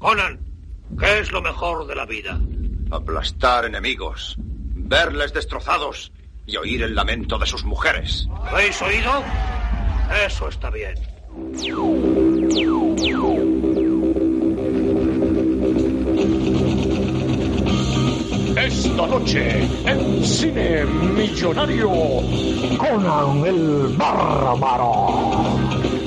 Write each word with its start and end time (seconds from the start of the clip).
Conan, 0.00 0.40
¿qué 0.98 1.20
es 1.20 1.30
lo 1.30 1.42
mejor 1.42 1.86
de 1.86 1.94
la 1.94 2.06
vida? 2.06 2.40
Aplastar 2.90 3.66
enemigos, 3.66 4.34
verles 4.38 5.34
destrozados 5.34 6.10
y 6.46 6.56
oír 6.56 6.82
el 6.82 6.94
lamento 6.94 7.38
de 7.38 7.44
sus 7.44 7.64
mujeres. 7.64 8.26
¿Habéis 8.46 8.80
oído? 8.80 9.22
Eso 10.26 10.48
está 10.48 10.70
bien. 10.70 10.94
Esta 18.56 19.06
noche, 19.06 19.68
en 19.84 20.24
Cine 20.24 20.84
Millonario, 20.86 21.90
Conan 22.78 23.44
el 23.44 23.94
Bárbaro. 23.98 25.99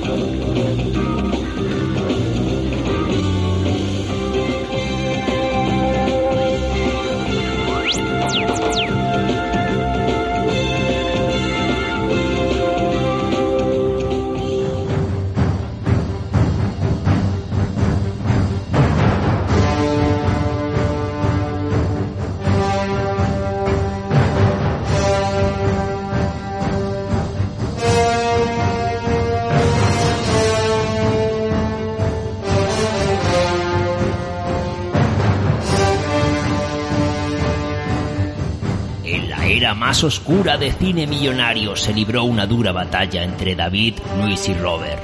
Más 39.72 40.04
oscura 40.04 40.58
de 40.58 40.72
cine 40.72 41.06
millonario 41.06 41.74
se 41.76 41.94
libró 41.94 42.24
una 42.24 42.46
dura 42.46 42.72
batalla 42.72 43.22
entre 43.22 43.54
David, 43.54 43.94
Luis 44.20 44.46
y 44.48 44.54
Robert. 44.54 45.00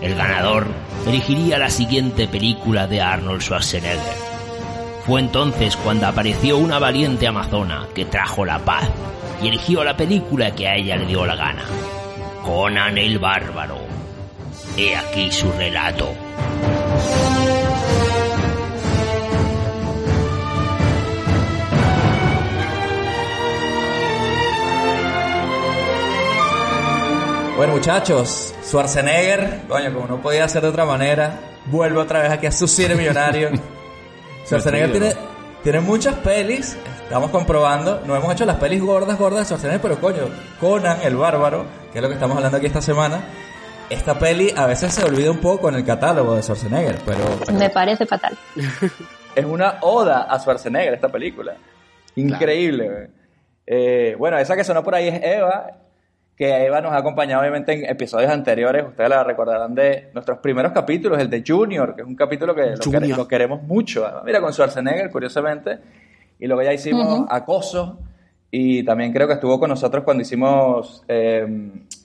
El 0.00 0.14
ganador 0.14 0.68
elegiría 1.06 1.58
la 1.58 1.68
siguiente 1.68 2.28
película 2.28 2.86
de 2.86 3.02
Arnold 3.02 3.42
Schwarzenegger. 3.42 4.16
Fue 5.04 5.20
entonces 5.20 5.76
cuando 5.76 6.06
apareció 6.06 6.56
una 6.56 6.78
valiente 6.78 7.26
amazona 7.26 7.88
que 7.94 8.04
trajo 8.04 8.44
la 8.44 8.60
paz 8.60 8.88
y 9.42 9.48
eligió 9.48 9.84
la 9.84 9.96
película 9.96 10.54
que 10.54 10.68
a 10.68 10.76
ella 10.76 10.96
le 10.96 11.06
dio 11.06 11.26
la 11.26 11.36
gana. 11.36 11.64
Conan 12.44 12.96
el 12.96 13.18
Bárbaro. 13.18 13.78
He 14.76 14.96
aquí 14.96 15.30
su 15.30 15.50
relato. 15.52 16.14
Bueno, 27.58 27.72
muchachos, 27.72 28.54
Schwarzenegger, 28.62 29.62
coño, 29.66 29.92
como 29.92 30.06
no 30.06 30.22
podía 30.22 30.46
ser 30.48 30.62
de 30.62 30.68
otra 30.68 30.84
manera, 30.84 31.40
vuelve 31.66 31.98
otra 31.98 32.22
vez 32.22 32.30
aquí 32.30 32.46
a 32.46 32.52
su 32.52 32.68
cine 32.68 32.94
millonario. 32.94 33.50
Schwarzenegger 34.46 34.92
tiene, 34.92 35.14
tiene 35.64 35.80
muchas 35.80 36.14
pelis, 36.18 36.78
estamos 37.02 37.32
comprobando, 37.32 38.00
no 38.06 38.14
hemos 38.14 38.32
hecho 38.32 38.46
las 38.46 38.58
pelis 38.58 38.80
gordas, 38.80 39.18
gordas 39.18 39.40
de 39.40 39.44
Schwarzenegger, 39.46 39.80
pero 39.80 40.00
coño, 40.00 40.28
Conan, 40.60 40.98
el 41.02 41.16
bárbaro, 41.16 41.64
que 41.92 41.98
es 41.98 42.02
lo 42.02 42.06
que 42.06 42.14
estamos 42.14 42.36
hablando 42.36 42.58
aquí 42.58 42.66
esta 42.66 42.80
semana, 42.80 43.24
esta 43.90 44.16
peli 44.16 44.52
a 44.56 44.66
veces 44.66 44.94
se 44.94 45.04
olvida 45.04 45.32
un 45.32 45.40
poco 45.40 45.68
en 45.68 45.74
el 45.74 45.84
catálogo 45.84 46.36
de 46.36 46.44
Schwarzenegger, 46.44 47.00
pero 47.04 47.24
Me 47.58 47.70
parece 47.70 48.06
fatal. 48.06 48.38
es 49.34 49.44
una 49.44 49.78
oda 49.80 50.28
a 50.30 50.38
Schwarzenegger 50.38 50.94
esta 50.94 51.08
película. 51.08 51.56
Increíble. 52.14 52.88
güey. 52.88 53.06
Eh, 53.66 54.14
bueno, 54.16 54.38
esa 54.38 54.54
que 54.54 54.62
sonó 54.62 54.84
por 54.84 54.94
ahí 54.94 55.08
es 55.08 55.20
Eva, 55.24 55.87
que 56.38 56.66
Eva 56.66 56.80
nos 56.80 56.92
ha 56.92 56.98
acompañado 56.98 57.40
obviamente 57.42 57.72
en 57.72 57.84
episodios 57.90 58.30
anteriores. 58.30 58.84
Ustedes 58.86 59.10
la 59.10 59.24
recordarán 59.24 59.74
de 59.74 60.10
nuestros 60.14 60.38
primeros 60.38 60.70
capítulos, 60.72 61.18
el 61.18 61.28
de 61.28 61.42
Junior, 61.44 61.96
que 61.96 62.02
es 62.02 62.06
un 62.06 62.14
capítulo 62.14 62.54
que 62.54 62.62
lo, 62.70 62.76
Junior. 62.82 63.02
quere- 63.02 63.16
lo 63.16 63.26
queremos 63.28 63.62
mucho. 63.64 64.06
Mira, 64.24 64.40
con 64.40 64.52
Schwarzenegger, 64.52 65.10
curiosamente. 65.10 65.78
Y 66.38 66.46
luego 66.46 66.62
ya 66.62 66.72
hicimos 66.72 67.26
Acoso. 67.28 67.98
Y 68.50 68.82
también 68.84 69.12
creo 69.12 69.26
que 69.26 69.34
estuvo 69.34 69.58
con 69.58 69.68
nosotros 69.68 70.04
cuando 70.04 70.22
hicimos 70.22 71.04
eh, 71.08 71.44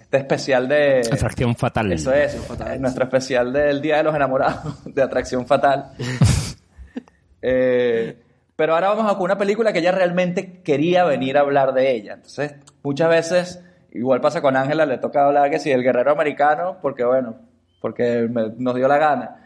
este 0.01 0.17
especial 0.17 0.67
de... 0.67 1.01
Atracción 1.11 1.55
fatal. 1.55 1.91
Eso 1.93 2.11
es, 2.11 2.33
eh, 2.35 2.77
nuestro 2.79 3.03
especial 3.05 3.53
del 3.53 3.81
Día 3.81 3.97
de 3.97 4.03
los 4.03 4.15
Enamorados, 4.15 4.83
de 4.93 5.01
Atracción 5.03 5.45
Fatal. 5.45 5.91
Eh, 7.41 8.17
pero 8.55 8.73
ahora 8.75 8.89
vamos 8.89 9.11
a 9.11 9.15
con 9.15 9.23
una 9.25 9.37
película 9.37 9.73
que 9.73 9.79
ella 9.79 9.91
realmente 9.91 10.61
quería 10.61 11.03
venir 11.03 11.37
a 11.37 11.41
hablar 11.41 11.73
de 11.73 11.91
ella. 11.93 12.13
Entonces, 12.13 12.55
muchas 12.83 13.09
veces, 13.09 13.62
igual 13.93 14.21
pasa 14.21 14.41
con 14.41 14.55
Ángela, 14.55 14.85
le 14.85 14.97
toca 14.97 15.25
hablar 15.25 15.49
que 15.49 15.59
si 15.59 15.71
el 15.71 15.83
guerrero 15.83 16.11
americano, 16.11 16.77
porque 16.81 17.03
bueno, 17.05 17.35
porque 17.79 18.27
nos 18.29 18.75
dio 18.75 18.87
la 18.87 18.97
gana. 18.97 19.39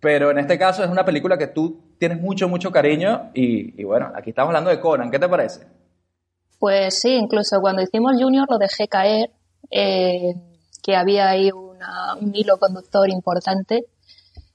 Pero 0.00 0.30
en 0.30 0.38
este 0.38 0.58
caso 0.58 0.82
es 0.82 0.90
una 0.90 1.04
película 1.04 1.36
que 1.36 1.46
tú 1.46 1.94
tienes 1.98 2.20
mucho, 2.20 2.48
mucho 2.48 2.72
cariño 2.72 3.30
y, 3.34 3.84
bueno, 3.84 4.10
aquí 4.14 4.30
estamos 4.30 4.48
hablando 4.48 4.70
de 4.70 4.80
Conan. 4.80 5.10
¿Qué 5.10 5.18
te 5.18 5.28
parece? 5.28 5.66
Pues 6.58 6.98
sí, 6.98 7.14
incluso 7.14 7.60
cuando 7.60 7.82
hicimos 7.82 8.12
Junior 8.18 8.46
lo 8.50 8.58
dejé 8.58 8.88
caer, 8.88 9.30
eh, 9.70 10.34
que 10.82 10.96
había 10.96 11.28
ahí 11.28 11.50
un 11.52 12.34
hilo 12.34 12.58
conductor 12.58 13.08
importante 13.10 13.84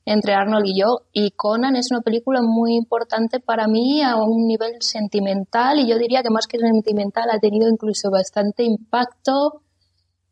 entre 0.05 0.33
Arnold 0.33 0.65
y 0.67 0.79
yo. 0.79 1.01
Y 1.11 1.31
Conan 1.31 1.75
es 1.75 1.89
una 1.91 2.01
película 2.01 2.41
muy 2.43 2.75
importante 2.75 3.39
para 3.39 3.67
mí 3.67 4.01
a 4.03 4.15
un 4.17 4.47
nivel 4.47 4.81
sentimental 4.81 5.79
y 5.79 5.87
yo 5.89 5.97
diría 5.97 6.21
que 6.23 6.29
más 6.29 6.47
que 6.47 6.59
sentimental 6.59 7.29
ha 7.31 7.39
tenido 7.39 7.67
incluso 7.69 8.11
bastante 8.11 8.63
impacto 8.63 9.61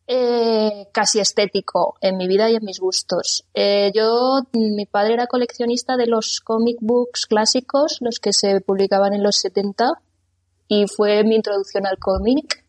eh, 0.06 0.88
casi 0.92 1.20
estético 1.20 1.96
en 2.02 2.18
mi 2.18 2.28
vida 2.28 2.50
y 2.50 2.56
en 2.56 2.66
mis 2.66 2.80
gustos. 2.80 3.46
Eh, 3.54 3.92
yo, 3.96 4.42
mi 4.54 4.86
padre 4.86 5.14
era 5.14 5.28
coleccionista 5.28 5.96
de 5.96 6.08
los 6.08 6.42
comic 6.42 6.78
books 6.82 7.26
clásicos, 7.26 7.98
los 8.02 8.20
que 8.20 8.34
se 8.34 8.60
publicaban 8.62 9.14
en 9.14 9.24
los 9.24 9.38
70 9.38 9.92
y 10.68 10.88
fue 10.88 11.24
mi 11.24 11.36
introducción 11.36 11.86
al 11.88 11.98
cómic. 12.00 12.66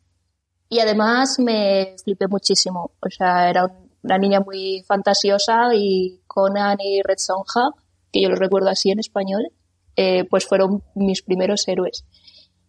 Y 0.69 0.79
además 0.81 1.39
me 1.41 1.97
flipé 2.03 2.29
muchísimo. 2.29 2.93
O 3.01 3.11
sea, 3.11 3.51
era 3.51 3.65
un- 3.67 3.85
una 4.05 4.19
niña 4.19 4.41
muy 4.41 4.83
fantasiosa 4.87 5.75
y 5.75 6.21
Conan 6.35 6.79
y 6.81 7.01
Red 7.03 7.19
Sonja, 7.19 7.71
que 8.13 8.23
yo 8.23 8.29
los 8.29 8.39
recuerdo 8.39 8.69
así 8.69 8.91
en 8.91 8.99
español, 8.99 9.53
eh, 9.97 10.25
pues 10.29 10.47
fueron 10.47 10.83
mis 10.97 11.23
primeros 11.23 11.69
héroes. 11.69 12.05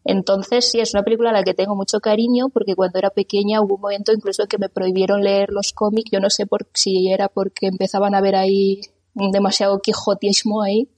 Entonces, 0.03 0.69
sí, 0.69 0.79
es 0.79 0.93
una 0.93 1.01
película 1.01 1.31
a 1.31 1.33
la 1.33 1.43
que 1.43 1.55
tengo 1.55 1.75
mucho 1.75 1.99
cariño 1.99 2.49
porque 2.49 2.75
cuando 2.75 2.99
era 2.99 3.09
pequeña 3.09 3.61
hubo 3.61 3.75
un 3.75 3.81
momento 3.81 4.13
incluso 4.13 4.45
que 4.45 4.59
me 4.59 4.69
prohibieron 4.69 5.23
leer 5.23 5.49
los 5.49 5.73
cómics. 5.73 6.11
Yo 6.11 6.19
no 6.19 6.29
sé 6.29 6.45
si 6.75 7.11
era 7.11 7.27
porque 7.27 7.67
empezaban 7.67 8.13
a 8.13 8.21
ver 8.21 8.35
ahí 8.35 8.81
demasiado 9.15 9.79
quijotismo 9.79 10.61
ahí. 10.61 10.91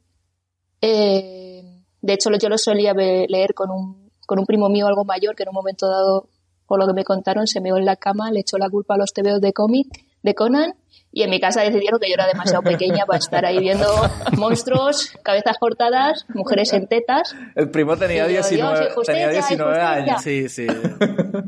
Eh, 0.82 1.86
de 2.02 2.14
hecho, 2.14 2.30
yo 2.38 2.50
lo 2.50 2.58
solía 2.58 2.94
leer 2.94 3.54
con 3.54 3.72
un, 3.72 4.12
con 4.26 4.40
un 4.40 4.46
primo 4.46 4.68
mío 4.68 4.88
algo 4.88 5.06
mayor 5.06 5.36
que 5.36 5.44
en 5.44 5.50
un 5.50 5.56
momento 5.56 5.88
dado, 5.88 6.28
por 6.68 6.78
lo 6.78 6.86
que 6.86 6.94
me 6.94 7.06
contaron, 7.06 7.48
se 7.48 7.62
meó 7.62 7.78
en 7.78 7.86
la 7.86 7.96
cama, 7.96 8.30
le 8.32 8.42
echó 8.42 8.58
la 8.58 8.70
culpa 8.70 8.96
a 8.96 8.98
los 8.98 9.14
tebeos 9.14 9.40
de 9.40 9.54
cómic 9.54 9.88
de 10.22 10.36
Conan 10.36 10.74
y 11.12 11.24
en 11.24 11.30
mi 11.30 11.40
casa 11.40 11.62
decidieron 11.62 12.00
que 12.00 12.08
yo 12.10 12.14
era 12.16 12.28
demasiado 12.28 12.62
pequeña 12.64 13.06
para 13.06 13.18
estar 13.20 13.46
ahí 13.46 13.60
viendo 13.60 13.88
monstruos, 14.38 15.12
cabezas 15.24 15.58
cortadas, 15.60 16.26
mujeres 16.30 16.74
en 16.74 16.88
tetas. 16.88 17.36
El 17.56 17.70
primo 17.72 17.98
tenía 17.98 18.24
yo, 18.24 18.30
19, 18.30 18.80
Dios, 18.80 19.06
tenía 19.06 19.24
injusticia, 19.24 19.30
19 19.30 19.72
injusticia. 19.72 19.92
años. 19.92 20.22
Sí, 20.22 20.50
sí. 20.50 20.68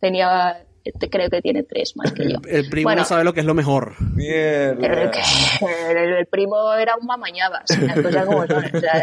Tenía, 0.00 0.64
creo 1.10 1.28
que 1.28 1.42
tiene 1.42 1.64
tres 1.64 1.94
más 1.96 2.12
que 2.12 2.30
yo. 2.30 2.38
El 2.48 2.68
primo 2.68 2.84
Bueno. 2.86 3.02
no 3.02 3.04
sabe 3.04 3.24
lo 3.24 3.34
que 3.34 3.40
es 3.40 3.46
lo 3.46 3.54
mejor. 3.54 3.94
Mierda. 4.14 5.10
El, 5.90 5.96
el- 5.96 6.14
el 6.18 6.26
primo 6.26 6.72
era 6.74 6.94
un 6.96 7.04
mamañabas, 7.06 7.64
las 7.80 8.00
cosas 8.00 8.24
como 8.26 8.46
son. 8.46 8.64
o 8.64 8.80
sea, 8.80 9.02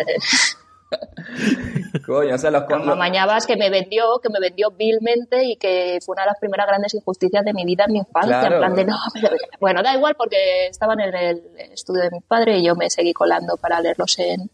Coño, 2.05 2.35
o 2.35 2.37
sea, 2.37 2.51
los 2.51 2.63
Como 2.63 2.85
con- 2.85 2.97
Mañabas 2.99 3.45
que 3.47 3.55
me 3.57 3.69
vendió, 3.69 4.19
que 4.21 4.29
me 4.29 4.39
vendió 4.39 4.71
vilmente 4.71 5.43
y 5.45 5.55
que 5.55 5.99
fue 6.05 6.13
una 6.13 6.23
de 6.23 6.27
las 6.27 6.39
primeras 6.39 6.67
grandes 6.67 6.93
injusticias 6.93 7.43
de 7.43 7.53
mi 7.53 7.65
vida 7.65 7.85
en 7.87 7.93
mi 7.93 7.99
infancia. 7.99 8.39
Claro. 8.39 8.55
En 8.55 8.59
plan 8.61 8.75
de, 8.75 8.85
no, 8.85 8.97
pero- 9.13 9.35
bueno, 9.59 9.81
da 9.83 9.95
igual 9.95 10.15
porque 10.15 10.67
estaban 10.67 10.99
en 10.99 11.15
el 11.15 11.41
estudio 11.71 12.03
de 12.03 12.11
mi 12.11 12.19
padre 12.21 12.57
y 12.59 12.65
yo 12.65 12.75
me 12.75 12.89
seguí 12.89 13.13
colando 13.13 13.57
para 13.57 13.79
leerlos 13.81 14.17
en, 14.19 14.49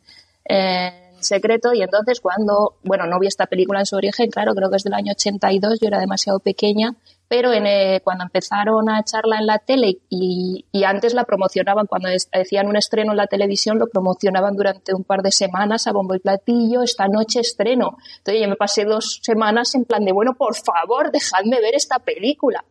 en 0.46 0.94
secreto. 1.24 1.74
Y 1.74 1.82
entonces 1.82 2.20
cuando, 2.22 2.76
bueno, 2.84 3.06
no 3.08 3.20
vi 3.20 3.28
esta 3.28 3.46
película 3.48 3.80
en 3.80 3.86
su 3.86 3.96
origen, 3.96 4.30
claro, 4.30 4.54
creo 4.56 4.70
que 4.70 4.78
es 4.78 4.84
del 4.84 4.94
año 4.94 5.12
82, 5.14 5.80
yo 5.80 5.88
era 5.88 6.00
demasiado 6.00 6.40
pequeña, 6.40 6.94
pero 7.32 7.54
en, 7.54 7.66
eh, 7.66 8.02
cuando 8.04 8.26
empezaron 8.26 8.90
a 8.90 9.00
echarla 9.00 9.38
en 9.40 9.46
la 9.46 9.58
tele 9.58 10.00
y, 10.10 10.66
y 10.70 10.84
antes 10.84 11.14
la 11.14 11.24
promocionaban, 11.24 11.88
cuando 11.88 12.10
hacían 12.10 12.68
un 12.68 12.76
estreno 12.76 13.12
en 13.12 13.18
la 13.18 13.28
televisión, 13.28 13.80
lo 13.80 13.88
promocionaban 13.88 14.54
durante 14.58 14.94
un 14.94 15.06
par 15.06 15.22
de 15.22 15.32
semanas 15.32 15.88
a 15.88 15.94
bombo 15.94 16.14
y 16.14 16.20
platillo, 16.20 16.84
esta 16.84 17.08
noche 17.08 17.40
estreno. 17.40 17.96
Entonces 18.18 18.42
yo 18.42 18.50
me 18.50 18.58
pasé 18.58 18.84
dos 18.84 19.22
semanas 19.24 19.74
en 19.76 19.86
plan 19.86 20.04
de, 20.04 20.12
bueno, 20.12 20.34
por 20.38 20.56
favor, 20.56 21.10
dejadme 21.10 21.62
ver 21.62 21.74
esta 21.74 22.00
película. 22.00 22.66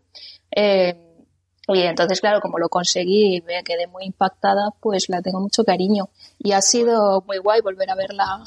Eh, 0.54 1.24
y 1.68 1.80
entonces, 1.80 2.20
claro, 2.20 2.42
como 2.42 2.58
lo 2.58 2.68
conseguí 2.68 3.36
y 3.36 3.40
me 3.40 3.64
quedé 3.64 3.86
muy 3.86 4.04
impactada, 4.04 4.72
pues 4.78 5.08
la 5.08 5.22
tengo 5.22 5.40
mucho 5.40 5.64
cariño. 5.64 6.10
Y 6.38 6.52
ha 6.52 6.60
sido 6.60 7.24
muy 7.26 7.38
guay 7.38 7.62
volver 7.62 7.88
a 7.88 7.94
verla, 7.94 8.44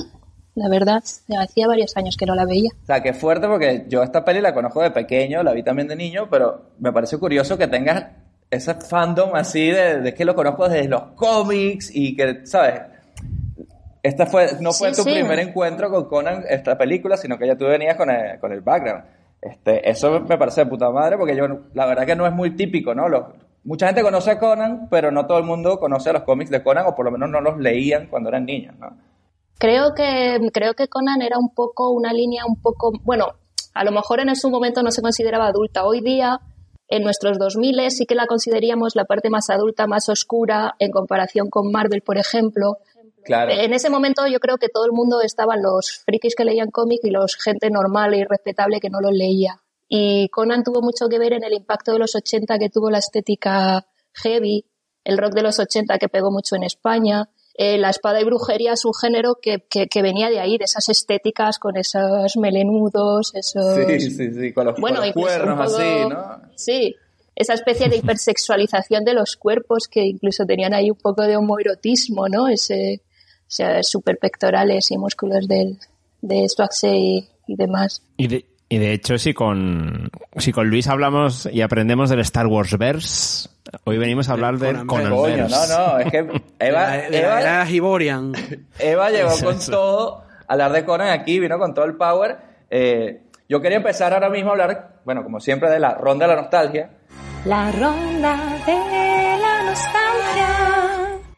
la 0.56 0.70
verdad. 0.70 1.04
Hacía 1.40 1.68
varios 1.68 1.96
años 1.98 2.16
que 2.18 2.26
no 2.26 2.36
la 2.36 2.46
veía. 2.46 2.70
O 2.84 2.86
sea, 2.86 3.02
que 3.02 3.14
fuerte 3.14 3.48
porque 3.48 3.86
yo 3.88 4.04
esta 4.04 4.24
peli 4.24 4.42
la 4.42 4.54
conozco 4.54 4.82
de 4.82 4.92
pequeño, 4.92 5.42
la 5.44 5.54
vi 5.54 5.64
también 5.64 5.88
de 5.88 5.96
niño, 5.96 6.28
pero 6.30 6.72
me 6.80 6.92
parece 6.92 7.18
curioso 7.18 7.58
que 7.58 7.68
tengas 7.68 8.06
ese 8.52 8.76
fandom 8.76 9.34
así 9.36 9.72
de, 9.72 10.00
de 10.02 10.14
que 10.14 10.26
lo 10.26 10.36
conozco 10.36 10.70
desde 10.70 10.88
los 10.88 11.02
cómics 11.16 11.90
y 11.94 12.16
que, 12.16 12.46
¿sabes? 12.46 12.82
Esta 14.04 14.26
fue, 14.26 14.48
no 14.60 14.74
fue 14.74 14.94
Sí, 14.94 15.02
tu 15.02 15.08
sí. 15.10 15.14
primer 15.16 15.40
encuentro 15.40 15.90
con 15.90 16.06
Conan, 16.06 16.44
esta 16.50 16.78
película, 16.78 17.16
sino 17.18 17.38
que 17.38 17.48
ya 17.48 17.56
tú 17.56 17.66
venías 17.66 17.96
con 17.96 18.10
el, 18.10 18.38
con 18.40 18.52
el 18.52 18.62
background. 18.62 19.06
Este, 19.42 19.90
eso 19.90 20.20
me 20.22 20.38
parece 20.38 20.62
de 20.62 20.68
puta 20.70 20.90
madre 20.90 21.18
porque 21.18 21.36
yo, 21.36 21.48
la 21.74 21.86
verdad 21.86 22.06
que 22.06 22.16
no 22.16 22.26
es 22.28 22.34
muy 22.34 22.56
típico, 22.56 22.94
¿no? 22.94 23.08
Los- 23.10 23.26
mucha 23.64 23.88
gente 23.88 24.02
conoce 24.02 24.32
a 24.32 24.40
Conan, 24.40 24.88
pero 24.90 25.10
no 25.10 25.26
todo 25.26 25.38
el 25.38 25.46
mundo 25.46 25.80
conoce 25.80 26.12
los 26.12 26.24
cómics 26.24 26.50
de 26.52 26.62
Conan 26.62 26.86
o 26.86 26.96
por 26.96 27.06
lo 27.06 27.12
menos 27.12 27.30
no 27.30 27.40
los 27.40 27.58
leían 27.58 28.08
cuando 28.08 28.28
eran 28.30 28.46
niños, 28.46 28.76
¿no? 28.78 28.96
Creo 29.58 29.94
que, 29.94 30.40
creo 30.52 30.74
que 30.74 30.88
Conan 30.88 31.22
era 31.22 31.38
un 31.38 31.54
poco 31.54 31.92
una 31.92 32.12
línea 32.12 32.44
un 32.46 32.62
poco, 32.62 32.92
bueno, 33.04 33.34
a 33.74 33.84
lo 33.84 33.92
mejor 33.92 34.20
en 34.20 34.36
su 34.36 34.50
momento 34.50 34.84
no 34.84 34.92
se 34.92 35.02
consideraba 35.02 35.48
adulta. 35.48 35.86
Hoy 35.86 36.02
día, 36.02 36.40
en 36.88 37.04
nuestros 37.04 37.40
2000 37.40 37.92
sí 37.92 38.06
que 38.06 38.16
la 38.16 38.28
consideraríamos 38.28 38.96
la 38.96 39.06
parte 39.06 39.30
más 39.30 39.50
adulta, 39.50 39.88
más 39.88 40.10
oscura 40.10 40.76
en 40.80 40.92
comparación 40.92 41.50
con 41.50 41.72
Marvel, 41.72 42.02
por 42.02 42.18
ejemplo. 42.18 42.78
Claro. 43.24 43.52
En 43.54 43.74
ese 43.74 43.90
momento 43.90 44.28
yo 44.28 44.40
creo 44.40 44.58
que 44.58 44.68
todo 44.68 44.86
el 44.86 44.92
mundo 44.92 45.22
estaban 45.22 45.64
los 45.64 46.04
frikis 46.06 46.36
que 46.36 46.46
leían 46.46 46.72
cómics 46.72 47.06
y 47.06 47.10
los 47.10 47.36
gente 47.36 47.70
normal 47.70 48.14
y 48.16 48.26
respetable 48.26 48.80
que 48.80 48.90
no 48.90 49.00
los 49.00 49.14
leía. 49.14 49.62
Y 49.88 50.28
Conan 50.30 50.64
tuvo 50.64 50.82
mucho 50.82 51.08
que 51.08 51.20
ver 51.20 51.34
en 51.34 51.44
el 51.44 51.54
impacto 51.54 51.94
de 51.94 52.00
los 52.00 52.16
80 52.16 52.60
que 52.60 52.70
tuvo 52.70 52.90
la 52.90 52.98
estética 52.98 53.86
heavy, 54.14 54.66
el 55.04 55.18
rock 55.18 55.34
de 55.34 55.44
los 55.44 55.60
80 55.60 55.98
que 56.00 56.10
pegó 56.10 56.32
mucho 56.32 56.56
en 56.56 56.64
España. 56.64 57.30
Eh, 57.56 57.78
la 57.78 57.92
espada 57.92 58.20
y 58.20 58.24
brujería 58.24 58.74
es 58.74 58.84
un 58.84 58.94
género 59.00 59.36
que, 59.42 59.64
que, 59.70 59.88
que 59.88 60.02
venía 60.02 60.30
de 60.30 60.40
ahí, 60.40 60.58
de 60.58 60.66
esas 60.66 60.90
estéticas 60.90 61.60
con 61.60 61.78
esos 61.78 62.36
melenudos, 62.38 63.32
esos... 63.36 63.76
Sí, 63.76 64.00
sí, 64.10 64.34
sí, 64.34 64.54
con 64.54 64.66
los, 64.66 64.80
Bueno, 64.80 64.98
con 64.98 65.08
los 65.08 65.16
incluso 65.16 65.30
un 65.30 65.44
cuernos 65.46 65.72
poco- 65.72 65.82
así, 65.82 66.10
¿no? 66.10 66.42
Sí, 66.56 66.96
esa 67.36 67.54
especie 67.54 67.90
de 67.90 67.98
hipersexualización 67.98 69.04
de 69.06 69.14
los 69.14 69.36
cuerpos 69.36 69.88
que 69.88 70.02
incluso 70.04 70.46
tenían 70.46 70.74
ahí 70.74 70.90
un 70.90 70.98
poco 70.98 71.24
de 71.24 71.38
homoerotismo, 71.38 72.28
¿no? 72.28 72.48
Ese, 72.48 73.02
o 73.42 73.46
sea, 73.52 73.84
super 73.84 74.18
pectorales 74.18 74.90
y 74.92 74.98
músculos 74.98 75.48
del, 75.48 75.78
de 76.22 76.50
Swaxe 76.50 76.96
y, 76.96 77.28
y 77.48 77.56
demás. 77.56 78.02
Y 78.18 78.28
de, 78.30 78.46
y 78.70 78.78
de 78.80 78.94
hecho, 78.94 79.18
si 79.20 79.36
con, 79.36 80.10
si 80.38 80.52
con 80.52 80.70
Luis 80.70 80.88
hablamos 80.88 81.48
y 81.52 81.62
aprendemos 81.62 82.10
del 82.10 82.22
Star 82.22 82.48
Wars 82.48 82.76
Verse, 82.80 83.50
hoy 83.86 83.98
venimos 83.98 84.30
a 84.30 84.34
hablar 84.34 84.58
del 84.58 84.86
Conan 84.86 85.10
Conan 85.16 85.50
no, 85.50 85.68
no, 85.68 86.00
es 86.00 86.12
que 86.12 86.24
De 86.24 86.42
Eva, 86.60 86.82
la, 86.82 86.92
de 86.98 87.10
la 87.10 87.18
Eva, 87.18 87.42
era 87.42 87.70
Hiborian. 87.70 88.34
Eva 88.80 89.10
llegó 89.10 89.32
con 89.44 89.56
eso. 89.56 89.72
todo 89.72 90.24
a 90.48 90.54
hablar 90.54 90.72
de 90.72 90.86
Conan 90.86 91.10
aquí, 91.10 91.40
vino 91.40 91.58
con 91.58 91.74
todo 91.74 91.86
el 91.86 91.96
power. 91.96 92.38
Eh, 92.70 93.22
yo 93.50 93.62
quería 93.62 93.78
empezar 93.78 94.14
ahora 94.14 94.30
mismo 94.30 94.50
a 94.50 94.54
hablar, 94.54 94.96
bueno, 95.06 95.24
como 95.24 95.40
siempre, 95.40 95.70
de 95.70 95.80
la 95.80 95.94
ronda 95.96 96.28
de 96.28 96.36
la 96.36 96.42
nostalgia. 96.42 96.90
La 97.46 97.72
ronda 97.72 98.38
de 98.66 99.38
la 99.42 99.64
nostalgia. 99.64 100.48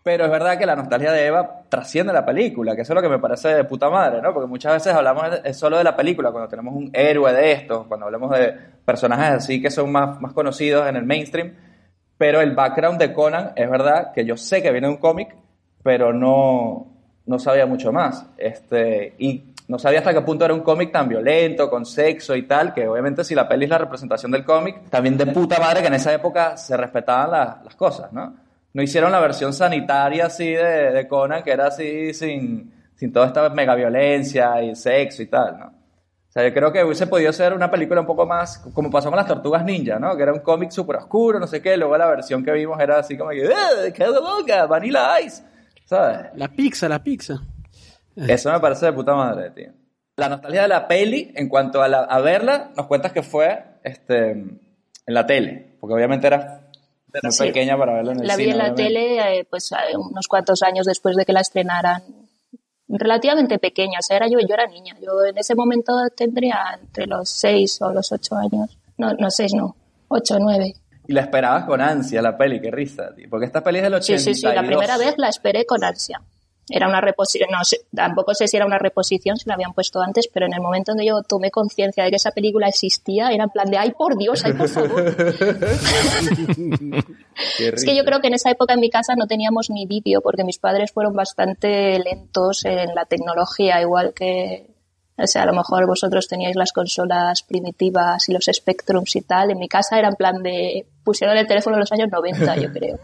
Pero 0.04 0.26
es 0.26 0.32
verdad 0.32 0.58
que 0.60 0.68
la 0.68 0.76
nostalgia 0.76 1.12
de 1.12 1.26
Eva 1.26 1.62
trasciende 1.68 2.14
la 2.14 2.24
película, 2.24 2.76
que 2.76 2.84
eso 2.84 2.94
es 2.94 2.96
lo 2.96 3.02
que 3.02 3.10
me 3.10 3.18
parece 3.18 3.50
de 3.56 3.64
puta 3.64 3.90
madre, 3.90 4.22
¿no? 4.22 4.34
Porque 4.36 4.48
muchas 4.48 4.74
veces 4.74 4.94
hablamos 4.94 5.42
de- 5.42 5.52
solo 5.56 5.80
de 5.80 5.84
la 5.84 5.96
película, 5.96 6.30
cuando 6.32 6.48
tenemos 6.48 6.76
un 6.76 6.92
héroe 6.94 7.34
de 7.34 7.54
estos, 7.54 7.88
cuando 7.88 8.06
hablamos 8.06 8.30
de 8.38 8.54
personajes 8.86 9.32
así 9.32 9.60
que 9.62 9.72
son 9.72 9.92
más, 9.92 10.22
más 10.22 10.32
conocidos 10.34 10.88
en 10.88 10.96
el 10.96 11.06
mainstream. 11.06 11.56
Pero 12.18 12.42
el 12.42 12.52
background 12.56 13.00
de 13.00 13.12
Conan 13.14 13.52
es 13.56 13.70
verdad 13.70 14.12
que 14.14 14.26
yo 14.26 14.38
sé 14.38 14.62
que 14.62 14.72
viene 14.72 14.88
de 14.88 14.94
un 14.94 15.00
cómic, 15.00 15.36
pero 15.84 16.14
no, 16.14 16.88
no 17.26 17.40
sabía 17.40 17.66
mucho 17.66 17.92
más. 17.92 18.26
Este, 18.38 19.14
y 19.18 19.44
no 19.68 19.78
sabía 19.80 20.00
hasta 20.00 20.14
qué 20.14 20.22
punto 20.22 20.46
era 20.46 20.54
un 20.54 20.62
cómic 20.62 20.92
tan 20.92 21.10
violento, 21.10 21.70
con 21.70 21.86
sexo 21.86 22.36
y 22.36 22.44
tal, 22.44 22.74
que 22.74 22.88
obviamente 22.88 23.24
si 23.24 23.36
la 23.36 23.48
peli 23.48 23.66
es 23.66 23.70
la 23.72 23.80
representación 23.80 24.32
del 24.32 24.46
cómic, 24.46 24.90
también 24.90 25.18
de 25.18 25.26
puta 25.28 25.60
madre 25.60 25.82
que 25.82 25.88
en 25.88 25.96
esa 25.96 26.14
época 26.14 26.56
se 26.56 26.78
respetaban 26.78 27.32
la- 27.32 27.62
las 27.64 27.76
cosas, 27.76 28.14
¿no? 28.14 28.34
No 28.74 28.82
hicieron 28.82 29.12
la 29.12 29.20
versión 29.20 29.54
sanitaria 29.54 30.28
así 30.28 30.48
de, 30.52 30.92
de 30.92 31.08
Conan, 31.08 31.44
que 31.44 31.52
era 31.52 31.68
así 31.68 32.14
sin, 32.14 32.72
sin 32.96 33.12
toda 33.12 33.28
esta 33.28 33.50
mega 33.50 33.74
violencia 33.76 34.62
y 34.62 34.76
sexo 34.76 35.22
y 35.24 35.28
tal, 35.28 35.58
¿no? 35.60 35.74
O 36.36 36.40
sea, 36.42 36.50
yo 36.50 36.54
creo 36.54 36.74
que 36.74 36.84
hubiese 36.84 37.08
podido 37.08 37.32
ser 37.32 37.54
una 37.54 37.72
película 37.72 38.02
un 38.02 38.08
poco 38.08 38.26
más, 38.26 38.58
como 38.74 38.92
pasó 38.92 39.08
con 39.10 39.16
las 39.16 39.26
Tortugas 39.26 39.64
Ninja, 39.64 39.98
¿no? 40.00 40.18
Que 40.18 40.24
era 40.24 40.34
un 40.34 40.40
cómic 40.42 40.70
súper 40.70 40.98
oscuro, 40.98 41.40
no 41.40 41.48
sé 41.48 41.62
qué, 41.62 41.78
luego 41.78 41.98
la 41.98 42.08
versión 42.08 42.44
que 42.44 42.52
vimos 42.52 42.78
era 42.82 43.00
así 43.00 43.18
como 43.18 43.30
que, 43.30 43.46
¡eh, 43.46 43.94
qué 43.94 44.06
loca! 44.08 44.66
Vanilla 44.66 45.22
Ice, 45.22 45.44
¿sabes? 45.86 46.32
La 46.36 46.50
pizza, 46.50 46.90
la 46.90 47.02
pizza. 47.02 47.36
Eso 48.18 48.52
me 48.52 48.60
parece 48.60 48.88
de 48.88 48.92
puta 48.92 49.16
madre, 49.16 49.52
tío. 49.52 49.72
La 50.18 50.28
nostalgia 50.28 50.64
de 50.64 50.68
la 50.68 50.88
peli, 50.90 51.32
en 51.36 51.48
cuanto 51.48 51.82
a, 51.82 51.88
la- 51.88 52.04
a 52.04 52.20
verla, 52.20 52.72
nos 52.76 52.86
cuentas 52.88 53.14
que 53.14 53.24
fue 53.24 53.64
este, 53.86 54.32
en 54.32 54.60
la 55.08 55.26
tele, 55.26 55.78
porque 55.80 55.94
obviamente 55.94 56.28
era 56.28 56.68
muy 57.24 57.32
Sí. 57.32 57.44
pequeña 57.46 57.78
para 57.78 57.94
verla 57.94 58.12
en 58.12 58.20
el 58.20 58.28
La 58.28 58.36
vi 58.36 58.44
cine. 58.44 58.52
en 58.52 58.58
la 58.58 58.64
obviamente. 58.74 58.84
tele 58.84 59.40
eh, 59.40 59.48
pues 59.50 59.72
unos 59.98 60.28
cuantos 60.28 60.62
años 60.64 60.86
después 60.86 61.16
de 61.16 61.24
que 61.26 61.32
la 61.32 61.40
estrenaran. 61.40 62.04
Relativamente 62.88 63.58
pequeña, 63.58 64.00
o 64.00 64.02
sea, 64.02 64.18
era 64.18 64.28
yo, 64.28 64.40
yo 64.40 64.54
era 64.54 64.68
niña. 64.68 64.96
Yo 65.02 65.26
en 65.26 65.38
ese 65.38 65.56
momento 65.56 65.94
tendría 66.16 66.58
entre 66.80 67.08
los 67.08 67.30
seis 67.30 67.82
o 67.82 67.92
los 67.92 68.12
ocho 68.12 68.36
años. 68.36 68.78
No, 68.98 69.14
no 69.14 69.30
seis, 69.32 69.54
no. 69.54 69.76
Ocho, 70.08 70.38
nueve. 70.40 70.76
Y 71.08 71.14
la 71.14 71.22
esperabas 71.22 71.66
con 71.66 71.82
ansia, 71.82 72.22
la 72.22 72.38
peli, 72.38 72.62
qué 72.62 72.72
risa, 72.72 73.14
tío. 73.16 73.28
Porque 73.30 73.46
esta 73.46 73.64
peli 73.64 73.80
es 73.80 73.84
del 73.84 73.94
82. 73.96 74.24
Sí, 74.24 74.34
sí, 74.34 74.42
sí. 74.42 74.56
La 74.56 74.64
primera 74.64 74.98
vez 74.98 75.16
la 75.18 75.30
esperé 75.30 75.66
con 75.66 75.84
ansia. 75.84 76.22
Era 76.68 76.88
una 76.88 77.00
reposición, 77.00 77.50
no 77.52 77.64
sé, 77.64 77.82
tampoco 77.94 78.34
sé 78.34 78.48
si 78.48 78.58
era 78.58 78.66
una 78.66 78.80
reposición, 78.80 79.38
si 79.38 79.48
la 79.48 79.54
habían 79.54 79.74
puesto 79.74 80.02
antes, 80.02 80.28
pero 80.34 80.48
en 80.48 80.54
el 80.54 80.62
momento 80.62 80.92
en 80.92 80.98
que 80.98 81.06
yo 81.06 81.22
tomé 81.22 81.52
conciencia 81.52 82.04
de 82.04 82.10
que 82.10 82.16
esa 82.16 82.32
película 82.32 82.68
existía, 82.68 83.30
era 83.30 83.44
en 83.44 83.50
plan 83.52 83.70
de, 83.70 83.78
ay, 83.78 83.92
por 83.92 84.18
Dios, 84.18 84.44
ay, 84.46 84.54
por 84.54 84.70
favor. 84.70 85.16
Es 87.58 87.84
que 87.84 87.96
yo 87.96 88.06
creo 88.06 88.22
que 88.22 88.28
en 88.28 88.34
esa 88.34 88.50
época 88.50 88.74
en 88.74 88.80
mi 88.80 88.90
casa 88.90 89.14
no 89.16 89.28
teníamos 89.28 89.70
ni 89.70 89.86
vídeo, 89.86 90.22
porque 90.22 90.44
mis 90.44 90.58
padres 90.58 90.92
fueron 90.92 91.14
bastante 91.14 92.00
lentos 92.00 92.64
en 92.66 92.96
la 92.96 93.06
tecnología, 93.06 93.82
igual 93.82 94.14
que, 94.14 94.68
o 95.18 95.28
sea, 95.28 95.44
a 95.44 95.46
lo 95.46 95.54
mejor 95.54 95.86
vosotros 95.86 96.28
teníais 96.28 96.56
las 96.56 96.72
consolas 96.72 97.44
primitivas 97.44 98.28
y 98.28 98.34
los 98.34 98.46
Spectrums 98.52 99.16
y 99.16 99.22
tal. 99.22 99.52
En 99.52 99.60
mi 99.60 99.68
casa 99.68 99.98
era 99.98 100.10
en 100.10 100.16
plan 100.16 100.42
de, 100.44 100.86
pusieron 101.04 101.38
el 101.38 101.48
teléfono 101.48 101.76
en 101.76 101.82
los 101.82 101.92
años 101.92 102.10
90, 102.12 102.56
yo 102.58 102.72
creo. 102.72 103.00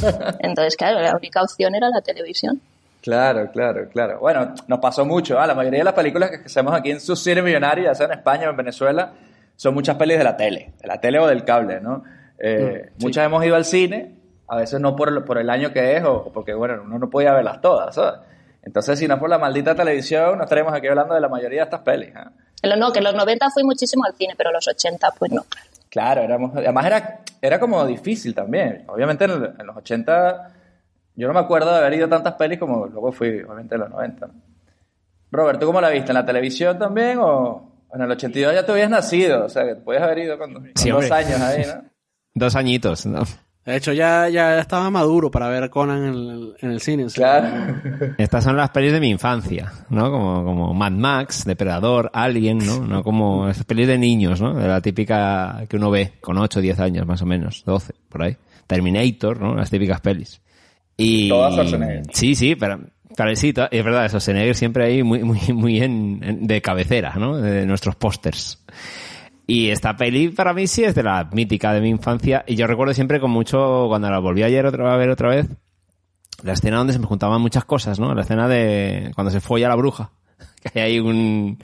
Entonces, 0.40 0.76
claro, 0.76 1.00
la 1.00 1.16
única 1.16 1.42
opción 1.42 1.74
era 1.74 1.88
la 1.88 2.02
televisión. 2.02 2.60
Claro, 3.06 3.48
claro, 3.52 3.88
claro. 3.88 4.18
Bueno, 4.18 4.52
nos 4.66 4.80
pasó 4.80 5.04
mucho. 5.06 5.38
¿ah? 5.38 5.46
La 5.46 5.54
mayoría 5.54 5.78
de 5.78 5.84
las 5.84 5.94
películas 5.94 6.28
que 6.30 6.36
hacemos 6.46 6.74
aquí 6.74 6.90
en 6.90 7.00
su 7.00 7.14
cine 7.14 7.40
millonario, 7.40 7.84
ya 7.84 7.94
sea 7.94 8.06
en 8.06 8.12
España 8.14 8.48
o 8.48 8.50
en 8.50 8.56
Venezuela, 8.56 9.12
son 9.54 9.74
muchas 9.74 9.94
pelis 9.94 10.18
de 10.18 10.24
la 10.24 10.36
tele, 10.36 10.72
de 10.80 10.88
la 10.88 11.00
tele 11.00 11.20
o 11.20 11.26
del 11.28 11.44
cable, 11.44 11.80
¿no? 11.80 12.02
Eh, 12.36 12.90
Muchas 13.00 13.24
hemos 13.24 13.44
ido 13.44 13.54
al 13.54 13.64
cine, 13.64 14.16
a 14.48 14.56
veces 14.56 14.80
no 14.80 14.96
por, 14.96 15.24
por 15.24 15.38
el 15.38 15.48
año 15.50 15.72
que 15.72 15.96
es 15.96 16.02
o 16.02 16.14
o 16.16 16.32
porque, 16.32 16.52
bueno, 16.52 16.82
uno 16.84 16.98
no 16.98 17.08
podía 17.08 17.32
verlas 17.32 17.60
todas, 17.60 17.94
¿sabes? 17.94 18.18
Entonces, 18.64 18.98
si 18.98 19.06
no 19.06 19.20
por 19.20 19.30
la 19.30 19.38
maldita 19.38 19.76
televisión, 19.76 20.36
no 20.38 20.42
estaremos 20.42 20.74
aquí 20.74 20.88
hablando 20.88 21.14
de 21.14 21.20
la 21.20 21.28
mayoría 21.28 21.60
de 21.60 21.64
estas 21.66 21.82
pelis. 21.82 22.10
¿ah? 22.16 22.32
No, 22.76 22.90
que 22.92 22.98
en 22.98 23.04
los 23.04 23.14
90 23.14 23.50
fui 23.50 23.62
muchísimo 23.62 24.02
al 24.04 24.14
cine, 24.14 24.34
pero 24.36 24.50
los 24.50 24.66
80 24.66 25.08
pues 25.16 25.30
no. 25.30 25.44
Claro, 25.88 26.22
éramos, 26.22 26.50
además 26.56 26.84
era, 26.86 27.20
era 27.40 27.60
como 27.60 27.86
difícil 27.86 28.34
también. 28.34 28.82
Obviamente 28.88 29.24
en, 29.26 29.30
el- 29.30 29.54
en 29.60 29.64
los 29.66 29.76
80 29.76 30.50
yo 31.16 31.26
no 31.26 31.34
me 31.34 31.40
acuerdo 31.40 31.72
de 31.72 31.78
haber 31.78 31.94
ido 31.94 32.06
a 32.06 32.10
tantas 32.10 32.34
pelis 32.34 32.58
como 32.58 32.86
luego 32.86 33.10
fui, 33.12 33.28
obviamente 33.42 33.74
en 33.74 33.80
los 33.80 33.90
90. 33.90 34.26
¿no? 34.26 34.34
Robert, 35.32 35.58
¿tú 35.58 35.66
cómo 35.66 35.80
la 35.80 35.90
viste? 35.90 36.10
¿En 36.12 36.14
la 36.14 36.26
televisión 36.26 36.78
también 36.78 37.18
o 37.20 37.86
en 37.92 38.02
el 38.02 38.10
82 38.10 38.54
ya 38.54 38.64
te 38.64 38.72
habías 38.72 38.90
nacido? 38.90 39.44
O 39.46 39.48
sea, 39.48 39.64
que 39.64 39.74
podías 39.76 40.02
haber 40.02 40.18
ido 40.18 40.38
con, 40.38 40.52
con 40.52 40.70
Sí, 40.74 40.90
dos 40.90 41.10
años 41.10 41.40
ahí, 41.40 41.64
¿no? 41.66 41.82
Dos 42.38 42.54
añitos, 42.54 43.06
¿no? 43.06 43.22
De 43.64 43.76
hecho, 43.76 43.94
ya, 43.94 44.28
ya 44.28 44.58
estaba 44.60 44.90
maduro 44.90 45.30
para 45.30 45.48
ver 45.48 45.70
Conan 45.70 46.04
en 46.04 46.14
el, 46.14 46.54
en 46.60 46.70
el 46.70 46.80
cine. 46.80 47.06
o 47.06 47.08
sea, 47.08 47.40
Claro. 47.40 48.14
Estas 48.18 48.44
son 48.44 48.56
las 48.58 48.68
pelis 48.70 48.92
de 48.92 49.00
mi 49.00 49.08
infancia, 49.08 49.72
¿no? 49.88 50.10
Como, 50.10 50.44
como 50.44 50.74
Mad 50.74 50.92
Max, 50.92 51.44
Depredador, 51.46 52.10
Alien, 52.12 52.58
¿no? 52.58 52.80
No 52.86 53.02
como 53.02 53.48
esas 53.48 53.64
pelis 53.64 53.88
de 53.88 53.96
niños, 53.98 54.40
¿no? 54.40 54.54
De 54.54 54.68
la 54.68 54.80
típica 54.82 55.64
que 55.68 55.76
uno 55.78 55.90
ve 55.90 56.12
con 56.20 56.36
8 56.38 56.58
o 56.58 56.62
10 56.62 56.78
años 56.78 57.06
más 57.06 57.22
o 57.22 57.26
menos, 57.26 57.64
12, 57.64 57.94
por 58.10 58.22
ahí. 58.22 58.36
Terminator, 58.66 59.40
¿no? 59.40 59.54
Las 59.54 59.70
típicas 59.70 60.00
pelis. 60.02 60.40
Y... 60.96 61.28
Todas 61.28 61.52
Schwarzenegger. 61.54 62.02
Sí, 62.12 62.34
sí, 62.34 62.54
pero... 62.56 62.80
pero 63.16 63.36
sí, 63.36 63.52
es 63.70 63.84
verdad, 63.84 64.08
Schwarzenegger 64.08 64.54
siempre 64.54 64.84
ahí 64.86 65.02
muy, 65.02 65.22
muy, 65.24 65.40
muy 65.52 65.78
en, 65.82 66.20
en- 66.22 66.46
de 66.46 66.60
cabecera, 66.62 67.14
¿no? 67.16 67.36
De 67.36 67.66
nuestros 67.66 67.96
pósters. 67.96 68.64
Y 69.46 69.68
esta 69.68 69.96
peli 69.96 70.28
para 70.28 70.52
mí 70.52 70.66
sí 70.66 70.82
es 70.84 70.94
de 70.94 71.02
la 71.04 71.28
mítica 71.32 71.72
de 71.72 71.80
mi 71.80 71.88
infancia. 71.90 72.44
Y 72.46 72.56
yo 72.56 72.66
recuerdo 72.66 72.92
siempre 72.94 73.20
con 73.20 73.30
mucho, 73.30 73.86
cuando 73.88 74.10
la 74.10 74.18
volví 74.18 74.42
ayer 74.42 74.66
otra, 74.66 74.92
a 74.92 74.96
ver 74.96 75.10
otra 75.10 75.28
vez, 75.28 75.46
la 76.42 76.52
escena 76.54 76.78
donde 76.78 76.92
se 76.92 76.98
me 76.98 77.06
juntaban 77.06 77.40
muchas 77.40 77.64
cosas, 77.64 78.00
¿no? 78.00 78.14
La 78.14 78.22
escena 78.22 78.48
de 78.48 79.12
cuando 79.14 79.30
se 79.30 79.40
folla 79.40 79.68
la 79.68 79.76
bruja. 79.76 80.10
Que 80.72 80.80
hay 80.80 80.92
ahí 80.94 80.98
un... 81.00 81.58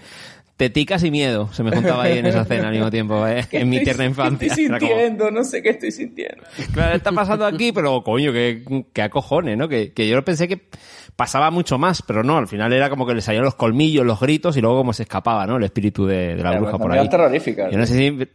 Teticas 0.56 1.02
y 1.02 1.10
miedo 1.10 1.48
se 1.52 1.62
me 1.64 1.70
juntaba 1.72 2.04
ahí 2.04 2.18
en 2.18 2.26
esa 2.26 2.42
escena 2.42 2.68
al 2.68 2.74
mismo 2.74 2.90
tiempo, 2.90 3.26
¿eh? 3.26 3.44
en 3.52 3.68
mi 3.68 3.82
tierna 3.82 4.04
infancia. 4.04 4.46
Estoy 4.48 4.66
Era 4.66 4.78
como, 4.78 4.90
sintiendo, 4.92 5.30
no 5.30 5.44
sé 5.44 5.62
qué 5.62 5.70
estoy 5.70 5.90
sintiendo. 5.90 6.42
claro, 6.72 6.94
está 6.94 7.10
pasando 7.10 7.46
aquí, 7.46 7.72
pero 7.72 8.02
coño, 8.04 8.32
que, 8.32 8.84
que 8.92 9.02
acojones, 9.02 9.56
¿no? 9.58 9.68
Que, 9.68 9.92
que 9.92 10.08
yo 10.08 10.22
pensé 10.24 10.46
que 10.46 10.68
pasaba 11.16 11.50
mucho 11.50 11.78
más, 11.78 12.02
pero 12.02 12.22
no, 12.22 12.36
al 12.36 12.46
final 12.48 12.72
era 12.72 12.90
como 12.90 13.06
que 13.06 13.14
le 13.14 13.22
salían 13.22 13.44
los 13.44 13.54
colmillos, 13.56 14.04
los 14.06 14.20
gritos 14.20 14.56
y 14.56 14.60
luego 14.60 14.76
como 14.78 14.92
se 14.92 15.02
escapaba, 15.04 15.46
¿no? 15.46 15.56
El 15.56 15.64
espíritu 15.64 16.06
de, 16.06 16.28
de 16.28 16.36
la 16.36 16.42
Claro, 16.50 16.60
bruja 16.60 16.78
por 16.78 16.92
ahí. 16.92 17.08
terrorífica. 17.08 17.70
Yo 17.70 17.78
no 17.78 17.86
sé 17.86 17.94
si... 17.94 18.28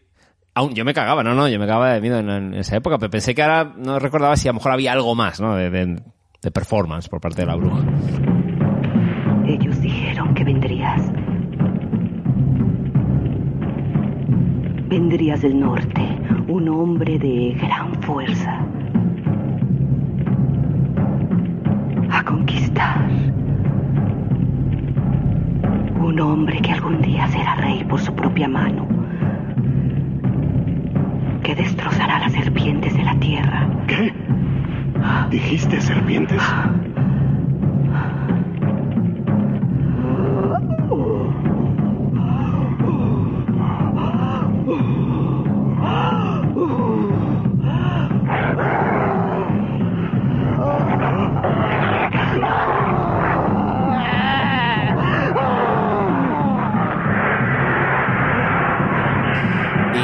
Aún, 0.55 0.73
yo 0.73 0.83
me 0.83 0.93
cagaba, 0.95 1.23
no, 1.23 1.35
no, 1.35 1.47
yo 1.47 1.59
me 1.59 1.67
cagaba 1.67 1.93
de 1.93 2.01
miedo 2.01 2.17
en, 2.19 2.29
en 2.29 2.53
esa 2.55 2.75
época, 2.77 2.97
pero 2.97 3.11
pensé 3.11 3.35
que 3.35 3.43
ahora 3.43 3.73
no 3.77 3.99
recordaba 3.99 4.35
si 4.35 4.47
a 4.47 4.51
lo 4.51 4.55
mejor 4.55 4.71
había 4.71 4.91
algo 4.91 5.13
más, 5.13 5.39
¿no? 5.39 5.55
De, 5.55 5.69
de- 5.69 6.01
de 6.41 6.51
performance 6.51 7.09
por 7.09 7.19
parte 7.21 7.41
de 7.41 7.45
la 7.47 7.55
bruja. 7.55 7.83
Ellos 9.47 9.79
dijeron 9.81 10.33
que 10.33 10.43
vendrías. 10.43 11.01
Vendrías 15.09 15.41
del 15.41 15.57
norte, 15.57 16.01
un 16.49 16.67
hombre 16.67 17.17
de 17.17 17.55
gran 17.61 17.93
fuerza. 18.01 18.59
A 22.11 22.21
conquistar. 22.25 23.09
Un 26.01 26.19
hombre 26.19 26.59
que 26.59 26.73
algún 26.73 27.01
día 27.01 27.25
será 27.27 27.55
rey 27.55 27.85
por 27.85 28.01
su 28.01 28.13
propia 28.13 28.49
mano. 28.49 28.85
Que 31.41 31.55
destrozará 31.55 32.19
las 32.19 32.33
serpientes 32.33 32.93
de 32.93 33.03
la 33.03 33.17
tierra. 33.17 33.65
¿Qué? 33.87 34.11
¿Dijiste 35.29 35.79
serpientes? 35.79 36.43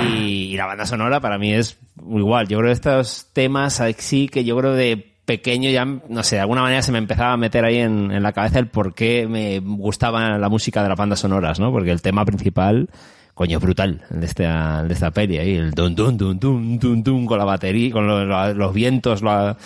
Y, 0.02 0.56
la 0.58 0.66
banda 0.66 0.86
sonora 0.86 1.20
para 1.20 1.38
mí 1.38 1.54
es 1.54 1.78
igual. 1.98 2.48
Yo 2.48 2.58
creo 2.60 2.70
que 2.70 2.74
estos 2.74 3.28
temas 3.34 3.82
sí 3.98 4.28
que 4.28 4.44
yo 4.44 4.58
creo 4.58 4.74
de 4.74 5.14
pequeño 5.26 5.70
ya, 5.70 5.86
no 5.86 6.24
sé, 6.24 6.36
de 6.36 6.42
alguna 6.42 6.62
manera 6.62 6.82
se 6.82 6.92
me 6.92 6.98
empezaba 6.98 7.34
a 7.34 7.38
meter 7.38 7.64
ahí 7.64 7.78
en, 7.78 8.12
en 8.12 8.24
la 8.24 8.34
cabeza 8.34 8.60
el 8.60 8.68
por 8.68 8.94
qué 8.94 9.28
me 9.28 9.60
gustaba 9.60 10.38
la 10.38 10.50
música 10.50 10.84
de 10.84 10.90
las 10.90 10.98
bandas 10.98 11.20
sonoras, 11.20 11.60
¿no? 11.60 11.72
Porque 11.72 11.92
el 11.92 12.02
tema 12.02 12.26
principal, 12.26 12.90
coño, 13.34 13.58
es 13.58 13.64
brutal, 13.64 14.02
de 14.10 14.26
esta, 14.26 14.84
de 14.84 14.94
esta 14.94 15.12
peli 15.12 15.38
ahí, 15.38 15.56
el 15.56 15.72
dun 15.72 15.96
dun 15.96 16.18
dun 16.18 16.40
dun 16.40 16.78
dun 16.80 17.04
dun 17.04 17.26
con 17.26 17.38
la 17.40 17.46
batería, 17.46 17.92
con 17.92 18.08
los, 18.08 18.26
los- 18.28 18.56
los 18.56 18.74
vientos, 18.74 19.22
la- 19.22 19.58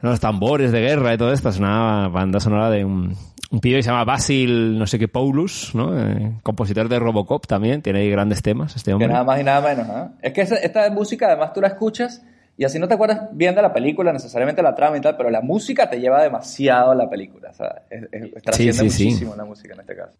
los 0.00 0.20
tambores 0.20 0.72
de 0.72 0.80
guerra 0.80 1.14
y 1.14 1.18
todo 1.18 1.32
esto. 1.32 1.48
Es 1.48 1.58
una 1.58 2.08
banda 2.08 2.40
sonora 2.40 2.70
de 2.70 2.84
un, 2.84 3.14
un 3.50 3.60
pibe 3.60 3.76
que 3.78 3.82
se 3.84 3.90
llama 3.90 4.04
Basil, 4.04 4.78
no 4.78 4.86
sé 4.86 4.98
qué, 4.98 5.06
Paulus, 5.08 5.74
¿no? 5.74 5.96
Eh, 5.98 6.32
compositor 6.42 6.88
de 6.88 6.98
Robocop 6.98 7.46
también, 7.46 7.82
tiene 7.82 8.00
ahí 8.00 8.10
grandes 8.10 8.42
temas 8.42 8.74
este 8.76 8.90
Que 8.90 8.94
hombre. 8.94 9.08
nada 9.08 9.24
más 9.24 9.40
y 9.40 9.44
nada 9.44 9.60
menos, 9.60 9.88
¿ah? 9.90 10.10
Es 10.20 10.32
que 10.32 10.40
esa- 10.42 10.56
esta 10.56 10.90
música 10.90 11.26
además 11.28 11.52
tú 11.52 11.60
la 11.60 11.68
escuchas 11.68 12.22
y 12.58 12.64
así 12.64 12.78
no 12.78 12.88
te 12.88 12.94
acuerdas 12.94 13.28
bien 13.32 13.54
de 13.54 13.62
la 13.62 13.72
película, 13.72 14.12
necesariamente 14.12 14.60
la 14.62 14.74
trama 14.74 14.98
y 14.98 15.00
tal, 15.00 15.16
pero 15.16 15.30
la 15.30 15.40
música 15.40 15.88
te 15.88 16.00
lleva 16.00 16.22
demasiado 16.22 16.90
a 16.90 16.94
la 16.94 17.08
película, 17.08 17.50
o 17.50 17.54
sea, 17.54 17.82
es- 17.88 18.02
es- 18.12 18.32
sí, 18.56 18.72
sí. 18.72 19.04
muchísimo 19.04 19.36
la 19.36 19.44
música 19.44 19.72
en 19.74 19.80
este 19.80 19.96
caso. 19.96 20.18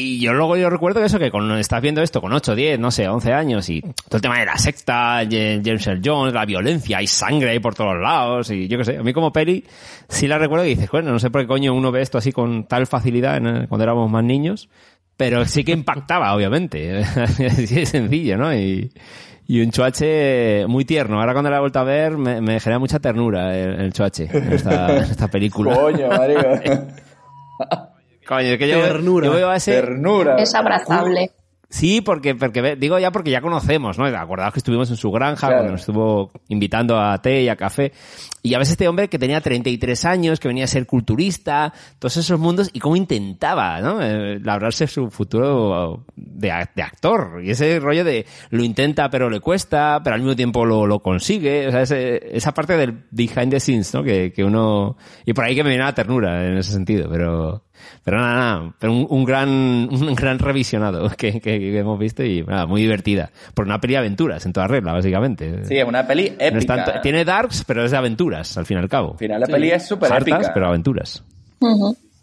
Y 0.00 0.20
yo 0.20 0.32
luego 0.32 0.56
yo 0.56 0.70
recuerdo 0.70 1.02
eso, 1.02 1.18
que 1.18 1.28
cuando 1.32 1.56
estás 1.56 1.82
viendo 1.82 2.00
esto 2.02 2.20
con 2.20 2.32
8, 2.32 2.54
10, 2.54 2.78
no 2.78 2.92
sé, 2.92 3.08
11 3.08 3.32
años 3.32 3.68
y 3.68 3.80
todo 3.80 4.14
el 4.18 4.20
tema 4.20 4.38
de 4.38 4.46
la 4.46 4.56
secta, 4.56 5.22
James 5.28 5.86
Earl 5.88 6.00
Jones, 6.04 6.32
la 6.32 6.44
violencia, 6.44 6.98
hay 6.98 7.08
sangre 7.08 7.50
ahí 7.50 7.58
por 7.58 7.74
todos 7.74 7.96
lados 8.00 8.48
y 8.52 8.68
yo 8.68 8.78
qué 8.78 8.84
sé, 8.84 8.98
a 8.98 9.02
mí 9.02 9.12
como 9.12 9.32
peli 9.32 9.64
sí 10.08 10.28
la 10.28 10.38
recuerdo 10.38 10.64
y 10.66 10.76
dices, 10.76 10.88
bueno, 10.88 11.10
no 11.10 11.18
sé 11.18 11.30
por 11.30 11.40
qué 11.40 11.48
coño 11.48 11.74
uno 11.74 11.90
ve 11.90 12.00
esto 12.00 12.16
así 12.16 12.30
con 12.30 12.68
tal 12.68 12.86
facilidad 12.86 13.38
en 13.38 13.66
cuando 13.66 13.82
éramos 13.82 14.08
más 14.08 14.22
niños, 14.22 14.68
pero 15.16 15.44
sí 15.46 15.64
que 15.64 15.72
impactaba, 15.72 16.32
obviamente, 16.36 16.98
así 17.04 17.74
de 17.74 17.84
sencillo, 17.84 18.36
¿no? 18.36 18.54
Y, 18.54 18.92
y 19.48 19.62
un 19.62 19.72
choache 19.72 20.64
muy 20.68 20.84
tierno. 20.84 21.18
Ahora 21.18 21.32
cuando 21.32 21.50
la 21.50 21.56
he 21.56 21.60
vuelto 21.60 21.80
a 21.80 21.84
ver 21.84 22.16
me, 22.16 22.40
me 22.40 22.60
genera 22.60 22.78
mucha 22.78 23.00
ternura 23.00 23.58
el, 23.58 23.80
el 23.80 23.92
choache 23.92 24.28
en 24.32 24.52
esta, 24.52 24.96
en 24.96 25.02
esta 25.10 25.26
película. 25.26 25.74
Coño, 25.74 26.08
marico. 26.08 26.42
Coño, 28.28 28.48
es 28.48 28.58
que 28.58 28.68
yo, 28.68 28.80
Ternura. 28.82 29.26
yo 29.26 29.32
veo 29.32 29.48
a 29.48 29.56
ese... 29.56 29.72
Ternura. 29.72 30.36
Es 30.36 30.54
abrazable. 30.54 31.30
Sí, 31.70 32.00
porque, 32.00 32.34
porque 32.34 32.62
ve- 32.62 32.76
digo 32.76 32.98
ya 32.98 33.10
porque 33.10 33.30
ya 33.30 33.42
conocemos, 33.42 33.98
¿no? 33.98 34.06
Acordaos 34.06 34.54
que 34.54 34.58
estuvimos 34.60 34.88
en 34.88 34.96
su 34.96 35.10
granja, 35.10 35.48
Claro. 35.48 35.56
cuando 35.56 35.72
nos 35.72 35.80
estuvo 35.82 36.30
invitando 36.48 36.98
a 36.98 37.20
té 37.20 37.42
y 37.42 37.48
a 37.50 37.56
café. 37.56 37.92
Y 38.42 38.54
a 38.54 38.58
veces 38.58 38.72
este 38.72 38.88
hombre 38.88 39.08
que 39.08 39.18
tenía 39.18 39.42
33 39.42 40.02
años, 40.06 40.40
que 40.40 40.48
venía 40.48 40.64
a 40.64 40.66
ser 40.66 40.86
culturista, 40.86 41.74
todos 41.98 42.16
esos 42.16 42.40
mundos, 42.40 42.70
y 42.72 42.78
cómo 42.80 42.96
intentaba, 42.96 43.82
¿no? 43.82 44.00
Eh, 44.00 44.40
labrarse 44.42 44.86
su 44.86 45.10
futuro 45.10 46.04
de, 46.16 46.52
de 46.74 46.82
actor. 46.82 47.42
Y 47.44 47.50
ese 47.50 47.78
rollo 47.80 48.02
de 48.02 48.24
lo 48.48 48.64
intenta 48.64 49.10
pero 49.10 49.28
le 49.28 49.40
cuesta, 49.40 50.00
pero 50.02 50.14
al 50.14 50.22
mismo 50.22 50.36
tiempo 50.36 50.64
lo, 50.64 50.86
lo 50.86 51.00
consigue. 51.00 51.68
O 51.68 51.70
sea, 51.70 51.82
ese- 51.82 52.34
esa 52.34 52.54
parte 52.54 52.78
del 52.78 53.04
behind 53.10 53.50
the 53.50 53.60
scenes, 53.60 53.92
¿no? 53.92 54.02
Que, 54.02 54.32
que 54.32 54.42
uno... 54.42 54.96
Y 55.26 55.34
por 55.34 55.44
ahí 55.44 55.54
que 55.54 55.62
me 55.64 55.68
viene 55.68 55.84
la 55.84 55.94
ternura 55.94 56.46
en 56.46 56.56
ese 56.56 56.72
sentido, 56.72 57.10
pero... 57.10 57.64
Pero 58.04 58.18
nada, 58.18 58.34
nada, 58.34 58.74
pero 58.78 58.92
un, 58.92 59.06
un 59.08 59.24
gran, 59.24 59.48
un 59.90 60.14
gran 60.14 60.38
revisionado 60.38 61.08
que, 61.10 61.40
que- 61.40 61.58
que 61.58 61.78
hemos 61.78 61.98
visto 61.98 62.22
y 62.24 62.42
nada, 62.42 62.66
muy 62.66 62.80
divertida. 62.82 63.30
Por 63.54 63.66
una 63.66 63.80
peli 63.80 63.92
de 63.94 63.98
aventuras 63.98 64.44
en 64.46 64.52
toda 64.52 64.66
regla, 64.66 64.92
básicamente. 64.92 65.64
Sí, 65.64 65.76
es 65.76 65.84
una 65.84 66.06
peli 66.06 66.26
épica. 66.26 66.50
No 66.50 66.58
es 66.58 66.66
tanto- 66.66 66.92
tiene 67.02 67.24
darks, 67.24 67.64
pero 67.66 67.84
es 67.84 67.90
de 67.90 67.96
aventuras, 67.96 68.56
al 68.58 68.66
fin 68.66 68.78
y 68.78 68.80
al 68.80 68.88
cabo. 68.88 69.12
Al 69.12 69.18
final 69.18 69.40
la 69.40 69.46
peli 69.46 69.70
es 69.70 69.86
súper 69.86 70.10
épica. 70.12 70.50
pero 70.54 70.66
aventuras. 70.68 71.24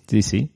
Sí, 0.07 0.21
sí. 0.21 0.51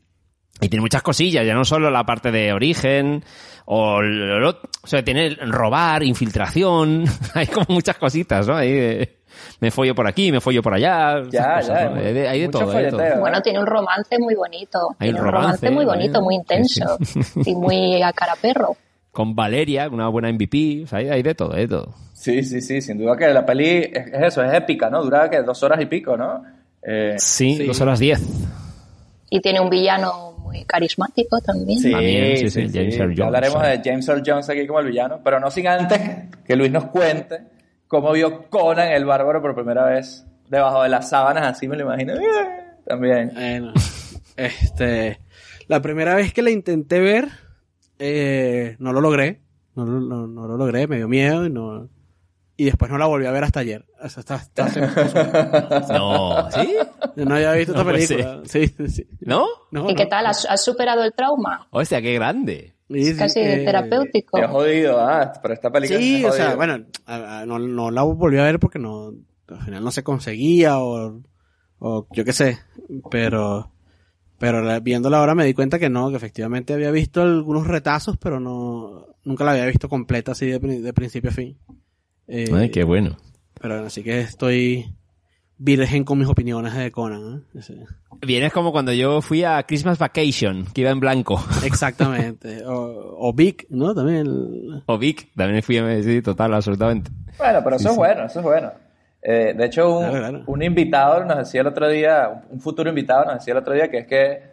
Y 0.61 0.67
tiene 0.67 0.81
muchas 0.81 1.01
cosillas, 1.01 1.45
ya 1.45 1.53
no 1.53 1.63
solo 1.63 1.89
la 1.89 2.03
parte 2.05 2.31
de 2.31 2.51
origen, 2.51 3.23
o, 3.65 4.01
lo- 4.01 4.39
lo- 4.39 4.59
o 4.81 4.87
sea, 4.87 5.03
tiene 5.03 5.29
robar, 5.35 6.03
infiltración, 6.03 7.05
hay 7.33 7.47
como 7.47 7.67
muchas 7.69 7.97
cositas, 7.97 8.47
¿no? 8.47 8.55
Ahí 8.55 8.71
de- 8.73 9.18
me 9.59 9.71
follo 9.71 9.93
por 9.95 10.07
aquí, 10.07 10.31
me 10.31 10.39
follo 10.41 10.61
por 10.61 10.73
allá. 10.73 11.21
Ya, 11.29 11.55
cosas, 11.55 11.67
ya, 11.67 11.89
¿no? 11.89 11.95
Hay 11.95 12.13
de, 12.13 12.27
hay 12.27 12.39
de 12.41 12.45
mucho 12.47 12.59
todo, 12.59 12.71
hay 12.71 12.83
de 12.85 12.89
todo. 12.91 12.99
folleteo. 12.99 13.19
Bueno, 13.21 13.41
tiene 13.41 13.59
un 13.59 13.65
romance 13.67 14.19
muy 14.19 14.35
bonito. 14.35 14.79
Hay 14.99 15.07
tiene 15.09 15.19
un 15.19 15.25
un 15.27 15.31
romance, 15.33 15.67
romance, 15.67 15.71
muy 15.71 15.85
bonito, 15.85 16.19
¿eh? 16.19 16.21
muy 16.21 16.35
intenso. 16.35 16.97
Y 17.45 17.55
muy 17.55 18.01
a 18.01 18.11
cara 18.13 18.35
perro. 18.41 18.75
Con 19.11 19.35
Valeria, 19.35 19.89
una 19.89 20.07
buena 20.07 20.31
MVP, 20.31 20.83
o 20.83 20.87
sea, 20.87 20.99
hay, 20.99 21.09
hay 21.09 21.23
de 21.23 21.33
todo, 21.35 21.53
hay 21.53 21.61
de 21.61 21.67
todo. 21.69 21.93
Sí, 22.13 22.43
sí, 22.43 22.61
sí, 22.61 22.81
sin 22.81 22.97
duda 22.97 23.17
que 23.17 23.27
la 23.29 23.45
peli 23.45 23.67
es, 23.67 24.07
es 24.13 24.21
eso, 24.21 24.43
es 24.43 24.53
épica, 24.53 24.89
¿no? 24.89 25.01
Dura 25.03 25.29
que 25.29 25.41
dos 25.41 25.61
horas 25.63 25.81
y 25.81 25.85
pico, 25.87 26.15
¿no? 26.15 26.43
Eh, 26.83 27.15
Sí, 27.17 27.55
Sí. 27.57 27.65
dos 27.65 27.79
horas 27.81 27.99
diez. 27.99 28.21
Y 29.29 29.39
tiene 29.41 29.59
un 29.59 29.69
villano 29.69 30.33
muy 30.39 30.63
carismático 30.65 31.39
también. 31.41 31.79
Sí, 31.79 31.91
También, 31.91 32.37
sí, 32.37 32.49
sí, 32.49 32.67
sí, 32.67 32.73
James 32.73 32.95
sí. 32.95 32.99
Earl 32.99 33.11
Jones, 33.15 33.25
hablaremos 33.27 33.61
de 33.63 33.81
James 33.83 34.07
Earl 34.09 34.23
Jones 34.25 34.49
aquí 34.49 34.65
como 34.67 34.79
el 34.79 34.87
villano, 34.87 35.19
pero 35.23 35.39
no 35.39 35.51
sin 35.51 35.67
antes 35.67 35.99
que 36.45 36.55
Luis 36.55 36.71
nos 36.71 36.85
cuente 36.85 37.39
cómo 37.89 38.13
vio 38.13 38.49
Conan 38.49 38.87
el 38.93 39.03
Bárbaro 39.03 39.41
por 39.41 39.53
primera 39.55 39.83
vez 39.83 40.25
debajo 40.47 40.83
de 40.83 40.89
las 40.89 41.09
sábanas, 41.09 41.43
así 41.45 41.67
me 41.67 41.75
lo 41.75 41.83
imagino. 41.83 42.13
También. 42.85 43.31
Bueno, 43.33 43.73
este, 44.37 45.19
la 45.67 45.81
primera 45.81 46.15
vez 46.15 46.33
que 46.33 46.41
la 46.41 46.49
intenté 46.51 46.99
ver, 47.01 47.27
eh, 47.99 48.75
no 48.79 48.93
lo 48.93 49.01
logré. 49.01 49.41
No, 49.75 49.85
lo- 49.85 49.99
no- 49.99 50.27
no 50.27 50.47
lo 50.47 50.57
logré, 50.57 50.87
me 50.87 50.95
dio 50.97 51.07
miedo 51.07 51.45
y 51.45 51.49
no. 51.49 51.89
Y 52.57 52.65
después 52.65 52.91
no 52.91 52.97
la 52.97 53.05
volví 53.05 53.25
a 53.25 53.31
ver 53.31 53.43
hasta 53.43 53.61
ayer. 53.61 53.85
O 54.01 54.09
sea, 54.09 54.21
hasta- 54.21 54.65
hasta- 54.65 55.87
No, 55.93 56.49
¿sí? 56.51 56.75
yo 57.15 57.25
no 57.25 57.35
había 57.35 57.53
visto 57.53 57.73
No 57.73 57.79
esta 57.81 57.91
puede 57.91 58.07
película. 58.07 58.41
Sí, 58.45 58.67
sí, 58.67 58.87
sí. 58.89 59.07
¿No? 59.21 59.45
No, 59.71 59.89
¿Y 59.89 59.95
qué 59.95 60.05
tal? 60.07 60.25
¿Has, 60.25 60.45
has 60.45 60.61
superado 60.63 61.03
el 61.03 61.13
trauma? 61.13 61.67
Hostia, 61.71 62.01
qué 62.01 62.13
grande. 62.15 62.73
Sí, 62.89 63.15
Casi 63.17 63.39
eh, 63.39 63.61
terapéutico. 63.65 64.47
Jodido, 64.47 64.99
ah, 64.99 65.31
pero 65.41 65.53
esta 65.53 65.71
película 65.71 65.99
Sí, 65.99 66.25
es 66.25 66.25
o 66.25 66.33
sea, 66.33 66.55
bueno, 66.55 66.85
a- 67.05 67.39
a- 67.41 67.45
no, 67.45 67.59
no 67.59 67.91
la 67.91 68.01
volví 68.01 68.37
a 68.39 68.43
ver 68.43 68.59
porque 68.59 68.79
no, 68.79 69.13
al 69.47 69.61
final 69.63 69.83
no 69.83 69.91
se 69.91 70.03
conseguía 70.03 70.79
o, 70.79 71.21
o 71.79 72.07
yo 72.11 72.25
qué 72.25 72.33
sé, 72.33 72.57
pero, 73.11 73.71
pero 74.39 74.61
la- 74.63 74.79
viéndola 74.79 75.19
ahora 75.19 75.35
me 75.35 75.45
di 75.45 75.53
cuenta 75.53 75.77
que 75.77 75.89
no, 75.89 76.09
que 76.09 76.15
efectivamente 76.17 76.73
había 76.73 76.89
visto 76.91 77.21
algunos 77.21 77.67
retazos, 77.67 78.17
pero 78.17 78.39
no, 78.39 79.05
nunca 79.23 79.43
la 79.43 79.51
había 79.51 79.65
visto 79.67 79.87
completa 79.87 80.31
así 80.31 80.47
de, 80.47 80.57
de 80.59 80.93
principio 80.93 81.29
a 81.29 81.33
fin. 81.33 81.57
Eh, 82.27 82.51
Ay, 82.53 82.69
qué 82.71 82.83
bueno. 82.83 83.17
Pero 83.61 83.75
bueno, 83.75 83.87
así 83.87 84.03
que 84.03 84.21
estoy 84.21 84.95
virgen 85.59 86.03
con 86.05 86.17
mis 86.17 86.27
opiniones 86.27 86.73
de 86.73 86.91
Conan. 86.91 87.43
¿eh? 87.55 87.85
Vienes 88.21 88.51
como 88.51 88.71
cuando 88.71 88.91
yo 88.93 89.21
fui 89.21 89.43
a 89.43 89.61
Christmas 89.63 89.97
Vacation, 89.99 90.65
que 90.73 90.81
iba 90.81 90.89
en 90.89 90.99
blanco. 90.99 91.39
Exactamente. 91.63 92.65
o, 92.65 93.15
o 93.19 93.33
Vic, 93.33 93.65
¿no? 93.69 93.93
También. 93.93 94.19
el- 94.25 94.83
O 94.85 94.97
Vic, 94.97 95.29
también 95.35 95.61
fui 95.61 95.77
a 95.77 96.01
sí, 96.03 96.21
total, 96.21 96.53
absolutamente. 96.53 97.11
Bueno, 97.37 97.59
pero 97.63 97.75
eso 97.75 97.83
Sí, 97.83 97.87
es 97.89 97.93
sí. 97.93 97.97
bueno, 97.97 98.25
eso 98.25 98.39
es 98.39 98.45
bueno. 98.45 98.71
Eh, 99.21 99.53
de 99.55 99.65
hecho, 99.65 99.97
un, 99.99 100.05
Claro, 100.09 100.17
claro. 100.29 100.43
un 100.47 100.63
invitado 100.63 101.25
nos 101.25 101.37
decía 101.39 101.61
el 101.61 101.67
otro 101.67 101.89
día, 101.89 102.41
un 102.49 102.59
futuro 102.61 102.89
invitado 102.89 103.25
nos 103.25 103.33
decía 103.35 103.51
el 103.53 103.57
otro 103.59 103.73
día 103.73 103.89
que 103.89 103.97
es 103.99 104.07
que 104.07 104.48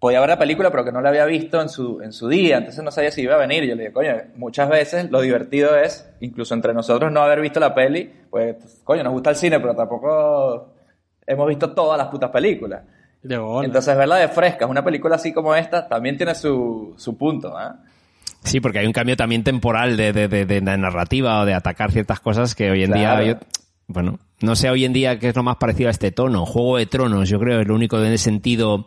podía 0.00 0.20
ver 0.20 0.28
la 0.28 0.38
película 0.38 0.70
pero 0.70 0.84
que 0.84 0.92
no 0.92 1.00
la 1.00 1.08
había 1.08 1.24
visto 1.24 1.60
en 1.60 1.68
su, 1.68 2.00
en 2.02 2.12
su 2.12 2.28
día, 2.28 2.58
entonces 2.58 2.82
no 2.84 2.90
sabía 2.90 3.10
si 3.10 3.22
iba 3.22 3.34
a 3.34 3.38
venir. 3.38 3.64
Yo 3.64 3.74
le 3.74 3.82
dije, 3.82 3.92
coño, 3.92 4.12
muchas 4.36 4.68
veces 4.68 5.10
lo 5.10 5.20
divertido 5.20 5.76
es, 5.76 6.08
incluso 6.20 6.54
entre 6.54 6.72
nosotros, 6.74 7.10
no 7.12 7.20
haber 7.20 7.40
visto 7.40 7.58
la 7.60 7.74
peli, 7.74 8.10
pues, 8.30 8.56
coño, 8.84 9.02
nos 9.02 9.12
gusta 9.12 9.30
el 9.30 9.36
cine, 9.36 9.58
pero 9.60 9.74
tampoco 9.74 10.72
hemos 11.26 11.48
visto 11.48 11.70
todas 11.72 11.98
las 11.98 12.08
putas 12.08 12.30
películas. 12.30 12.82
De. 13.22 13.34
Entonces 13.64 13.96
verla 13.96 14.16
de 14.16 14.28
fresca, 14.28 14.66
una 14.66 14.84
película 14.84 15.16
así 15.16 15.32
como 15.32 15.54
esta, 15.54 15.88
también 15.88 16.16
tiene 16.16 16.34
su, 16.36 16.94
su 16.96 17.18
punto, 17.18 17.56
¿ah? 17.58 17.80
Sí, 18.44 18.60
porque 18.60 18.78
hay 18.78 18.86
un 18.86 18.92
cambio 18.92 19.16
también 19.16 19.42
temporal 19.42 19.96
de, 19.96 20.12
de, 20.12 20.28
de- 20.28 20.44
de 20.46 20.60
narrativa 20.60 21.40
o 21.40 21.44
de 21.44 21.52
atacar 21.54 21.90
ciertas 21.90 22.20
cosas 22.20 22.54
que 22.54 22.70
hoy 22.70 22.84
en 22.84 22.92
Claro. 22.92 23.24
día... 23.24 23.32
yo- 23.32 23.38
bueno, 23.88 24.18
no 24.40 24.54
sé 24.54 24.70
hoy 24.70 24.84
en 24.84 24.92
día 24.92 25.18
qué 25.18 25.30
es 25.30 25.34
lo 25.36 25.42
más 25.42 25.56
parecido 25.56 25.88
a 25.88 25.90
este 25.90 26.12
tono. 26.12 26.46
Juego 26.46 26.76
de 26.76 26.86
Tronos, 26.86 27.28
yo 27.28 27.40
creo, 27.40 27.60
es 27.60 27.66
lo 27.66 27.74
único 27.74 27.98
en 27.98 28.12
ese 28.12 28.24
sentido, 28.24 28.86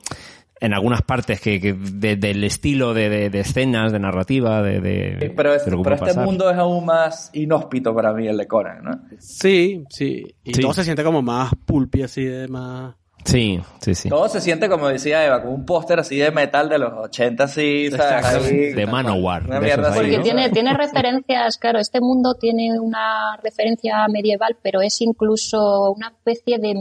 en 0.62 0.74
algunas 0.74 1.02
partes, 1.02 1.42
que, 1.42 1.60
que 1.60 1.74
de- 1.74 2.16
del 2.16 2.44
estilo 2.44 2.94
de, 2.94 3.10
de- 3.10 3.30
de 3.32 3.40
escenas, 3.42 3.92
de 3.92 4.00
narrativa, 4.00 4.62
de... 4.62 4.80
de- 4.80 5.34
Pero, 5.36 5.54
es- 5.56 5.64
este 5.68 6.14
mundo 6.22 6.50
es 6.50 6.58
aún 6.58 6.86
más 6.86 7.30
inhóspito 7.34 7.94
para 7.94 8.14
mí, 8.14 8.28
el 8.28 8.38
de 8.38 8.48
Conan, 8.48 8.84
¿no? 8.84 8.92
Sí, 9.20 9.84
sí. 9.90 10.24
Y 10.44 10.54
Sí. 10.54 10.62
todo 10.62 10.74
se 10.74 10.84
siente 10.84 11.04
como 11.04 11.22
más 11.22 11.52
pulpi, 11.66 12.04
así 12.04 12.24
de 12.24 12.48
más. 12.48 12.96
Sí, 13.24 13.60
sí, 13.82 13.94
sí. 13.94 14.10
Todo 14.10 14.28
se 14.30 14.42
siente, 14.42 14.68
como 14.68 14.88
decía 14.88 15.24
Eva, 15.26 15.42
como 15.44 15.54
un 15.54 15.64
póster 15.66 16.00
así 16.00 16.18
de 16.18 16.32
metal 16.32 16.70
de 16.70 16.80
los 16.80 16.92
80, 16.94 17.44
así, 17.44 17.90
¿sabes? 17.92 18.26
Exacto. 18.26 18.46
Ahí, 18.48 18.74
De 18.74 18.86
Manowar. 18.88 19.44
Una 19.46 19.60
de 19.60 19.66
mierda 19.66 19.90
así, 19.90 20.00
Porque 20.00 20.18
¿no? 20.18 20.24
tiene, 20.24 20.50
tiene 20.50 20.74
referencias, 20.76 21.58
claro, 21.60 21.78
este 21.80 22.02
mundo 22.02 22.34
tiene 22.40 22.80
una 22.80 23.38
referencia 23.44 24.08
medieval, 24.12 24.58
pero 24.64 24.82
es 24.82 25.00
incluso 25.02 25.92
una 25.92 26.08
especie 26.10 26.58
de 26.58 26.74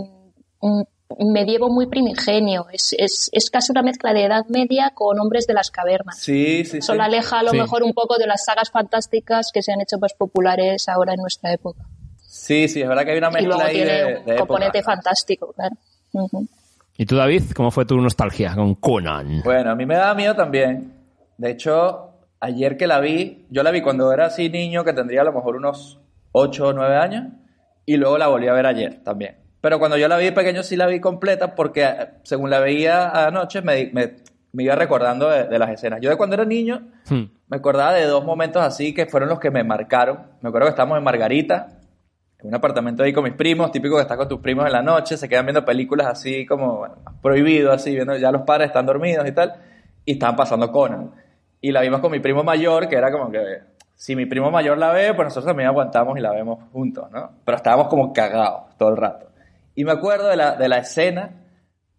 medievo 1.18 1.68
muy 1.70 1.86
primigenio. 1.86 2.66
Es, 2.72 2.94
es, 2.98 3.28
es 3.32 3.50
casi 3.50 3.72
una 3.72 3.82
mezcla 3.82 4.12
de 4.12 4.24
Edad 4.24 4.44
Media 4.48 4.92
con 4.94 5.18
hombres 5.20 5.46
de 5.46 5.54
las 5.54 5.70
cavernas. 5.70 6.18
Sí, 6.18 6.64
sí, 6.64 6.78
Eso 6.78 6.92
sí. 6.92 6.98
lo 6.98 7.04
aleja 7.04 7.40
a 7.40 7.42
lo 7.42 7.50
Sí. 7.50 7.58
mejor 7.58 7.82
un 7.82 7.92
poco 7.92 8.16
de 8.18 8.26
las 8.26 8.44
sagas 8.44 8.70
fantásticas 8.70 9.50
que 9.52 9.62
se 9.62 9.72
han 9.72 9.80
hecho 9.80 9.98
más 9.98 10.14
populares 10.14 10.88
ahora 10.88 11.12
en 11.14 11.20
nuestra 11.20 11.52
época. 11.52 11.82
Sí, 12.26 12.68
sí, 12.68 12.80
es 12.82 12.88
verdad 12.88 13.04
que 13.04 13.10
hay 13.12 13.18
una 13.18 13.28
Y 13.30 13.32
mezcla 13.32 13.48
luego 13.48 13.62
ahí 13.62 13.74
tiene 13.74 13.92
de, 13.92 14.16
un 14.18 14.24
de 14.26 14.36
componente 14.36 14.78
época. 14.78 14.94
fantástico, 14.94 15.52
claro. 15.52 15.76
¿Y 16.96 17.06
tú, 17.06 17.16
David, 17.16 17.42
cómo 17.56 17.70
fue 17.70 17.84
tu 17.84 17.96
nostalgia 18.00 18.54
con 18.54 18.74
Conan? 18.76 19.42
Bueno, 19.42 19.70
a 19.70 19.74
mí 19.74 19.86
me 19.86 19.96
da 19.96 20.14
miedo 20.14 20.34
también. 20.36 20.92
De 21.38 21.50
hecho, 21.50 22.10
ayer 22.40 22.76
que 22.76 22.86
la 22.86 23.00
vi, 23.00 23.46
yo 23.50 23.62
la 23.62 23.70
vi 23.70 23.80
cuando 23.82 24.12
era 24.12 24.26
así 24.26 24.48
niño, 24.48 24.84
que 24.84 24.92
tendría 24.92 25.22
a 25.22 25.24
lo 25.24 25.32
mejor 25.32 25.56
unos 25.56 25.98
8 26.32 26.68
o 26.68 26.72
9 26.72 26.96
años, 26.96 27.24
y 27.86 27.96
luego 27.96 28.18
la 28.18 28.28
volví 28.28 28.46
a 28.48 28.52
ver 28.52 28.66
ayer 28.66 29.02
también. 29.02 29.36
Pero 29.60 29.78
cuando 29.78 29.96
yo 29.96 30.08
la 30.08 30.16
vi 30.16 30.30
pequeño 30.30 30.62
sí 30.62 30.76
la 30.76 30.86
vi 30.86 31.00
completa 31.00 31.54
porque 31.54 31.84
eh, 31.84 32.08
según 32.22 32.50
la 32.50 32.60
veía 32.60 33.26
anoche 33.26 33.60
me, 33.62 33.90
me, 33.92 34.16
me 34.52 34.62
iba 34.62 34.74
recordando 34.74 35.28
de, 35.28 35.44
de 35.44 35.58
las 35.58 35.70
escenas. 35.70 36.00
Yo 36.00 36.10
de 36.10 36.16
cuando 36.16 36.34
era 36.34 36.44
niño 36.44 36.82
Hmm. 37.08 37.24
me 37.48 37.56
acordaba 37.56 37.92
de 37.94 38.04
dos 38.06 38.24
momentos 38.24 38.62
así 38.62 38.94
que 38.94 39.06
fueron 39.06 39.28
los 39.28 39.40
que 39.40 39.50
me 39.50 39.64
marcaron. 39.64 40.18
Me 40.40 40.48
acuerdo 40.48 40.66
que 40.66 40.70
estábamos 40.70 40.96
en 40.98 41.04
Margarita, 41.04 41.68
en 42.38 42.48
un 42.48 42.54
apartamento 42.54 43.02
ahí 43.02 43.12
con 43.12 43.24
mis 43.24 43.34
primos, 43.34 43.72
típico 43.72 43.96
que 43.96 44.02
estás 44.02 44.16
con 44.16 44.28
tus 44.28 44.40
primos 44.40 44.64
en 44.66 44.72
la 44.72 44.82
noche, 44.82 45.16
se 45.16 45.28
quedan 45.28 45.44
viendo 45.44 45.64
películas 45.64 46.06
así 46.06 46.46
como 46.46 46.78
bueno, 46.78 46.94
prohibido, 47.20 47.72
así, 47.72 47.94
viendo 47.94 48.16
ya 48.16 48.30
los 48.30 48.42
padres 48.42 48.68
están 48.68 48.86
dormidos 48.86 49.26
y 49.26 49.32
tal, 49.32 49.54
y 50.04 50.12
estaban 50.12 50.36
pasando 50.36 50.70
Conan. 50.70 51.10
Y 51.60 51.72
la 51.72 51.80
vimos 51.82 52.00
con 52.00 52.12
mi 52.12 52.20
primo 52.20 52.42
mayor, 52.44 52.88
que 52.88 52.96
era 52.96 53.10
como 53.12 53.30
que 53.30 53.40
si 53.96 54.16
mi 54.16 54.24
primo 54.24 54.50
mayor 54.50 54.78
la 54.78 54.92
ve, 54.92 55.12
pues 55.12 55.26
nosotros 55.26 55.46
también 55.46 55.68
aguantamos 55.68 56.16
y 56.16 56.20
la 56.22 56.30
vemos 56.32 56.58
juntos, 56.72 57.10
¿no? 57.10 57.32
Pero 57.44 57.56
estábamos 57.56 57.88
como 57.88 58.12
cagados 58.14 58.76
todo 58.78 58.88
el 58.90 58.96
rato. 58.96 59.26
Y 59.80 59.84
me 59.84 59.92
acuerdo 59.92 60.28
de 60.28 60.36
la, 60.36 60.56
de 60.56 60.68
la 60.68 60.76
escena 60.76 61.30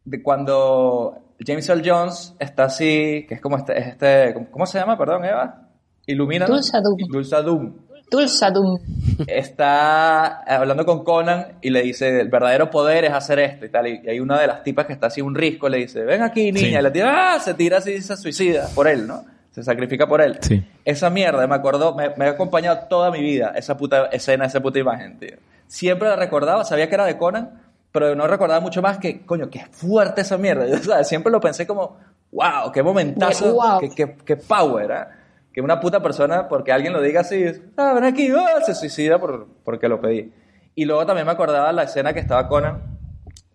de 0.06 0.22
cuando 0.22 1.34
James 1.44 1.68
Earl 1.68 1.82
Jones 1.84 2.36
está 2.38 2.66
así, 2.66 3.26
que 3.28 3.34
es 3.34 3.42
como 3.42 3.58
este, 3.58 3.76
es 3.76 3.88
este 3.88 4.36
¿cómo 4.52 4.68
se 4.68 4.78
llama? 4.78 5.00
Perdón, 5.00 5.26
Eva. 5.26 5.68
Ilumina. 6.06 6.46
Dulzadum. 6.46 6.96
Dulzadum 7.10 7.74
Tulsadum. 8.08 8.78
está 9.26 10.42
hablando 10.44 10.86
con 10.86 11.04
Conan 11.04 11.58
y 11.60 11.72
le 11.72 11.82
dice, 11.82 12.22
el 12.22 12.30
verdadero 12.30 12.70
poder 12.70 13.06
es 13.06 13.14
hacer 13.14 13.40
esto 13.40 13.66
y 13.66 13.70
tal. 13.70 13.88
Y 13.88 14.08
hay 14.08 14.20
una 14.20 14.40
de 14.40 14.46
las 14.46 14.62
tipas 14.62 14.86
que 14.86 14.94
está 14.94 15.08
así 15.08 15.22
un 15.22 15.34
risco, 15.34 15.68
le 15.68 15.80
dice, 15.80 16.04
ven 16.04 16.22
aquí, 16.22 16.52
niña. 16.52 16.68
Sí. 16.68 16.76
Y 16.76 16.82
le 16.84 16.92
tira, 16.92 17.34
¡ah! 17.34 17.40
Se 17.40 17.56
tira 17.56 17.80
así 17.80 17.94
y 17.94 18.02
se 18.02 18.16
suicida 18.16 18.68
por 18.76 18.88
él, 18.88 19.08
¿no? 19.08 19.26
Se 19.50 19.64
sacrifica 19.64 20.06
por 20.06 20.22
él. 20.22 20.38
Sí. 20.42 20.64
Esa 20.86 21.10
mierda 21.10 21.48
me 21.48 21.56
acordó, 21.56 21.96
me, 21.96 22.12
me 22.16 22.26
ha 22.26 22.30
acompañado 22.30 22.86
toda 22.88 23.10
mi 23.10 23.22
vida, 23.22 23.54
esa 23.56 23.76
puta 23.76 24.06
escena, 24.12 24.46
esa 24.46 24.62
puta 24.62 24.78
imagen, 24.78 25.18
tío. 25.18 25.38
Siempre 25.72 26.10
la 26.10 26.18
recordaba, 26.18 26.66
sabía 26.66 26.90
que 26.90 26.96
era 26.96 27.06
de 27.06 27.18
Conan, 27.18 27.62
pero 27.92 28.16
no 28.16 28.28
recordaba 28.28 28.60
mucho 28.60 28.82
más 28.82 28.98
que, 28.98 29.26
coño, 29.26 29.50
qué 29.50 29.66
fuerte 29.72 30.22
esa 30.22 30.38
mierda. 30.38 30.66
Yo, 30.70 30.78
¿sabes? 30.78 31.08
Siempre 31.08 31.32
lo 31.32 31.40
pensé 31.40 31.68
como, 31.68 31.98
wow, 32.32 32.72
qué 32.74 32.84
momentazo, 32.84 33.54
wow. 33.54 33.80
qué, 33.80 33.90
qué, 33.90 34.18
qué 34.26 34.38
power, 34.38 34.92
¿ah? 34.92 35.18
Que 35.54 35.60
una 35.60 35.82
puta 35.82 36.02
persona, 36.02 36.48
porque 36.48 36.72
alguien 36.72 36.94
lo 36.94 37.02
diga 37.02 37.22
así, 37.22 37.44
ah, 37.76 37.92
ven 37.94 38.06
aquí, 38.06 38.30
ah, 38.32 38.62
se 38.66 38.74
suicida 38.74 39.20
por, 39.20 39.48
porque 39.66 39.90
lo 39.90 40.00
pedí. 40.00 40.34
Y 40.76 40.86
luego 40.86 41.06
también 41.06 41.26
me 41.26 41.34
acordaba 41.34 41.74
la 41.74 41.84
escena 41.84 42.14
que 42.14 42.22
estaba 42.22 42.48
Conan 42.48 42.98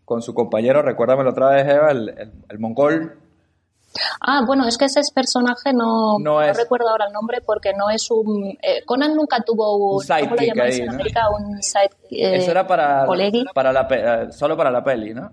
con 0.05 0.21
su 0.21 0.35
compañero, 0.35 0.83
recuérdamelo 0.83 1.31
otra 1.31 1.49
vez, 1.51 1.67
Eva, 1.67 1.91
el, 1.91 2.11
el, 2.11 2.33
el 2.51 2.59
mongol. 2.59 3.19
Ah, 4.21 4.43
bueno, 4.47 4.67
es 4.67 4.77
que 4.79 4.87
ese 4.87 5.01
personaje 5.15 5.73
no, 5.73 6.19
No 6.19 6.35
no 6.35 6.43
es- 6.43 6.57
recuerdo 6.57 6.89
ahora 6.89 7.07
el 7.07 7.13
nombre 7.13 7.41
porque 7.45 7.73
no 7.75 7.91
es 7.91 8.11
un... 8.11 8.57
eh, 8.63 8.83
Conan 8.85 9.15
nunca 9.15 9.41
tuvo 9.43 9.77
un... 9.77 9.95
Un 9.97 10.03
sidekick 10.03 10.25
¿Cómo 10.29 10.37
lo 10.37 10.43
llamáis 10.47 10.75
ahí, 10.75 10.81
en 10.81 10.87
¿no? 10.87 10.93
América? 10.93 11.21
Un 11.31 11.63
side, 11.63 11.91
eh, 12.11 12.37
Eso 12.37 12.51
era 12.51 12.67
para, 12.67 13.07
colegi. 13.07 13.45
para 13.55 13.73
la, 13.73 13.87
eh, 13.91 14.33
solo 14.33 14.57
para 14.57 14.71
la 14.71 14.83
peli, 14.83 15.15
¿no? 15.15 15.31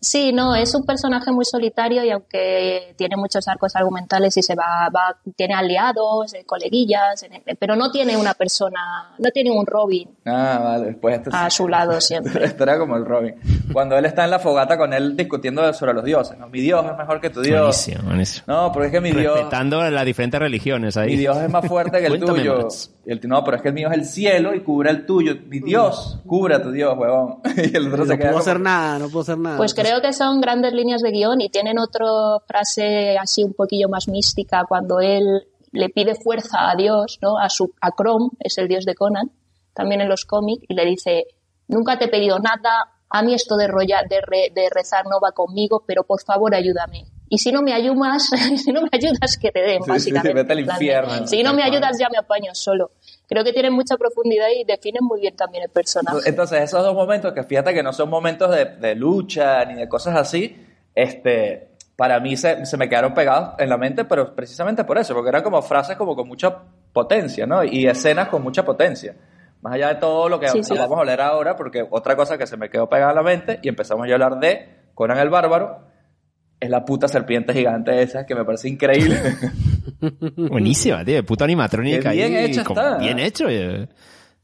Sí, 0.00 0.32
no, 0.32 0.54
es 0.54 0.74
un 0.74 0.84
personaje 0.84 1.32
muy 1.32 1.44
solitario 1.44 2.04
y 2.04 2.10
aunque 2.10 2.94
tiene 2.96 3.16
muchos 3.16 3.48
arcos 3.48 3.74
argumentales 3.76 4.36
y 4.36 4.42
se 4.42 4.54
va, 4.54 4.88
va 4.94 5.16
tiene 5.36 5.54
aliados, 5.54 6.34
eh, 6.34 6.44
coleguillas, 6.44 7.24
pero 7.58 7.74
no 7.76 7.90
tiene 7.90 8.16
una 8.16 8.34
persona, 8.34 9.14
no 9.18 9.30
tiene 9.30 9.50
un 9.50 9.66
Robin 9.66 10.08
Ah, 10.26 10.60
vale, 10.62 10.92
pues 10.94 11.16
este 11.16 11.30
a 11.32 11.48
su 11.50 11.66
lado 11.68 12.00
siempre. 12.00 12.44
Esto 12.44 12.62
era 12.64 12.78
como 12.78 12.96
el 12.96 13.04
Robin. 13.04 13.34
Cuando 13.72 13.96
él 13.96 14.04
está 14.04 14.24
en 14.24 14.30
la 14.30 14.38
fogata 14.38 14.76
con 14.76 14.92
él 14.92 15.16
discutiendo 15.16 15.72
sobre 15.72 15.94
los 15.94 16.04
dioses, 16.04 16.38
¿no? 16.38 16.48
Mi 16.48 16.60
Dios 16.60 16.84
es 16.84 16.96
mejor 16.96 17.20
que 17.20 17.30
tu 17.30 17.40
Dios. 17.40 17.60
Buenísimo, 17.60 18.02
buenísimo. 18.08 18.44
No, 18.46 18.72
porque 18.72 18.86
es 18.88 18.92
que 18.92 19.00
mi 19.00 19.12
Dios, 19.12 19.34
Respetando 19.34 19.82
las 19.90 20.04
diferentes 20.04 20.38
religiones 20.40 20.96
ahí. 20.96 21.10
mi 21.10 21.16
Dios 21.16 21.36
es 21.38 21.50
más 21.50 21.66
fuerte 21.66 22.00
que 22.00 22.06
el 22.06 22.20
tuyo. 22.24 22.62
más. 22.64 22.92
El, 23.06 23.20
no, 23.28 23.42
pero 23.44 23.56
es 23.56 23.62
que 23.62 23.68
el 23.68 23.74
mío 23.74 23.88
es 23.88 23.94
el 23.94 24.04
cielo 24.04 24.52
y 24.54 24.60
cubre 24.60 24.90
el 24.90 25.06
tuyo. 25.06 25.34
Mi 25.46 25.60
Dios, 25.60 26.18
cubre 26.26 26.56
a 26.56 26.62
tu 26.62 26.70
Dios, 26.70 26.96
huevón. 26.98 27.36
Y 27.56 27.76
el 27.76 27.86
otro 27.88 27.98
No 27.98 28.04
se 28.04 28.08
puedo 28.08 28.18
queda 28.18 28.28
como- 28.30 28.38
hacer 28.40 28.60
nada, 28.60 28.98
no 28.98 29.06
puedo 29.08 29.20
hacer 29.20 29.38
nada. 29.38 29.56
Pues 29.56 29.72
creo 29.86 30.00
que 30.02 30.12
son 30.12 30.40
grandes 30.40 30.72
líneas 30.72 31.02
de 31.02 31.10
guion 31.10 31.40
y 31.40 31.48
tienen 31.48 31.78
otra 31.78 32.06
frase 32.46 33.16
así 33.18 33.42
un 33.44 33.54
poquillo 33.54 33.88
más 33.88 34.08
mística 34.08 34.64
cuando 34.68 35.00
él 35.00 35.24
le 35.72 35.88
pide 35.90 36.14
fuerza 36.14 36.70
a 36.70 36.76
Dios, 36.76 37.18
¿no? 37.22 37.38
A 37.38 37.48
su 37.48 37.72
a 37.80 37.90
Chrome, 37.92 38.28
es 38.40 38.56
el 38.58 38.68
dios 38.68 38.84
de 38.84 38.94
Conan, 38.94 39.30
también 39.74 40.00
en 40.00 40.08
los 40.08 40.24
cómics 40.24 40.64
y 40.68 40.74
le 40.74 40.84
dice, 40.84 41.24
"Nunca 41.68 41.98
te 41.98 42.06
he 42.06 42.08
pedido 42.08 42.38
nada, 42.38 42.92
a 43.10 43.22
mí 43.22 43.34
esto 43.34 43.56
de 43.56 43.66
rolla- 43.68 44.04
de, 44.08 44.20
re- 44.20 44.50
de 44.54 44.68
rezar 44.70 45.04
no 45.06 45.20
va 45.20 45.32
conmigo, 45.32 45.84
pero 45.86 46.04
por 46.04 46.22
favor 46.22 46.54
ayúdame." 46.54 47.04
Y 47.28 47.38
si 47.38 47.50
no 47.50 47.62
me 47.62 47.72
ayudas, 47.72 48.30
si 48.64 48.72
no 48.72 48.82
me 48.82 48.88
ayudas 48.92 49.36
que 49.36 49.50
te 49.50 49.60
den, 49.60 49.82
Sí, 49.82 49.84
sí, 50.00 50.12
básicamente. 50.12 50.54
de, 50.54 50.60
infierno. 50.60 51.26
Si 51.26 51.42
no 51.42 51.54
me 51.54 51.62
ayudas 51.62 51.98
ya 51.98 52.08
me 52.08 52.18
apaño 52.18 52.54
solo. 52.54 52.92
Creo 53.28 53.42
que 53.42 53.52
tienen 53.52 53.72
mucha 53.72 53.96
profundidad 53.96 54.46
y 54.56 54.64
definen 54.64 55.02
muy 55.04 55.20
bien 55.20 55.34
también 55.34 55.64
el 55.64 55.70
personaje. 55.70 56.18
Entonces, 56.26 56.62
esos 56.62 56.82
dos 56.84 56.94
momentos, 56.94 57.32
que 57.32 57.42
fíjate 57.42 57.74
que 57.74 57.82
no 57.82 57.92
son 57.92 58.08
momentos 58.08 58.50
de, 58.54 58.64
de 58.76 58.94
lucha 58.94 59.64
ni 59.64 59.74
de 59.74 59.88
cosas 59.88 60.14
así, 60.16 60.56
este, 60.94 61.70
para 61.96 62.20
mí 62.20 62.36
se, 62.36 62.64
se 62.66 62.76
me 62.76 62.88
quedaron 62.88 63.14
pegados 63.14 63.54
en 63.58 63.68
la 63.70 63.76
mente, 63.76 64.04
pero 64.04 64.34
precisamente 64.34 64.84
por 64.84 64.98
eso, 64.98 65.14
porque 65.14 65.30
eran 65.30 65.42
como 65.42 65.60
frases 65.62 65.96
como 65.96 66.14
con 66.14 66.28
mucha 66.28 66.56
potencia, 66.92 67.46
¿no? 67.46 67.64
Y 67.64 67.86
escenas 67.86 68.28
con 68.28 68.42
mucha 68.42 68.64
potencia. 68.64 69.16
Más 69.62 69.72
allá 69.74 69.88
de 69.88 69.94
todo 69.96 70.28
lo 70.28 70.38
que 70.38 70.48
Sí, 70.48 70.62
sí. 70.62 70.74
vamos 70.76 70.96
a 70.96 71.00
hablar 71.00 71.20
ahora, 71.20 71.56
porque 71.56 71.84
otra 71.90 72.14
cosa 72.14 72.38
que 72.38 72.46
se 72.46 72.56
me 72.56 72.70
quedó 72.70 72.88
pegada 72.88 73.10
en 73.10 73.16
la 73.16 73.22
mente, 73.22 73.58
y 73.62 73.68
empezamos 73.68 74.06
ya 74.06 74.12
a 74.12 74.16
hablar 74.16 74.38
de 74.38 74.68
Conan 74.94 75.18
el 75.18 75.30
Bárbaro, 75.30 75.80
es 76.60 76.70
la 76.70 76.84
puta 76.84 77.08
serpiente 77.08 77.52
gigante 77.52 78.00
esa, 78.02 78.24
que 78.26 78.34
me 78.34 78.44
parece 78.44 78.68
increíble. 78.68 79.18
Buenísima, 80.36 81.04
tío. 81.04 81.24
Puta 81.24 81.44
animatrónica 81.44 82.10
Qué 82.10 82.16
bien 82.16 82.34
ahí, 82.36 82.56
como 82.64 82.80
está. 82.80 82.98
Bien 82.98 83.18
hecho. 83.18 83.46
eh. 83.48 83.88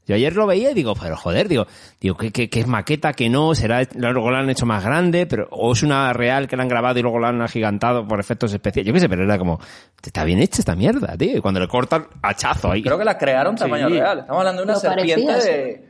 Yo 0.05 0.15
ayer 0.15 0.35
lo 0.35 0.45
veía 0.45 0.71
y 0.71 0.73
digo, 0.73 0.93
pero 1.01 1.15
joder, 1.15 1.47
digo, 1.47 1.65
digo, 2.01 2.17
que, 2.17 2.29
que, 2.31 2.49
que 2.49 2.59
es 2.59 2.67
maqueta, 2.67 3.13
que 3.13 3.29
no, 3.29 3.55
será, 3.55 3.87
luego 3.95 4.31
lo 4.31 4.35
han 4.35 4.49
hecho 4.49 4.65
más 4.65 4.83
grande, 4.83 5.25
pero, 5.25 5.47
o 5.49 5.71
es 5.71 5.81
una 5.81 6.11
real 6.11 6.45
que 6.49 6.57
la 6.57 6.63
han 6.63 6.67
grabado 6.67 6.99
y 6.99 7.01
luego 7.01 7.19
la 7.19 7.29
han 7.29 7.41
agigantado 7.41 8.05
por 8.05 8.19
efectos 8.19 8.51
especiales. 8.53 8.85
Yo 8.85 8.93
qué 8.93 8.99
sé, 8.99 9.07
pero 9.07 9.23
era 9.23 9.37
como, 9.37 9.61
está 10.05 10.25
bien 10.25 10.39
hecha 10.39 10.59
esta 10.59 10.75
mierda, 10.75 11.15
tío. 11.17 11.37
Y 11.37 11.39
cuando 11.39 11.61
le 11.61 11.69
cortan, 11.69 12.05
hachazo 12.21 12.71
ahí. 12.71 12.83
Creo 12.83 12.97
que 12.97 13.05
la 13.05 13.17
crearon 13.17 13.55
tamaño 13.55 13.87
Sí. 13.87 13.93
real. 13.93 14.19
Estamos 14.19 14.39
hablando 14.41 14.61
de 14.61 14.65
una 14.65 14.73
Lo 14.73 14.79
serpiente 14.81 15.25
parecía, 15.25 15.53
de 15.53 15.85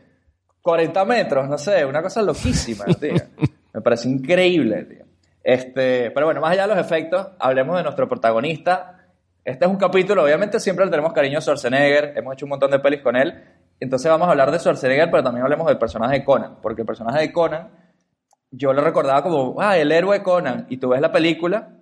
40 0.62 1.06
metros, 1.06 1.50
no 1.50 1.58
sé, 1.58 1.84
una 1.84 2.04
cosa 2.04 2.22
loquísima, 2.22 2.86
tío. 2.86 3.14
Me 3.74 3.82
parece 3.82 4.10
increíble, 4.10 4.84
tío. 4.84 5.06
Este, 5.44 6.10
pero 6.12 6.26
bueno, 6.26 6.40
más 6.40 6.52
allá 6.52 6.68
de 6.68 6.76
los 6.76 6.78
efectos, 6.78 7.28
hablemos 7.38 7.76
de 7.76 7.84
nuestro 7.84 8.08
protagonista. 8.08 8.98
Este 9.44 9.66
es 9.66 9.72
un 9.72 9.78
capítulo, 9.78 10.24
obviamente 10.24 10.58
siempre 10.60 10.86
le 10.86 10.92
tenemos 10.92 11.12
cariño 11.12 11.38
a 11.38 11.42
Schwarzenegger, 11.42 12.14
hemos 12.16 12.34
hecho 12.34 12.46
un 12.46 12.52
montón 12.52 12.72
de 12.72 12.80
pelis 12.80 13.02
con 13.02 13.18
él. 13.18 13.44
Entonces 13.80 14.10
vamos 14.10 14.30
a 14.30 14.32
hablar 14.32 14.52
de 14.52 14.60
Schwarzenegger, 14.60 15.12
pero 15.12 15.22
también 15.22 15.44
hablemos 15.44 15.68
del 15.68 15.78
personaje 15.78 16.20
de 16.20 16.24
Conan, 16.24 16.62
porque 16.62 16.84
el 16.84 16.88
personaje 16.88 17.20
de 17.20 17.34
Conan, 17.34 17.72
yo 18.52 18.72
lo 18.72 18.82
recordaba 18.82 19.22
como, 19.22 19.60
ah, 19.60 19.78
el 19.78 19.92
héroe 19.92 20.24
Conan, 20.24 20.66
y 20.70 20.78
tú 20.78 20.90
ves 20.90 21.02
la 21.02 21.12
película, 21.12 21.74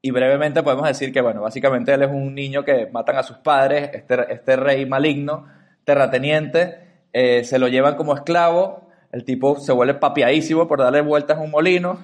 y 0.00 0.10
brevemente 0.10 0.62
podemos 0.62 0.86
decir 0.86 1.12
que, 1.12 1.20
bueno, 1.20 1.42
básicamente 1.42 1.92
él 1.92 2.02
es 2.02 2.10
un 2.10 2.34
niño 2.34 2.64
que 2.64 2.86
matan 2.90 3.16
a 3.18 3.22
sus 3.22 3.38
padres, 3.38 3.90
este, 3.92 4.32
este 4.32 4.56
rey 4.56 4.86
maligno, 4.86 5.46
terrateniente, 5.84 7.02
eh, 7.12 7.44
se 7.44 7.58
lo 7.58 7.68
llevan 7.68 7.96
como 7.96 8.14
esclavo, 8.14 8.88
el 9.12 9.24
tipo 9.24 9.58
se 9.58 9.72
vuelve 9.72 9.94
papiadísimo 9.94 10.66
por 10.66 10.78
darle 10.78 11.02
vueltas 11.02 11.36
a 11.38 11.40
un 11.40 11.50
molino, 11.50 11.98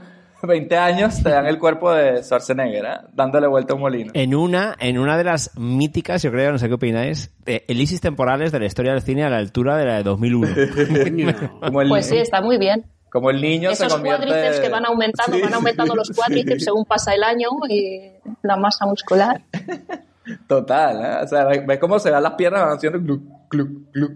20 0.46 0.76
años 0.76 1.22
te 1.22 1.30
dan 1.30 1.46
el 1.46 1.58
cuerpo 1.58 1.92
de 1.92 2.22
Schwarzenegger, 2.22 2.84
¿eh? 2.84 2.96
dándole 3.12 3.46
vuelta 3.46 3.72
a 3.72 3.76
un 3.76 3.82
molino. 3.82 4.10
En 4.14 4.34
una, 4.34 4.74
en 4.78 4.98
una 4.98 5.16
de 5.16 5.24
las 5.24 5.56
míticas, 5.58 6.22
yo 6.22 6.30
creo, 6.30 6.52
no 6.52 6.58
sé 6.58 6.68
qué 6.68 6.74
opináis, 6.74 7.30
de 7.44 7.64
elisis 7.68 8.00
temporales 8.00 8.52
de 8.52 8.60
la 8.60 8.66
historia 8.66 8.92
del 8.92 9.02
cine 9.02 9.24
a 9.24 9.30
la 9.30 9.38
altura 9.38 9.76
de 9.76 9.86
la 9.86 9.96
de 9.96 10.02
2001. 10.02 10.48
Como 11.60 11.82
el, 11.82 11.88
Pues 11.88 12.06
sí, 12.06 12.16
está 12.18 12.40
muy 12.40 12.58
bien. 12.58 12.84
como 13.10 13.30
el 13.30 13.40
niño 13.40 13.74
se 13.74 13.84
Esos 13.86 13.94
convierte... 13.94 14.26
cuádriceps 14.26 14.60
que 14.60 14.68
van 14.68 14.84
aumentando, 14.86 15.36
Sí, 15.36 15.42
van 15.42 15.54
aumentando 15.54 15.94
los 15.94 16.10
cuádriceps 16.10 16.64
según 16.64 16.84
pasa 16.86 17.14
el 17.14 17.22
año 17.22 17.48
y 17.68 18.10
la 18.42 18.56
masa 18.56 18.86
muscular. 18.86 19.42
Total, 20.46 21.00
¿eh? 21.04 21.24
O 21.24 21.28
sea, 21.28 21.44
ve, 21.44 21.64
ve 21.66 21.78
cómo 21.78 21.98
se 21.98 22.10
dan 22.10 22.22
las 22.22 22.34
piernas 22.34 22.62
van 22.62 22.76
haciendo 22.76 23.00
gluc, 23.00 23.22
gluc, 23.50 23.68
gluc. 23.92 24.12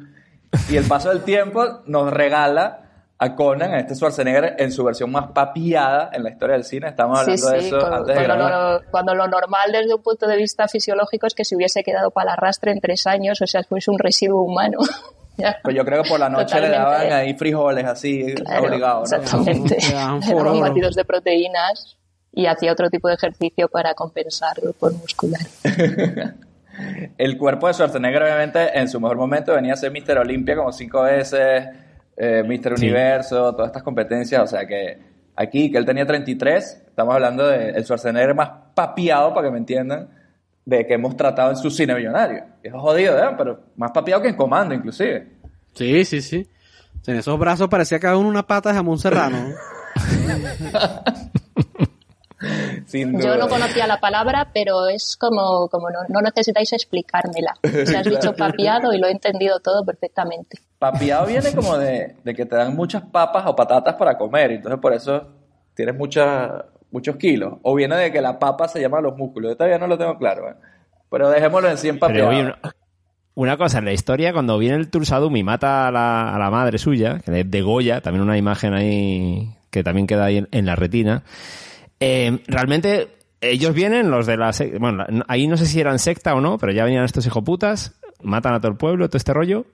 Y 0.71 0.77
el 0.77 0.85
paso 0.85 1.11
del 1.11 1.23
tiempo 1.23 1.62
nos 1.87 2.12
regala 2.12 2.86
a 3.18 3.35
Conan, 3.35 3.72
a 3.72 3.79
este 3.81 3.94
Schwarzenegger, 3.94 4.57
en 4.59 4.70
su 4.72 4.85
versión 4.85 5.11
más 5.11 5.29
papiada 5.33 6.11
en 6.12 6.22
la 6.22 6.31
historia 6.31 6.55
del 6.55 6.64
cine. 6.64 6.88
Estamos 6.88 7.18
Sí, 7.20 7.31
hablando 7.31 7.50
de 7.50 7.61
sí, 7.61 7.66
eso 7.68 7.79
cuando, 7.79 7.96
antes 7.96 8.16
de 8.18 8.24
cuando 8.26 8.48
lo, 8.48 8.81
cuando 8.90 9.14
lo 9.14 9.26
normal 9.29 9.72
desde 9.72 9.94
un 9.94 10.02
punto 10.02 10.26
de 10.26 10.37
vista 10.37 10.68
fisiológico 10.68 11.26
es 11.26 11.35
que 11.35 11.44
se 11.44 11.57
hubiese 11.57 11.83
quedado 11.83 12.11
para 12.11 12.33
el 12.33 12.38
arrastre 12.38 12.72
en 12.72 12.81
tres 12.81 13.07
años, 13.07 13.40
o 13.40 13.46
sea, 13.46 13.62
fuese 13.62 13.90
un 13.90 13.98
residuo 13.98 14.42
humano. 14.42 14.79
Pues 15.62 15.76
yo 15.76 15.85
creo 15.85 16.02
que 16.02 16.09
por 16.09 16.18
la 16.18 16.31
noche 16.31 16.59
le 16.59 16.68
Totalmente. 16.68 17.09
daban 17.09 17.12
ahí 17.12 17.35
frijoles 17.35 17.85
así, 17.85 18.35
Claro, 18.37 18.68
obligado, 18.68 18.96
¿no? 19.00 19.05
Exactamente. 19.05 19.76
Le 19.87 20.61
batidos 20.61 20.94
de 20.94 21.05
proteínas 21.05 21.98
y 22.33 22.46
hacía 22.46 22.72
otro 22.72 22.88
tipo 22.88 23.07
de 23.09 23.16
ejercicio 23.16 23.68
para 23.68 23.92
compensarlo 23.92 24.72
por 24.72 24.94
muscular. 24.94 25.42
El 27.18 27.37
cuerpo 27.37 27.66
de 27.66 27.74
Schwarzenegger, 27.74 28.22
obviamente, 28.22 28.79
en 28.79 28.88
su 28.88 28.98
mejor 28.98 29.18
momento 29.18 29.52
venía 29.55 29.74
a 29.74 29.76
ser 29.76 29.90
Mr. 29.92 30.16
Olympia 30.18 30.57
como 30.57 30.72
cinco 30.72 31.02
veces, 31.02 31.66
eh, 32.16 32.42
Mr. 32.44 32.79
Sí. 32.79 32.87
Universo, 32.87 33.52
todas 33.52 33.68
estas 33.68 33.83
competencias. 33.83 34.42
O 34.42 34.46
sea 34.46 34.66
que 34.66 34.98
aquí, 35.35 35.70
que 35.70 35.79
él 35.79 35.85
tenía 35.85 36.07
33, 36.07 36.85
estamos 36.88 37.14
hablando 37.14 37.46
del 37.46 37.85
Schwarzenegger 37.85 38.35
más 38.35 38.50
papiado, 38.74 39.35
para 39.35 39.48
que 39.48 39.52
me 39.52 39.59
entiendan, 39.59 40.09
de 40.64 40.87
que 40.87 40.94
hemos 40.94 41.16
tratado 41.16 41.50
en 41.50 41.57
su 41.57 41.70
cine 41.70 41.94
millonario. 41.94 42.44
Es 42.62 42.72
jodido, 42.72 43.18
¿eh? 43.18 43.35
Pero 43.37 43.61
más 43.76 43.92
papiado 43.92 44.22
que 44.22 44.29
en 44.29 44.37
Comando, 44.37 44.74
inclusive. 44.74 45.29
Sí, 45.74 46.05
sí, 46.05 46.20
sí. 46.20 46.48
En 47.07 47.16
esos 47.16 47.38
brazos 47.38 47.68
parecía 47.68 48.00
cada 48.00 48.16
uno 48.16 48.29
una 48.29 48.46
pata 48.46 48.70
de 48.70 48.76
jamón 48.76 48.98
serrano. 48.98 49.55
Sin 52.87 53.20
Yo 53.20 53.37
no 53.37 53.48
conocía 53.48 53.87
la 53.87 54.00
palabra, 54.00 54.50
pero 54.52 54.88
es 54.88 55.16
como, 55.16 55.68
como 55.68 55.90
no, 55.90 56.00
no 56.09 56.20
necesitáis 56.20 56.72
explicármela. 56.72 57.54
O 57.62 57.87
sea, 57.87 58.00
has 58.00 58.06
dicho 58.06 58.35
papiado 58.35 58.92
y 58.92 58.98
lo 58.98 59.06
he 59.06 59.12
entendido 59.12 59.61
todo 59.61 59.85
perfectamente. 59.85 60.59
Papiado 60.78 61.26
viene 61.26 61.52
como 61.52 61.76
de, 61.78 62.16
de 62.22 62.35
que 62.35 62.46
te 62.46 62.56
dan 62.56 62.76
muchas 62.76 63.02
papas 63.02 63.44
o 63.46 63.56
patatas 63.56 63.94
para 63.94 64.16
comer, 64.18 64.52
y 64.52 64.54
entonces 64.56 64.80
por 64.80 64.92
eso 64.92 65.26
tienes 65.74 65.94
muchas 65.94 66.50
muchos 66.90 67.16
kilos. 67.16 67.54
O 67.62 67.74
viene 67.74 67.96
de 67.96 68.12
que 68.12 68.20
la 68.20 68.38
papa 68.38 68.68
se 68.68 68.80
llama 68.80 69.00
los 69.00 69.16
músculos. 69.16 69.52
Yo 69.52 69.56
todavía 69.56 69.78
no 69.78 69.87
lo 69.87 69.98
tengo 69.98 70.16
claro, 70.18 70.48
¿eh? 70.50 70.54
Pero 71.11 71.30
dejémoslo 71.30 71.70
en 71.70 71.78
100 71.78 71.98
Pero 71.98 72.09
papiado. 72.09 72.30
una, 72.30 72.59
una 73.35 73.56
cosa, 73.56 73.78
en 73.78 73.85
la 73.85 73.92
historia, 73.92 74.32
cuando 74.32 74.59
viene 74.59 74.76
el 74.76 74.90
Tursadum 74.90 75.37
y 75.37 75.42
mata 75.42 75.87
a 75.87 75.90
la, 75.92 76.35
a 76.35 76.38
la 76.38 76.50
madre 76.50 76.78
suya, 76.78 77.20
que 77.24 77.40
es 77.40 77.50
de 77.50 77.62
Goya, 77.62 78.00
también 78.00 78.22
una 78.22 78.38
imagen 78.38 78.74
ahí 78.74 79.54
que 79.70 79.85
también 79.85 80.06
queda 80.06 80.24
ahí 80.24 80.38
en, 80.38 80.48
en 80.52 80.66
la 80.66 80.74
retina, 80.74 81.22
eh, 82.00 82.42
realmente 82.46 83.09
ellos 83.40 83.74
vienen, 83.74 84.11
los 84.11 84.26
de 84.26 84.37
la 84.37 84.52
secta, 84.52 84.78
bueno, 84.78 85.04
ahí 85.28 85.46
no 85.46 85.56
sé 85.56 85.66
si 85.66 85.80
eran 85.80 85.98
secta 85.98 86.35
o 86.35 86.40
no, 86.40 86.59
pero 86.59 86.72
ya 86.72 86.85
venían 86.85 87.04
estos 87.04 87.26
hijoputas, 87.26 87.98
matan 88.22 88.54
a 88.54 88.61
todo 88.61 88.72
el 88.72 88.78
pueblo, 88.78 89.09
todo 89.09 89.18
este 89.18 89.32
rollo, 89.35 89.66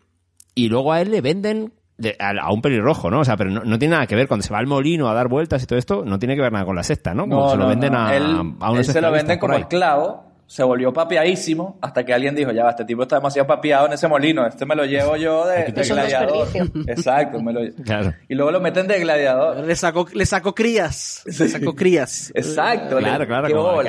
y 0.54 0.68
luego 0.68 0.92
a 0.92 1.00
él 1.00 1.10
le 1.10 1.20
venden 1.20 1.72
de- 1.96 2.16
a, 2.18 2.30
a 2.42 2.52
un 2.52 2.60
pelirrojo, 2.60 3.10
¿no? 3.10 3.20
O 3.20 3.24
sea, 3.24 3.36
pero 3.36 3.50
no, 3.50 3.62
no 3.64 3.78
tiene 3.78 3.92
nada 3.94 4.06
que 4.06 4.16
ver, 4.16 4.26
cuando 4.28 4.44
se 4.44 4.52
va 4.52 4.58
al 4.58 4.66
molino 4.66 5.08
a 5.08 5.14
dar 5.14 5.28
vueltas 5.28 5.62
y 5.62 5.66
todo 5.66 5.78
esto, 5.78 6.04
no 6.04 6.18
tiene 6.18 6.34
que 6.34 6.42
ver 6.42 6.52
nada 6.52 6.64
con 6.64 6.74
la 6.76 6.82
secta, 6.82 7.14
¿no? 7.14 7.22
Como 7.28 7.44
No, 7.44 7.50
se 7.50 7.56
lo 7.56 7.62
no, 7.64 7.68
venden 7.68 7.94
a, 7.94 8.16
él, 8.16 8.24
a 8.60 8.72
él 8.72 8.84
se 8.84 9.00
lo 9.00 9.10
venden 9.12 9.38
como 9.38 9.54
esclavo, 9.54 10.24
se 10.52 10.62
volvió 10.62 10.92
papiadísimo 10.92 11.78
hasta 11.80 12.04
que 12.04 12.12
alguien 12.12 12.34
dijo, 12.34 12.50
ya 12.50 12.64
va, 12.64 12.70
este 12.72 12.84
tipo 12.84 13.04
está 13.04 13.16
demasiado 13.16 13.46
papiado 13.46 13.86
en 13.86 13.94
ese 13.94 14.06
molino, 14.06 14.46
este 14.46 14.66
me 14.66 14.74
lo 14.74 14.84
llevo 14.84 15.16
yo 15.16 15.46
de, 15.46 15.72
gladiador. 15.72 16.46
Exacto, 16.88 17.40
me 17.40 17.54
lo 17.54 17.60
Claro. 17.82 18.12
Y 18.28 18.34
luego 18.34 18.50
lo 18.50 18.60
meten 18.60 18.86
de 18.86 19.00
gladiador. 19.00 19.64
le 19.64 19.74
sacó, 19.74 20.06
le 20.12 20.26
sacó 20.26 20.54
crías. 20.54 21.22
Le 21.24 21.48
sacó 21.48 21.74
crías. 21.74 22.30
Exacto. 22.34 22.98
Claro, 22.98 23.20
le- 23.20 23.26
claro, 23.26 23.76
weón. 23.78 23.86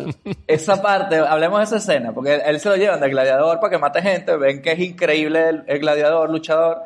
Esa 0.46 0.80
parte, 0.80 1.18
hablemos 1.18 1.58
de 1.58 1.64
esa 1.64 1.76
escena, 1.76 2.14
porque 2.14 2.40
él 2.46 2.60
se 2.60 2.70
lo 2.70 2.76
llevan 2.76 2.98
de 2.98 3.10
gladiador 3.10 3.60
para 3.60 3.72
que 3.72 3.78
mate 3.78 4.00
gente, 4.00 4.38
ven 4.38 4.62
que 4.62 4.72
es 4.72 4.78
increíble 4.78 5.50
el, 5.50 5.64
el 5.66 5.78
gladiador, 5.80 6.30
luchador, 6.30 6.78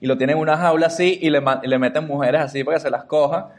y 0.00 0.08
lo 0.08 0.18
tienen 0.18 0.34
en 0.34 0.42
una 0.42 0.56
jaula 0.56 0.88
así 0.88 1.20
y 1.22 1.30
le, 1.30 1.40
y 1.62 1.68
le 1.68 1.78
meten 1.78 2.08
mujeres 2.08 2.40
así 2.40 2.64
para 2.64 2.78
que 2.78 2.82
se 2.82 2.90
las 2.90 3.04
coja. 3.04 3.50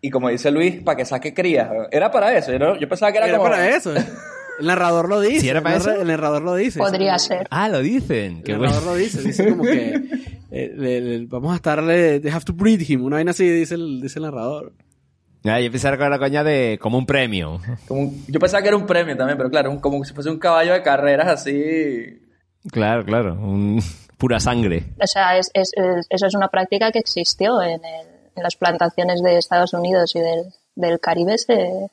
Y 0.00 0.08
como 0.08 0.30
dice 0.30 0.50
Luis, 0.50 0.82
para 0.82 0.96
que 0.96 1.04
saque 1.04 1.34
crías. 1.34 1.68
Era 1.90 2.10
para 2.10 2.34
eso. 2.34 2.50
Yo, 2.52 2.88
pensaba 2.88 3.12
que 3.12 3.18
era, 3.18 3.26
Era 3.26 3.36
como. 3.36 3.50
para 3.50 3.68
eso. 3.68 3.92
El 4.60 4.66
narrador 4.66 5.08
lo 5.08 5.20
dice. 5.20 5.40
¿Sí 5.40 5.48
era 5.48 5.60
para 5.62 5.76
el, 5.76 5.82
narra- 5.82 5.92
eso? 5.94 6.02
el 6.02 6.08
narrador 6.08 6.42
lo 6.42 6.54
dice. 6.54 6.78
Podría 6.78 7.18
ser. 7.18 7.48
Ah, 7.50 7.68
lo 7.68 7.80
dicen. 7.80 8.42
Qué 8.42 8.52
el 8.52 8.58
bueno. 8.58 8.72
narrador 8.74 8.92
lo 8.96 9.02
dice. 9.02 9.22
Dice 9.22 9.48
como 9.50 9.62
que 9.64 9.94
eh, 10.50 10.72
le- 10.76 11.00
le- 11.00 11.26
vamos 11.26 11.52
a 11.52 11.56
estarle... 11.56 12.20
They 12.20 12.30
have 12.30 12.44
to 12.44 12.52
breed 12.52 12.82
him. 12.88 13.04
Una 13.04 13.16
vaina 13.16 13.32
así 13.32 13.48
dice 13.48 13.74
el, 13.74 14.00
dice 14.00 14.18
el 14.18 14.24
narrador. 14.26 14.72
Ah, 15.44 15.58
yo 15.60 15.70
pensaba 15.70 15.96
con 15.96 16.10
la 16.10 16.18
coña 16.18 16.44
de 16.44 16.78
como 16.80 16.98
un 16.98 17.06
premio. 17.06 17.60
como 17.88 18.02
un- 18.02 18.24
yo 18.28 18.38
pensaba 18.38 18.60
que 18.62 18.68
era 18.68 18.76
un 18.76 18.86
premio 18.86 19.16
también, 19.16 19.38
pero 19.38 19.48
claro, 19.50 19.70
un- 19.70 19.80
como 19.80 20.04
si 20.04 20.12
fuese 20.12 20.28
un 20.30 20.38
caballo 20.38 20.74
de 20.74 20.82
carreras 20.82 21.26
así. 21.28 22.20
Claro, 22.70 23.04
claro. 23.06 23.34
Un, 23.34 23.82
pura 24.18 24.38
sangre. 24.38 24.84
O 25.02 25.06
sea, 25.06 25.38
es, 25.38 25.50
es- 25.54 25.72
es- 25.74 26.06
eso 26.10 26.26
es 26.26 26.34
una 26.34 26.48
práctica 26.48 26.92
que 26.92 26.98
existió 26.98 27.62
en, 27.62 27.82
el- 27.82 28.06
en 28.36 28.42
las 28.42 28.56
plantaciones 28.56 29.22
de 29.22 29.38
Estados 29.38 29.72
Unidos 29.72 30.14
y 30.14 30.20
del, 30.20 30.44
del 30.74 31.00
Caribe. 31.00 31.38
Se, 31.38 31.90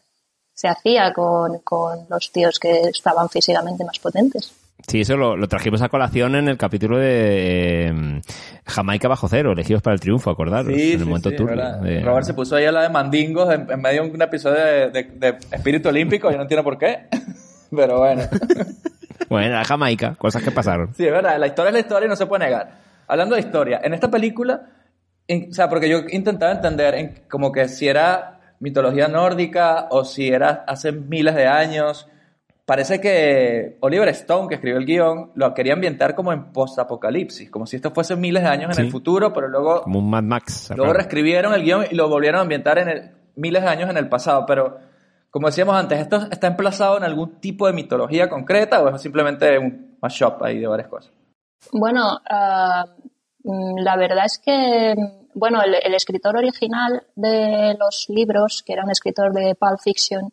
se 0.57 0.67
hacía 0.67 1.13
con, 1.13 1.59
con 1.59 2.07
los 2.09 2.31
tíos 2.31 2.57
que 2.59 2.81
estaban 2.89 3.29
físicamente 3.29 3.85
más 3.85 3.99
potentes. 3.99 4.51
Sí, 4.87 5.01
eso 5.01 5.15
lo, 5.15 5.37
lo 5.37 5.47
trajimos 5.47 5.83
a 5.83 5.89
colación 5.89 6.35
en 6.35 6.47
el 6.47 6.57
capítulo 6.57 6.97
de 6.97 7.87
eh, 7.89 8.21
Jamaica 8.65 9.07
bajo 9.07 9.27
cero, 9.27 9.51
elegidos 9.51 9.83
para 9.83 9.93
el 9.93 9.99
triunfo, 9.99 10.31
acordaros, 10.31 10.73
Sí, 10.73 10.93
en 10.93 10.93
el 10.93 10.99
sí, 10.99 11.05
momento 11.05 11.29
sí, 11.29 11.35
Robert 12.03 12.25
se 12.25 12.33
puso 12.33 12.55
ahí 12.55 12.65
a 12.65 12.71
la 12.71 12.81
de 12.81 12.89
mandingos 12.89 13.53
en, 13.53 13.69
en 13.69 13.81
medio 13.81 14.01
de 14.03 14.09
un 14.09 14.21
episodio 14.21 14.63
de, 14.63 14.89
de- 14.89 15.03
de 15.03 15.29
Espíritu 15.51 15.89
Olímpico. 15.89 16.31
Yo 16.31 16.37
no 16.37 16.43
entiendo 16.43 16.63
por 16.63 16.77
qué. 16.79 17.07
Pero 17.75 17.99
bueno. 17.99 18.23
Bueno, 19.29 19.47
era 19.47 19.65
Jamaica, 19.65 20.15
cosas 20.15 20.41
que 20.41 20.51
pasaron. 20.51 20.93
Sí, 20.95 21.05
es 21.05 21.11
verdad, 21.11 21.37
la 21.37 21.47
historia 21.47 21.67
es 21.69 21.73
la 21.73 21.79
historia 21.81 22.05
y 22.05 22.09
no 22.09 22.15
se 22.15 22.27
puede 22.27 22.45
negar. 22.45 22.77
Hablando 23.09 23.35
de 23.35 23.41
historia, 23.41 23.81
en 23.83 23.93
esta 23.93 24.09
película, 24.09 24.61
en- 25.27 25.49
o 25.51 25.53
sea, 25.53 25.67
porque 25.67 25.89
yo 25.89 25.99
intentaba 26.09 26.53
entender 26.53 26.95
en- 26.95 27.15
como 27.29 27.51
que 27.51 27.67
si 27.67 27.89
era 27.89 28.36
mitología 28.59 29.07
nórdica 29.07 29.87
o 29.91 30.03
si 30.03 30.27
era 30.29 30.63
hace 30.67 30.91
miles 30.91 31.35
de 31.35 31.47
años. 31.47 32.07
Parece 32.65 32.99
que 32.99 33.77
Oliver 33.79 34.09
Stone, 34.09 34.49
que 34.49 34.55
escribió 34.55 34.77
el 34.77 34.85
guion, 34.85 35.31
lo 35.35 35.53
quería 35.53 35.73
ambientar 35.73 36.15
como 36.15 36.33
en 36.33 36.51
post-apocalipsis, 36.51 37.49
como 37.49 37.65
si 37.65 37.77
esto 37.77 37.91
fuese 37.91 38.15
miles 38.17 38.43
de 38.43 38.49
años 38.49 38.69
en 38.71 38.75
Sí. 38.75 38.81
el 38.81 38.91
futuro, 38.91 39.31
pero 39.31 39.47
luego, 39.47 39.83
Como 39.83 39.99
un 39.99 40.09
Mad 40.09 40.23
Max. 40.23 40.71
luego 40.75 40.91
reescribieron 40.93 41.53
el 41.53 41.63
guion 41.63 41.85
y 41.89 41.95
lo 41.95 42.09
volvieron 42.09 42.39
a 42.39 42.41
ambientar 42.41 42.77
en 42.79 42.89
el- 42.89 43.11
miles 43.37 43.61
de 43.63 43.69
años 43.69 43.89
en 43.89 43.95
el 43.97 44.09
pasado. 44.09 44.45
Pero, 44.45 44.79
como 45.31 45.47
decíamos 45.47 45.75
antes, 45.75 45.99
¿esto 45.99 46.27
está 46.29 46.47
emplazado 46.47 46.97
en 46.97 47.03
algún 47.05 47.39
tipo 47.39 47.67
de 47.67 47.73
mitología 47.73 48.27
concreta 48.27 48.81
o 48.81 48.89
es 48.93 49.01
simplemente 49.01 49.57
un 49.57 49.95
mashup 50.01 50.43
ahí 50.43 50.59
de 50.59 50.67
varias 50.67 50.89
cosas? 50.89 51.13
Bueno, 51.71 52.19
ah, 52.29 52.83
mm, 53.45 53.77
la 53.79 53.95
verdad 53.95 54.25
es 54.25 54.41
que, 54.43 54.93
bueno, 55.37 55.61
el, 55.61 55.93
escritor 55.93 56.35
original 56.35 57.03
de 57.15 57.75
los 57.79 58.05
libros, 58.09 58.63
que 58.65 58.73
era 58.73 58.83
un 58.83 58.91
escritor 58.91 59.31
de 59.33 59.55
Pulp 59.55 59.79
Fiction, 59.81 60.31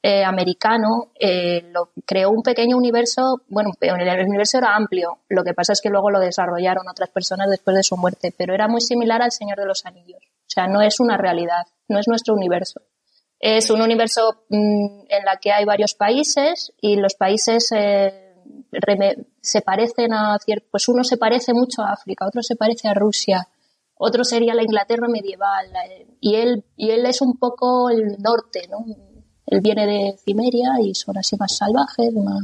eh, 0.00 0.24
americano 0.24 1.10
eh, 1.18 1.70
lo, 1.72 1.90
creó 2.06 2.30
un 2.30 2.42
pequeño 2.42 2.76
universo, 2.76 3.42
bueno, 3.48 3.72
el 3.80 4.26
universo 4.28 4.58
era 4.58 4.76
amplio, 4.76 5.18
lo 5.28 5.42
que 5.42 5.54
pasa 5.54 5.72
es 5.72 5.80
que 5.80 5.90
luego 5.90 6.10
lo 6.10 6.20
desarrollaron 6.20 6.88
otras 6.88 7.10
personas 7.10 7.50
después 7.50 7.76
de 7.76 7.82
su 7.82 7.96
muerte, 7.96 8.32
pero 8.36 8.54
era 8.54 8.68
muy 8.68 8.80
similar 8.80 9.20
al 9.22 9.32
Señor 9.32 9.58
de 9.58 9.66
los 9.66 9.84
Anillos. 9.84 10.22
O 10.22 10.50
sea, 10.50 10.66
no 10.66 10.82
es 10.82 11.00
una 11.00 11.16
realidad, 11.16 11.66
no 11.88 11.98
es 11.98 12.06
nuestro 12.06 12.34
universo. 12.34 12.80
Es 13.40 13.70
un 13.70 13.82
universo 13.82 14.44
mm, 14.48 15.00
en 15.08 15.24
la 15.24 15.36
que 15.36 15.52
hay 15.52 15.64
varios 15.64 15.94
países 15.94 16.72
y 16.80 16.96
los 16.96 17.14
países 17.14 17.70
eh, 17.72 18.34
se 19.40 19.60
parecen 19.62 20.12
a 20.12 20.38
pues 20.70 20.88
uno 20.88 21.04
se 21.04 21.16
parece 21.16 21.52
mucho 21.54 21.82
a 21.82 21.92
África, 21.92 22.26
otro 22.26 22.42
se 22.42 22.56
parece 22.56 22.88
a 22.88 22.94
Rusia, 22.94 23.48
otro 23.98 24.24
sería 24.24 24.54
la 24.54 24.62
Inglaterra 24.62 25.08
medieval 25.08 25.66
y 26.20 26.36
él 26.36 26.64
y 26.76 26.90
él 26.90 27.04
es 27.06 27.20
un 27.20 27.36
poco 27.36 27.90
el 27.90 28.16
norte, 28.18 28.68
¿no? 28.70 28.84
Él 29.46 29.60
viene 29.60 29.86
de 29.86 30.16
Cimeria 30.24 30.70
y 30.82 30.94
son 30.94 31.16
así 31.18 31.36
más 31.36 31.56
salvajes, 31.56 32.12
más 32.14 32.42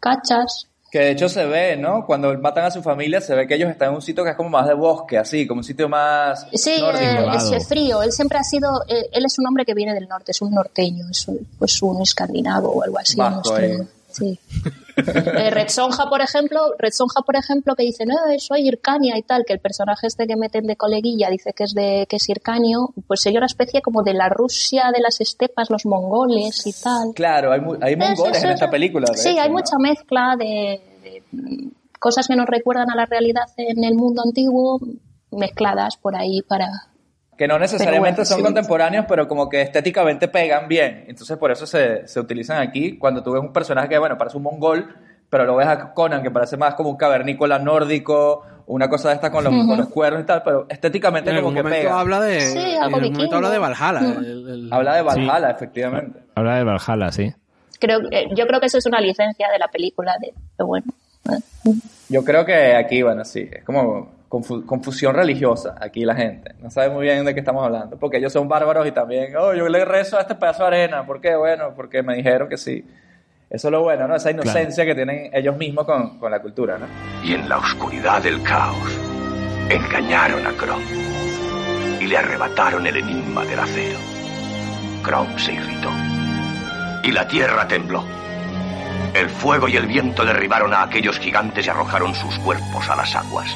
cachas. 0.00 0.68
Que 0.90 1.00
de 1.00 1.10
hecho 1.10 1.28
se 1.28 1.44
ve, 1.46 1.76
¿no? 1.76 2.06
Cuando 2.06 2.38
matan 2.38 2.66
a 2.66 2.70
su 2.70 2.80
familia, 2.80 3.20
se 3.20 3.34
ve 3.34 3.48
que 3.48 3.54
ellos 3.56 3.68
están 3.68 3.88
en 3.88 3.94
un 3.96 4.02
sitio 4.02 4.22
que 4.22 4.30
es 4.30 4.36
como 4.36 4.48
más 4.48 4.66
de 4.68 4.74
bosque, 4.74 5.18
así, 5.18 5.44
como 5.44 5.58
un 5.58 5.64
sitio 5.64 5.88
más 5.88 6.46
Sí, 6.52 6.76
nórdico. 6.80 7.32
eh, 7.54 7.56
es 7.56 7.66
frío. 7.68 8.00
Él 8.02 8.12
siempre 8.12 8.38
ha 8.38 8.44
sido, 8.44 8.68
eh, 8.86 9.08
él 9.12 9.24
es 9.24 9.36
un 9.40 9.46
hombre 9.48 9.64
que 9.64 9.74
viene 9.74 9.92
del 9.92 10.06
norte, 10.06 10.30
es 10.30 10.40
un 10.40 10.52
norteño, 10.52 11.04
es 11.10 11.26
un, 11.26 11.48
pues 11.58 11.82
un 11.82 12.00
escandinavo 12.00 12.68
o 12.70 12.82
algo 12.84 12.98
así. 12.98 13.16
Vasco, 13.16 13.58
eh. 13.58 13.84
Sí. 14.14 14.38
Eh, 14.96 15.50
Red 15.50 15.70
Sonja, 15.70 16.08
por 16.08 16.20
ejemplo, 16.20 16.72
Red 16.78 16.92
Sonja, 16.92 17.22
por 17.22 17.34
ejemplo, 17.34 17.74
que 17.74 17.82
dice, 17.82 18.06
no, 18.06 18.14
soy 18.38 18.68
Ircania 18.68 19.18
y 19.18 19.22
tal, 19.22 19.44
que 19.44 19.52
el 19.52 19.58
personaje 19.58 20.06
este 20.06 20.28
que 20.28 20.36
meten 20.36 20.66
de 20.66 20.76
coleguilla 20.76 21.30
dice 21.30 21.52
que 21.52 21.64
es 21.64 21.74
de 21.74 22.06
que 22.08 22.16
es 22.16 22.28
Ircanio, 22.28 22.94
pues 23.08 23.20
sería 23.20 23.40
una 23.40 23.46
especie 23.46 23.82
como 23.82 24.04
de 24.04 24.14
la 24.14 24.28
Rusia 24.28 24.92
de 24.94 25.00
las 25.00 25.20
estepas, 25.20 25.68
los 25.68 25.84
mongoles 25.84 26.64
y 26.66 26.72
tal. 26.72 27.12
Claro, 27.14 27.50
hay, 27.52 27.60
hay 27.80 27.96
mongoles 27.96 28.44
en 28.44 28.50
esta 28.50 28.70
película. 28.70 29.08
Sí, 29.14 29.30
hecho, 29.30 29.40
hay 29.40 29.48
¿no? 29.48 29.56
mucha 29.56 29.76
mezcla 29.80 30.36
de, 30.38 30.80
de, 31.02 31.22
mm, 31.32 31.68
cosas 31.98 32.28
que 32.28 32.36
nos 32.36 32.46
recuerdan 32.46 32.90
a 32.90 32.94
la 32.94 33.06
realidad 33.06 33.46
en 33.56 33.82
el 33.82 33.96
mundo 33.96 34.22
antiguo, 34.24 34.78
mezcladas 35.32 35.96
por 35.96 36.14
ahí 36.14 36.40
para... 36.42 36.68
Que 37.36 37.48
no 37.48 37.58
necesariamente 37.58 38.20
bueno, 38.20 38.24
son 38.26 38.36
sí. 38.38 38.42
contemporáneos, 38.44 39.06
pero 39.08 39.26
como 39.26 39.48
que 39.48 39.60
estéticamente 39.62 40.28
pegan 40.28 40.68
bien. 40.68 41.04
Entonces 41.08 41.36
por 41.36 41.50
eso 41.50 41.66
se, 41.66 42.06
se 42.06 42.20
utilizan 42.20 42.58
aquí. 42.58 42.96
Cuando 42.96 43.22
tú 43.22 43.32
ves 43.32 43.42
un 43.42 43.52
personaje 43.52 43.88
que, 43.88 43.98
bueno, 43.98 44.16
parece 44.16 44.36
un 44.36 44.44
mongol, 44.44 44.94
pero 45.28 45.44
lo 45.44 45.56
ves 45.56 45.66
a 45.66 45.92
Conan, 45.94 46.22
que 46.22 46.30
parece 46.30 46.56
más 46.56 46.74
como 46.76 46.90
un 46.90 46.96
cavernícola 46.96 47.58
nórdico, 47.58 48.42
una 48.66 48.88
cosa 48.88 49.08
de 49.08 49.16
esta 49.16 49.30
con 49.32 49.42
los, 49.44 49.52
Ujú. 49.52 49.66
con 49.66 49.78
los 49.78 49.88
cuernos 49.88 50.22
y 50.22 50.26
tal, 50.26 50.42
pero 50.44 50.66
estéticamente 50.68 51.30
En 51.30 51.36
como 51.36 51.48
algún 51.48 51.54
que 51.56 51.62
momento 51.64 51.88
pega. 51.88 52.00
habla 52.00 52.20
de. 52.20 52.40
Sí, 52.40 52.58
en 52.58 52.82
algún 52.82 53.12
momento 53.12 53.36
habla 53.36 53.50
de 53.50 53.58
Valhalla. 53.58 54.00
El- 54.00 54.48
el- 54.48 54.68
Habla 54.72 54.94
de 54.94 55.02
Valhalla, 55.02 55.50
efectivamente. 55.50 56.20
Habla 56.36 56.56
de 56.56 56.64
Valhalla, 56.64 57.10
sí. 57.12 57.32
Creo, 57.80 58.00
que- 58.08 58.28
yo 58.36 58.46
creo 58.46 58.60
que 58.60 58.66
eso 58.66 58.78
es 58.78 58.86
una 58.86 59.00
licencia 59.00 59.48
de 59.50 59.58
la 59.58 59.66
película, 59.68 60.14
de, 60.20 60.32
pero 60.56 60.68
bueno. 60.68 60.86
eh, 61.32 61.40
Yo 62.08 62.22
creo 62.24 62.44
que 62.44 62.76
aquí, 62.76 63.02
bueno, 63.02 63.24
sí, 63.24 63.48
es 63.50 63.64
como 63.64 64.12
confu- 64.34 64.64
confusión 64.66 65.14
religiosa 65.14 65.74
aquí 65.80 66.04
la 66.04 66.14
gente. 66.14 66.54
No 66.60 66.70
sabe 66.70 66.90
muy 66.90 67.02
bien 67.04 67.24
de 67.24 67.32
qué 67.34 67.40
estamos 67.40 67.64
hablando. 67.64 67.96
Porque 67.98 68.16
ellos 68.18 68.32
son 68.32 68.48
bárbaros 68.48 68.86
y 68.86 68.92
también, 68.92 69.36
oh, 69.36 69.54
yo 69.54 69.68
le 69.68 69.84
rezo 69.84 70.18
a 70.18 70.22
este 70.22 70.34
pedazo 70.34 70.62
de 70.62 70.68
arena. 70.68 71.06
¿Por 71.06 71.20
qué? 71.20 71.36
Bueno, 71.36 71.72
porque 71.76 72.02
me 72.02 72.16
dijeron 72.16 72.48
que 72.48 72.56
sí. 72.56 72.84
Eso 73.50 73.68
es 73.68 73.72
lo 73.72 73.82
bueno, 73.82 74.08
¿no? 74.08 74.16
Esa 74.16 74.30
inocencia 74.32 74.84
que 74.84 74.94
tienen 74.94 75.30
ellos 75.32 75.56
mismos 75.56 75.84
con, 75.84 76.18
con 76.18 76.30
la 76.30 76.40
cultura, 76.40 76.76
¿no? 76.78 76.86
Y 77.22 77.34
en 77.34 77.48
la 77.48 77.58
oscuridad 77.58 78.20
del 78.22 78.42
caos, 78.42 78.98
engañaron 79.70 80.44
a 80.46 80.50
Kron 80.52 80.82
y 82.00 82.06
le 82.06 82.16
arrebataron 82.16 82.86
el 82.86 82.96
enigma 82.96 83.44
del 83.44 83.60
acero. 83.60 83.98
Kron 85.02 85.38
se 85.38 85.52
irritó 85.52 85.90
y 87.04 87.12
la 87.12 87.28
tierra 87.28 87.68
tembló. 87.68 88.02
El 89.14 89.28
fuego 89.28 89.68
y 89.68 89.76
el 89.76 89.86
viento 89.86 90.24
derribaron 90.24 90.74
a 90.74 90.82
aquellos 90.82 91.18
gigantes 91.20 91.66
y 91.66 91.70
arrojaron 91.70 92.14
sus 92.14 92.36
cuerpos 92.40 92.88
a 92.88 92.96
las 92.96 93.14
aguas. 93.14 93.54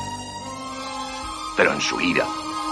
Pero 1.58 1.72
en 1.72 1.80
su 1.80 2.00
ira, 2.00 2.24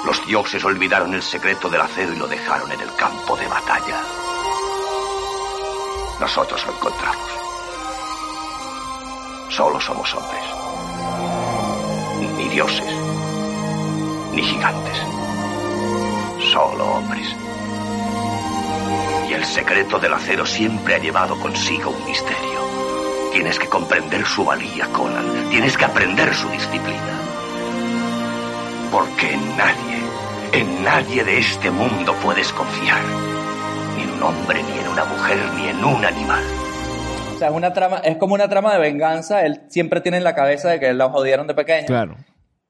los 0.04 0.24
dioses 0.24 0.64
olvidaron 0.64 1.12
el 1.12 1.20
secreto 1.20 1.68
del 1.68 1.80
acero 1.80 2.12
y 2.14 2.18
lo 2.18 2.28
dejaron 2.28 2.70
en 2.70 2.80
el 2.80 2.94
campo 2.94 3.36
de 3.36 3.48
batalla. 3.48 4.00
Nosotros 6.20 6.64
lo 6.64 6.72
encontramos. 6.72 7.30
Solo 9.48 9.80
somos 9.80 10.14
hombres. 10.14 10.44
Ni 12.36 12.48
dioses, 12.48 12.94
ni 14.30 14.42
gigantes. 14.42 14.98
Solo 16.52 16.84
hombres. 16.84 17.26
Y 19.28 19.32
el 19.32 19.44
secreto 19.44 19.98
del 19.98 20.12
acero 20.12 20.46
siempre 20.46 20.94
ha 20.94 20.98
llevado 20.98 21.36
consigo 21.40 21.90
un 21.90 22.04
misterio. 22.04 22.60
Tienes 23.32 23.58
que 23.58 23.68
comprender 23.68 24.24
su 24.24 24.44
valía, 24.44 24.86
Conan. 24.92 25.50
Tienes 25.50 25.76
que 25.76 25.84
aprender 25.84 26.32
su 26.36 26.48
disciplina. 26.50 27.15
Porque 28.90 29.32
en 29.32 29.56
nadie, 29.56 29.98
en 30.52 30.84
nadie 30.84 31.24
de 31.24 31.38
este 31.38 31.70
mundo 31.70 32.14
puedes 32.22 32.52
confiar. 32.52 33.00
Ni 33.96 34.02
en 34.02 34.10
un 34.10 34.22
hombre, 34.22 34.62
ni 34.62 34.78
en 34.78 34.88
una 34.88 35.04
mujer, 35.04 35.38
ni 35.56 35.66
en 35.68 35.84
un 35.84 36.04
animal. 36.04 36.42
O 37.34 37.38
sea, 37.38 37.48
es 37.48 37.54
una 37.54 37.72
trama, 37.72 37.98
es 37.98 38.16
como 38.16 38.34
una 38.34 38.48
trama 38.48 38.72
de 38.72 38.78
venganza. 38.80 39.44
Él 39.44 39.62
siempre 39.68 40.00
tiene 40.00 40.18
en 40.18 40.24
la 40.24 40.34
cabeza 40.34 40.70
de 40.70 40.80
que 40.80 40.92
lo 40.94 41.10
jodieron 41.10 41.46
de 41.46 41.54
pequeño. 41.54 41.86
Claro. 41.86 42.16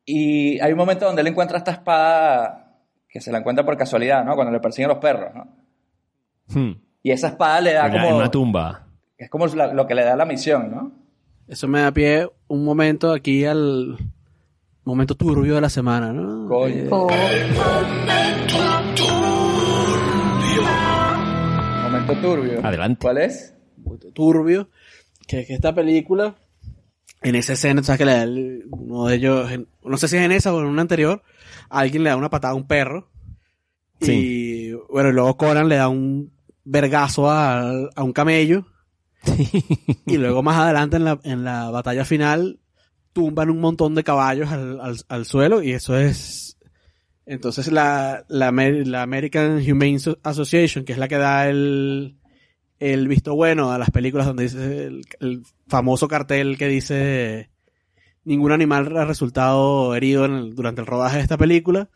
Y 0.05 0.59
hay 0.61 0.73
un 0.73 0.79
momento 0.79 1.05
donde 1.07 1.21
él 1.23 1.29
encuentra 1.29 1.59
esta 1.59 1.71
espada 1.73 2.81
que 3.09 3.21
se 3.21 3.31
la 3.33 3.39
encuentra 3.39 3.65
por 3.65 3.77
casualidad, 3.77 4.25
¿no? 4.25 4.35
Cuando 4.35 4.53
le 4.53 4.61
persiguen 4.61 4.89
los 4.89 4.99
perros, 4.99 5.31
¿no? 5.35 5.47
Hmm. 6.49 6.81
Y 7.03 7.11
esa 7.13 7.29
espada 7.29 7.61
le 7.61 7.73
da 7.73 7.87
En 7.87 7.93
la- 7.95 8.01
como... 8.01 8.09
en 8.11 8.17
una 8.17 8.31
tumba. 8.31 8.87
Es 9.19 9.31
como 9.31 9.47
la- 9.49 9.73
lo 9.73 9.87
que 9.87 9.95
le 9.95 10.05
da 10.05 10.17
la 10.17 10.25
misión, 10.25 10.71
¿no? 10.71 10.93
Eso 11.49 11.69
me 11.69 11.81
da 11.81 11.93
pie 11.93 12.29
un 12.49 12.65
momento 12.65 13.13
aquí 13.13 13.45
al 13.45 13.97
momento 14.87 15.15
turbio 15.15 15.57
de 15.57 15.61
la 15.61 15.69
semana, 15.69 16.13
¿no? 16.13 16.49
Coño. 16.49 16.75
Eh, 16.75 16.89
o- 16.91 17.09
Momento 21.83 22.15
turbio. 22.21 22.65
Adelante. 22.67 22.99
¿Cuál 23.03 23.19
es? 23.19 23.53
turbio, 24.15 24.69
que, 25.29 25.47
que 25.47 25.55
esta 25.55 25.73
película, 25.75 26.35
en 27.23 27.35
esa 27.37 27.53
escena, 27.53 27.81
tú 27.81 27.87
sabes 27.87 27.99
que 27.99 28.05
le 28.05 28.13
da 28.13 28.23
el- 28.25 28.65
uno 28.71 29.07
de 29.07 29.15
ellos, 29.17 29.51
en- 29.53 29.69
no 29.85 29.97
sé 29.97 30.09
si 30.09 30.17
es 30.17 30.23
en 30.23 30.33
esa 30.33 30.53
o 30.53 30.61
en 30.61 30.67
una 30.67 30.83
anterior, 30.83 31.23
alguien 31.71 32.03
le 32.03 32.11
da 32.11 32.17
una 32.17 32.31
patada 32.31 32.53
a 32.53 32.57
un 32.57 32.67
perro. 32.67 33.09
Y 34.01 34.73
bueno, 34.91 35.11
y 35.11 35.13
luego 35.13 35.37
Conan 35.37 35.69
le 35.69 35.77
da 35.77 35.89
un 35.89 36.33
vergazo 36.65 37.31
a, 37.31 37.71
a 37.95 38.03
un 38.03 38.13
camello. 38.13 38.67
y 40.07 40.17
luego 40.19 40.43
más 40.43 40.59
adelante 40.59 40.97
en 40.97 41.05
la, 41.05 41.19
en 41.23 41.45
la 41.45 41.71
batalla 41.71 42.05
final 42.05 42.59
tumban 43.17 43.49
un 43.49 43.61
montón 43.61 43.95
de 43.95 44.05
caballos 44.05 44.51
al, 44.53 44.79
al, 44.79 44.97
al 45.09 45.25
suelo 45.25 45.63
y 45.63 45.73
eso 45.73 45.97
es... 45.97 46.59
Entonces 47.25 47.73
la, 47.73 48.27
la, 48.29 48.49
Amer- 48.53 48.87
la 48.87 49.01
American 49.01 49.57
Humane 49.59 49.99
So- 49.99 50.19
Association, 50.23 50.85
que 50.85 50.93
es 50.93 50.99
la 50.99 51.09
que 51.09 51.17
da 51.17 51.49
el, 51.49 52.19
el 52.79 53.09
visto 53.09 53.35
bueno 53.35 53.73
a 53.73 53.79
las 53.79 53.91
películas 53.91 54.27
donde 54.27 54.43
dice 54.43 54.85
el, 55.21 55.43
famoso 55.67 56.09
cartel 56.09 56.59
que 56.59 56.69
dice 56.69 57.51
ningún 58.23 58.53
animal 58.53 58.95
ha 58.99 59.07
resultado 59.07 59.95
herido 59.95 60.29
durante 60.51 60.83
el 60.83 60.87
rodaje 60.87 61.17
de 61.17 61.23
esta 61.23 61.39
película. 61.39 61.89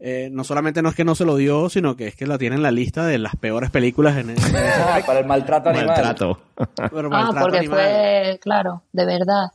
Eh, 0.00 0.28
no 0.30 0.44
solamente 0.44 0.80
no 0.80 0.90
es 0.90 0.94
que 0.94 1.04
no 1.04 1.14
se 1.16 1.24
lo 1.24 1.34
dio, 1.36 1.68
sino 1.68 1.96
que 1.96 2.06
es 2.06 2.14
que 2.14 2.26
la 2.26 2.38
tiene 2.38 2.54
en 2.56 2.62
la 2.62 2.70
lista 2.70 3.04
de 3.04 3.18
las 3.18 3.34
peores 3.34 3.70
películas 3.70 4.16
en, 4.16 4.30
en 4.30 4.36
ese 4.38 4.56
Ah, 4.56 5.00
para 5.04 5.18
el 5.20 5.26
maltrato 5.26 5.70
animal. 5.70 5.86
Maltrato. 5.88 6.40
pero 6.76 7.06
Ah, 7.06 7.10
maltrato 7.10 7.40
porque 7.40 7.58
animal. 7.58 7.78
fue, 7.80 8.38
claro, 8.40 8.82
de 8.92 9.04
verdad. 9.06 9.46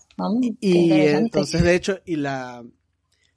Qué 0.42 0.54
Y 0.60 0.92
entonces, 1.08 1.64
de 1.64 1.76
hecho, 1.76 2.00
y 2.06 2.18
la, 2.18 2.62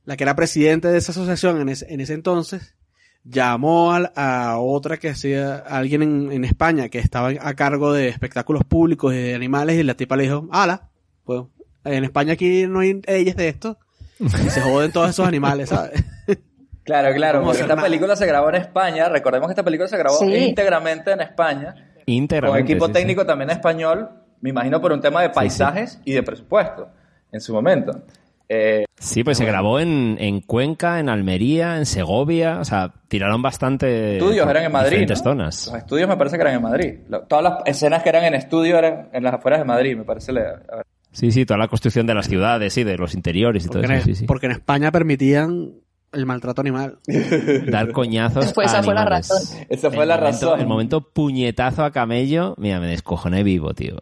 la 0.04 0.16
que 0.16 0.24
era 0.24 0.34
presidente 0.34 0.88
de 0.88 0.98
esa 0.98 1.12
asociación 1.12 1.60
en 1.60 1.68
ese, 1.68 1.86
en 1.92 2.00
ese 2.00 2.14
entonces, 2.14 2.74
llamó 3.22 3.92
al- 3.92 4.12
a, 4.16 4.58
otra 4.58 4.96
que 4.98 5.10
hacía, 5.10 5.54
a 5.58 5.78
alguien 5.78 6.02
en, 6.02 6.32
en 6.32 6.44
España 6.44 6.88
que 6.88 6.98
estaba 6.98 7.28
a 7.40 7.54
cargo 7.54 7.92
de 7.92 8.08
espectáculos 8.08 8.64
públicos 8.64 9.14
y 9.14 9.18
de 9.18 9.34
animales, 9.36 9.78
y 9.78 9.84
la 9.84 9.94
tipa 9.94 10.16
le 10.16 10.24
dijo, 10.24 10.48
ala, 10.50 10.90
pues, 11.24 11.42
en 11.84 12.02
España 12.04 12.32
aquí 12.32 12.66
no 12.66 12.80
hay 12.80 13.00
leyes 13.06 13.36
de 13.36 13.48
esto, 13.48 13.78
y 14.18 14.28
se 14.28 14.60
joden 14.60 14.90
todos 14.90 15.10
esos 15.10 15.26
animales, 15.26 15.68
¿sabes? 15.68 16.02
Claro, 16.86 17.14
claro, 17.14 17.40
¿Cómo 17.40 17.50
porque 17.50 17.62
esta 17.62 17.76
película 17.76 18.16
se 18.16 18.26
grabó 18.26 18.48
en 18.48 18.54
España. 18.54 19.08
Recordemos 19.10 19.48
que 19.48 19.52
esta 19.52 19.62
película 19.64 19.88
se 19.88 19.98
grabó 19.98 20.16
Sí. 20.18 20.32
íntegramente 20.34 21.10
en 21.12 21.20
España. 21.20 21.74
Con 21.74 22.02
Íntegramente. 22.06 22.72
equipo 22.72 22.86
sí, 22.86 22.92
técnico 22.92 23.26
también 23.26 23.50
español, 23.50 24.08
me 24.40 24.50
imagino 24.50 24.80
por 24.80 24.92
un 24.92 25.00
tema 25.00 25.20
de 25.22 25.30
paisajes 25.30 26.00
y 26.04 26.12
de 26.12 26.22
presupuesto 26.22 26.88
en 27.32 27.40
su 27.40 27.52
momento. 27.52 28.02
Eh, 28.48 28.84
Sí, 28.98 29.24
pues 29.24 29.36
se 29.36 29.44
grabó 29.44 29.78
en, 29.80 30.16
en 30.20 30.40
Cuenca, 30.40 31.00
en 31.00 31.08
Almería, 31.08 31.76
en 31.76 31.84
Segovia. 31.84 32.60
O 32.60 32.64
sea, 32.64 32.92
tiraron 33.08 33.42
bastante. 33.42 34.18
estudios 34.18 34.48
eran 34.48 34.64
en 34.64 34.72
Madrid. 34.72 35.06
¿no? 35.08 35.16
zonas. 35.16 35.66
Los 35.66 35.76
estudios 35.76 36.08
me 36.08 36.16
parece 36.16 36.36
que 36.36 36.42
eran 36.42 36.54
en 36.54 36.62
Madrid. 36.62 36.94
Lo- 37.08 37.22
Todas 37.22 37.42
las 37.44 37.54
escenas 37.66 38.02
que 38.04 38.08
eran 38.08 38.24
en 38.24 38.34
estudio 38.34 38.78
eran 38.78 39.08
en 39.12 39.22
las 39.24 39.34
afueras 39.34 39.58
de 39.60 39.64
Madrid, 39.66 39.96
me 39.96 40.04
parece. 40.04 40.32
le- 40.32 40.40
a 40.46 40.76
ver. 40.76 40.86
Sí, 41.10 41.30
sí, 41.32 41.44
toda 41.44 41.58
la 41.58 41.68
construcción 41.68 42.06
de 42.06 42.14
las 42.14 42.26
ciudades 42.28 42.76
y 42.78 42.84
de 42.84 42.96
los 42.96 43.14
interiores 43.14 43.64
y 43.66 43.68
todo 43.68 43.82
eso. 43.82 43.92
en, 43.92 44.02
Sí, 44.02 44.14
sí. 44.14 44.24
porque 44.26 44.46
en 44.46 44.52
España 44.52 44.92
permitían 44.92 45.72
El 46.12 46.24
maltrato 46.26 46.60
animal. 46.60 46.98
Dar 47.70 47.92
coñazos 47.92 48.52
Pues 48.52 48.68
a 48.68 48.78
esa 48.78 48.82
fue 48.82 48.94
la 48.94 49.02
animales. 49.02 49.28
razón. 49.28 49.66
Esa 49.68 49.90
fue 49.90 50.02
El 50.04 50.08
la 50.08 50.16
momento- 50.16 50.46
razón. 50.46 50.60
El 50.60 50.66
momento 50.66 51.00
puñetazo 51.12 51.84
a 51.84 51.90
camello, 51.90 52.54
mira, 52.58 52.80
me 52.80 52.86
descojoné 52.88 53.42
vivo, 53.42 53.74
tío. 53.74 53.96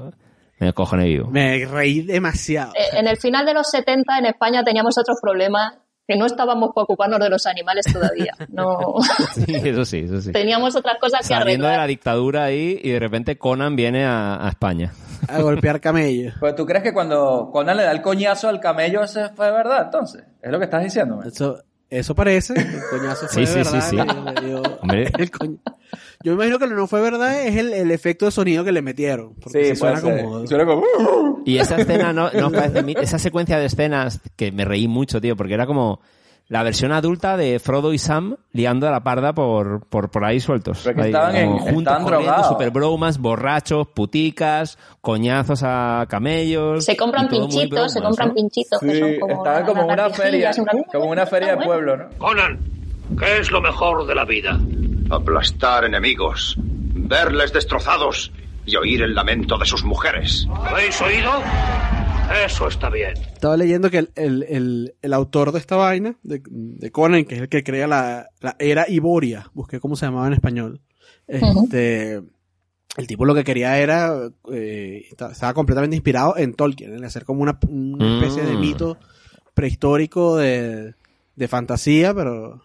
Me 0.60 0.66
descojoné 0.68 1.06
vivo. 1.06 1.30
Me 1.30 1.64
reí 1.66 2.02
demasiado. 2.02 2.72
Eh, 2.74 2.98
En 2.98 3.08
el 3.08 3.16
final 3.16 3.44
de 3.44 3.54
los 3.54 3.68
70 3.68 4.18
en 4.18 4.26
España 4.26 4.62
teníamos 4.62 4.96
otros 4.98 5.18
problemas 5.20 5.74
que 6.06 6.16
no 6.16 6.26
estábamos 6.26 6.70
para 6.74 6.84
ocuparnos 6.84 7.18
de 7.18 7.30
los 7.30 7.46
animales 7.46 7.86
todavía. 7.92 8.34
No 8.50 8.76
Sí, 9.34 9.44
eso 9.64 9.84
sí, 9.84 10.00
eso 10.04 10.20
sí. 10.20 10.30
teníamos 10.32 10.76
otras 10.76 10.98
cosas 11.00 11.20
que 11.20 11.34
Saliendo 11.34 11.64
de 11.66 11.70
arreglar. 11.70 11.78
la 11.80 11.86
dictadura 11.88 12.44
ahí 12.44 12.78
y 12.82 12.90
de 12.90 13.00
repente 13.00 13.38
Conan 13.38 13.74
viene 13.74 14.04
a, 14.04 14.44
a 14.46 14.48
España. 14.50 14.92
A 15.28 15.40
golpear 15.40 15.80
camellos. 15.80 16.34
Pues 16.38 16.54
tú 16.54 16.66
crees 16.66 16.84
que 16.84 16.92
cuando 16.92 17.48
Conan 17.50 17.78
le 17.78 17.82
da 17.84 17.90
el 17.92 18.02
coñazo 18.02 18.48
al 18.50 18.60
camello, 18.60 19.02
ese 19.02 19.30
fue 19.30 19.50
verdad, 19.50 19.84
entonces. 19.86 20.22
Es 20.42 20.52
lo 20.52 20.58
que 20.58 20.64
estás 20.66 20.84
diciendo. 20.84 21.20
Eso, 21.24 21.58
eso 21.98 22.14
parece. 22.14 22.54
El 22.54 22.80
coñazo 22.90 23.26
fue 23.28 23.46
Sí, 23.46 23.54
de 23.54 23.64
sí, 23.64 23.70
verdad. 23.72 23.90
sí, 23.90 23.96
sí. 23.96 24.76
Hombre. 24.82 25.12
el 25.18 25.30
coño- 25.30 25.58
Yo 26.22 26.32
me 26.32 26.44
imagino 26.46 26.58
que 26.58 26.64
lo 26.66 26.70
que 26.70 26.76
no 26.76 26.86
fue 26.86 27.00
verdad 27.00 27.42
es 27.46 27.56
el, 27.56 27.72
el 27.72 27.90
efecto 27.90 28.24
de 28.26 28.30
sonido 28.32 28.64
que 28.64 28.72
le 28.72 28.82
metieron. 28.82 29.34
Porque 29.34 29.70
sí, 29.70 29.76
suena 29.76 30.00
como... 30.00 30.46
Suena 30.46 30.64
como... 30.66 31.42
Y 31.44 31.58
esa 31.58 31.76
escena 31.76 32.12
no, 32.12 32.30
no 32.32 32.46
os 32.48 32.52
parece, 32.52 32.82
mi- 32.82 32.96
esa 33.00 33.18
secuencia 33.18 33.58
de 33.58 33.66
escenas 33.66 34.20
que 34.36 34.50
me 34.52 34.64
reí 34.64 34.88
mucho, 34.88 35.20
tío, 35.20 35.36
porque 35.36 35.54
era 35.54 35.66
como 35.66 36.00
la 36.48 36.62
versión 36.62 36.92
adulta 36.92 37.36
de 37.38 37.58
Frodo 37.58 37.92
y 37.94 37.98
Sam 37.98 38.36
liando 38.52 38.86
a 38.86 38.90
la 38.90 39.02
parda 39.02 39.32
por, 39.32 39.86
por, 39.86 40.10
por 40.10 40.24
ahí 40.24 40.40
sueltos. 40.40 40.82
Pero 40.84 40.96
que 40.96 41.02
Ahí, 41.02 41.08
estaban 41.08 41.36
en- 41.36 41.58
juntos, 41.58 41.96
corriendo, 42.02 42.44
super 42.44 42.70
bromas, 42.70 43.18
borrachos, 43.18 43.88
puticas, 43.88 44.78
coñazos 45.00 45.62
a 45.64 46.04
camellos. 46.08 46.84
Se 46.84 46.96
compran 46.96 47.28
pinchitos, 47.28 47.92
se 47.92 47.98
bromas, 48.00 48.16
compran 48.16 48.28
¿no? 48.28 48.34
pinchitos 48.34 48.80
que 48.80 48.98
son 49.00 49.20
como 49.20 49.34
Estaban 49.34 49.64
como 49.64 49.86
una 49.86 50.10
feria, 50.10 50.50
como 50.92 51.06
una 51.06 51.26
feria 51.26 51.56
de 51.56 51.64
pueblo, 51.64 51.96
¿no? 51.96 52.04
Conan, 52.18 52.60
¿qué 53.18 53.38
es 53.38 53.50
lo 53.50 53.60
mejor 53.62 54.06
de 54.06 54.14
la 54.14 54.24
vida? 54.24 54.58
Aplastar 55.10 55.84
enemigos, 55.84 56.56
verles 56.58 57.52
destrozados 57.52 58.32
y 58.66 58.76
oír 58.76 59.02
el 59.02 59.14
lamento 59.14 59.56
de 59.58 59.66
sus 59.66 59.84
mujeres. 59.84 60.46
¿Habéis 60.66 61.00
oído? 61.02 61.30
Eso 62.46 62.68
está 62.68 62.90
bien. 62.90 63.14
Estaba 63.16 63.56
leyendo 63.56 63.90
que 63.90 63.98
el, 63.98 64.10
el, 64.16 64.42
el, 64.44 64.94
el 65.02 65.12
autor 65.12 65.52
de 65.52 65.58
esta 65.58 65.76
vaina, 65.76 66.16
de, 66.22 66.42
de 66.46 66.90
Conan, 66.90 67.24
que 67.24 67.34
es 67.36 67.40
el 67.42 67.48
que 67.48 67.62
crea 67.64 67.86
la, 67.86 68.28
la 68.40 68.56
era 68.58 68.86
Iboria, 68.88 69.50
busqué 69.54 69.80
cómo 69.80 69.96
se 69.96 70.06
llamaba 70.06 70.26
en 70.26 70.32
español. 70.34 70.80
Este, 71.26 72.22
El 72.96 73.06
tipo 73.06 73.24
lo 73.24 73.34
que 73.34 73.44
quería 73.44 73.78
era, 73.78 74.14
eh, 74.52 75.04
esta- 75.10 75.32
estaba 75.32 75.52
completamente 75.54 75.96
inspirado 75.96 76.36
en 76.36 76.54
Tolkien, 76.54 76.94
en 76.94 77.04
hacer 77.04 77.24
como 77.24 77.42
una, 77.42 77.58
una 77.68 78.14
especie 78.20 78.44
de 78.44 78.54
Mm. 78.56 78.60
mito 78.60 78.98
prehistórico 79.54 80.36
de, 80.36 80.94
de 81.36 81.48
fantasía, 81.48 82.14
pero 82.14 82.62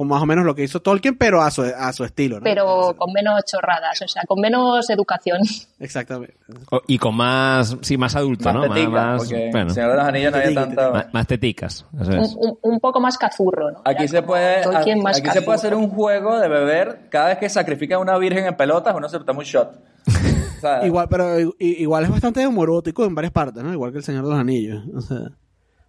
con 0.00 0.08
más 0.08 0.22
o 0.22 0.24
menos 0.24 0.46
lo 0.46 0.54
que 0.54 0.62
hizo 0.64 0.80
Tolkien, 0.80 1.18
pero 1.18 1.42
a 1.42 1.50
su, 1.50 1.60
a 1.60 1.92
su 1.92 2.04
estilo, 2.04 2.38
¿no? 2.38 2.42
Pero 2.44 2.94
con 2.96 3.12
menos 3.12 3.44
chorradas, 3.44 4.00
o 4.00 4.08
sea, 4.08 4.22
con 4.26 4.40
menos 4.40 4.88
educación. 4.88 5.40
Exactamente. 5.78 6.36
O- 6.70 6.80
Y 6.86 6.96
con 6.96 7.14
más, 7.14 7.76
sí, 7.82 7.98
más 7.98 8.16
adulto, 8.16 8.44
Más 8.46 8.54
¿no? 8.54 8.60
Más, 8.60 8.68
tetica, 8.70 8.88
más- 8.90 9.18
porque 9.18 9.48
bueno, 9.52 9.68
en 9.68 9.74
Señor 9.74 9.90
de 9.90 9.96
los 9.98 10.06
Anillos 10.06 10.32
no 10.32 10.38
había 10.38 10.54
tanta... 10.54 10.90
más, 10.90 11.06
más 11.12 11.26
teticas. 11.26 11.84
eso 12.00 12.10
Un, 12.12 12.18
es. 12.20 12.34
un- 12.34 12.58
un 12.62 12.80
poco 12.80 12.98
más 12.98 13.18
cazurro, 13.18 13.72
¿no? 13.72 13.82
Aquí 13.84 14.08
se 14.08 14.22
puede, 14.22 14.62
Tolkien 14.62 15.02
más 15.02 15.18
aquí 15.18 15.28
se 15.28 15.42
puede 15.42 15.56
hacer 15.56 15.74
un 15.74 15.90
juego 15.90 16.38
de 16.40 16.48
beber 16.48 17.08
cada 17.10 17.28
vez 17.28 17.36
que 17.36 17.50
sacrifican 17.50 17.98
a 17.98 18.00
una 18.00 18.16
virgen 18.16 18.46
en 18.46 18.56
pelotas, 18.56 18.94
uno 18.96 19.06
se 19.06 19.18
toma 19.20 19.40
un 19.40 19.44
shot. 19.44 19.78
O 20.56 20.60
sea, 20.60 20.86
Igual, 20.86 21.08
pero 21.10 21.38
igual 21.58 22.04
es 22.04 22.10
bastante 22.10 22.46
homorótico 22.46 23.04
en 23.04 23.14
varias 23.14 23.32
partes, 23.32 23.62
¿no? 23.62 23.70
Igual 23.72 23.92
que 23.92 23.98
el 23.98 24.04
Señor 24.04 24.24
de 24.24 24.30
los 24.30 24.38
Anillos. 24.38 24.82
O 24.94 25.00
sea, 25.02 25.18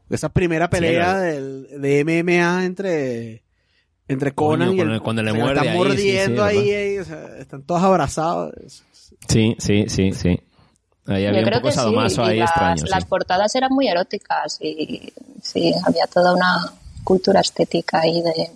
esa 0.09 0.29
primera 0.29 0.69
pelea 0.69 1.15
del, 1.17 1.67
de 1.81 2.03
MMA 2.05 2.65
entre, 2.65 3.43
entre 4.13 4.31
Coño, 4.33 4.65
Conan 4.67 4.75
y 4.75 4.79
el, 4.93 5.01
cuando- 5.01 5.23
le 5.23 5.33
muerde 5.33 5.53
están 5.53 5.67
ahí, 5.67 5.71
sí, 5.73 5.77
mordiendo 5.77 6.47
sí, 6.49 6.57
ahí, 6.57 6.57
¿verdad? 6.69 6.81
ahí, 6.81 6.97
o 6.99 7.05
sea, 7.05 7.37
están 7.39 7.63
todos 7.63 7.83
abrazados. 7.83 8.83
Sí, 9.27 9.55
sí, 9.59 9.85
sí, 9.87 10.11
sí. 10.13 10.39
Ahí 11.07 11.23
Yo 11.23 11.29
había 11.29 11.39
un 11.41 11.45
creo 11.45 11.59
poco 11.59 11.67
que 11.67 11.71
sí, 11.71 11.77
sadomaso 11.79 12.21
y 12.23 12.27
ahí 12.29 12.37
las, 12.39 12.49
extraño. 12.51 12.83
las 12.87 13.03
sí. 13.03 13.09
portadas 13.09 13.55
eran 13.55 13.71
muy 13.73 13.87
eróticas 13.87 14.57
y 14.61 15.11
sí, 15.41 15.73
había 15.85 16.05
toda 16.07 16.33
una 16.33 16.71
cultura 17.03 17.39
estética 17.41 18.01
ahí 18.01 18.21
de 18.21 18.51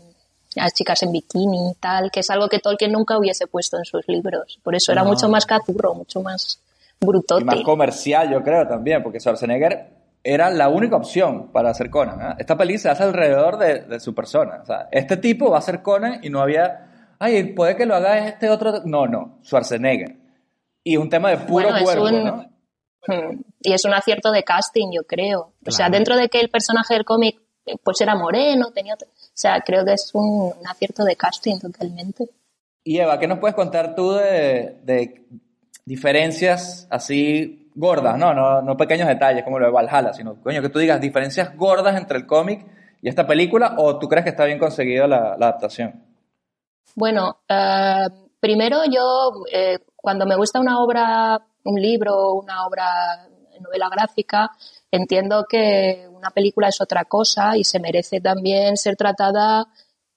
las 0.55 0.73
chicas 0.73 1.01
en 1.03 1.11
bikini 1.11 1.71
y 1.71 1.73
tal, 1.75 2.11
que 2.11 2.21
es 2.21 2.29
algo 2.29 2.47
que 2.47 2.59
Tolkien 2.59 2.91
nunca 2.91 3.17
hubiese 3.17 3.47
puesto 3.47 3.77
en 3.77 3.83
sus 3.85 4.07
libros. 4.07 4.59
Por 4.63 4.75
eso 4.75 4.91
era 4.91 5.03
No. 5.03 5.09
mucho 5.09 5.27
más 5.27 5.45
cazurro, 5.45 5.93
mucho 5.95 6.21
más 6.21 6.59
y 7.01 7.05
brutote. 7.05 7.43
más 7.43 7.61
comercial, 7.61 8.31
yo 8.31 8.41
creo 8.43 8.65
también, 8.67 9.03
porque 9.03 9.19
Schwarzenegger 9.19 9.87
era 10.27 10.49
la 10.49 10.69
única 10.69 10.95
opción 10.95 11.51
para 11.51 11.69
hacer 11.69 11.91
Conan. 11.91 12.19
¿ah? 12.19 12.35
Esta 12.39 12.57
peli 12.57 12.79
se 12.79 12.89
hace 12.89 13.03
alrededor 13.03 13.57
de, 13.59 13.81
de 13.81 13.99
su 13.99 14.15
persona. 14.15 14.59
O 14.63 14.65
sea, 14.65 14.89
este 14.91 15.17
tipo 15.17 15.51
va 15.51 15.59
a 15.59 15.61
ser 15.61 15.83
Conan 15.83 16.19
y 16.23 16.29
no 16.31 16.41
había, 16.41 17.13
ay, 17.19 17.53
puede 17.53 17.75
que 17.75 17.85
lo 17.85 17.95
haga 17.95 18.27
este 18.27 18.49
otro. 18.49 18.81
No, 18.85 19.05
no, 19.05 19.37
Schwarzenegger. 19.43 20.17
Y 20.83 20.97
un 20.97 21.09
tema 21.09 21.29
de 21.29 21.37
puro 21.37 21.69
Bueno, 21.69 21.83
cuerpo, 21.83 22.03
un- 22.05 22.23
¿no? 22.23 22.45
Y 23.61 23.71
es 23.73 23.85
un 23.85 23.93
acierto 23.93 24.31
de 24.31 24.41
casting, 24.43 24.87
yo 24.91 25.03
creo. 25.05 25.53
O 25.65 25.71
sea, 25.71 25.89
dentro 25.89 26.15
de 26.17 26.27
que 26.27 26.39
el 26.39 26.49
personaje 26.49 26.95
del 26.95 27.05
cómic 27.05 27.39
pues 27.83 28.01
era 28.01 28.15
moreno, 28.15 28.71
tenía... 28.71 28.95
otro- 28.95 29.07
O 29.09 29.31
sea, 29.33 29.61
creo 29.61 29.85
que 29.85 29.93
es 29.93 30.09
un, 30.13 30.53
un 30.59 30.67
acierto 30.67 31.03
de 31.03 31.15
casting 31.15 31.59
totalmente. 31.59 32.27
Y 32.83 32.97
Eva, 32.99 33.19
¿qué 33.19 33.27
nos 33.27 33.37
puedes 33.39 33.55
contar 33.55 33.93
tú 33.95 34.13
de, 34.13 34.79
de 34.83 35.25
diferencias 35.85 36.87
así 36.89 37.64
gordas? 37.75 38.17
No, 38.17 38.33
no, 38.33 38.61
no 38.61 38.77
pequeños 38.77 39.07
detalles 39.07 39.43
como 39.43 39.59
lo 39.59 39.67
de 39.67 39.71
Valhalla, 39.71 40.13
sino, 40.13 40.41
coño, 40.41 40.61
que 40.61 40.69
tú 40.69 40.79
digas 40.79 40.99
diferencias 40.99 41.55
gordas 41.55 41.95
entre 41.95 42.17
el 42.17 42.25
cómic 42.25 42.65
y 43.01 43.09
esta 43.09 43.27
película, 43.27 43.75
o 43.77 43.99
tú 43.99 44.07
crees 44.07 44.23
que 44.23 44.31
está 44.31 44.45
bien 44.45 44.57
conseguida 44.57 45.07
la, 45.07 45.33
adaptación? 45.33 46.03
Bueno, 46.95 47.41
eh, 47.47 48.07
primero 48.39 48.79
yo, 48.85 49.43
eh, 49.51 49.79
cuando 49.95 50.25
me 50.25 50.35
gusta 50.35 50.59
una 50.59 50.79
obra, 50.79 51.39
un 51.65 51.79
libro, 51.79 52.33
una 52.33 52.65
obra, 52.65 53.27
novela 53.59 53.89
gráfica, 53.89 54.51
entiendo 54.91 55.45
que 55.47 56.07
una 56.11 56.29
película 56.31 56.69
es 56.69 56.81
otra 56.81 57.05
cosa 57.05 57.57
y 57.57 57.63
se 57.63 57.79
merece 57.79 58.21
también 58.21 58.77
ser 58.77 58.95
tratada 58.95 59.67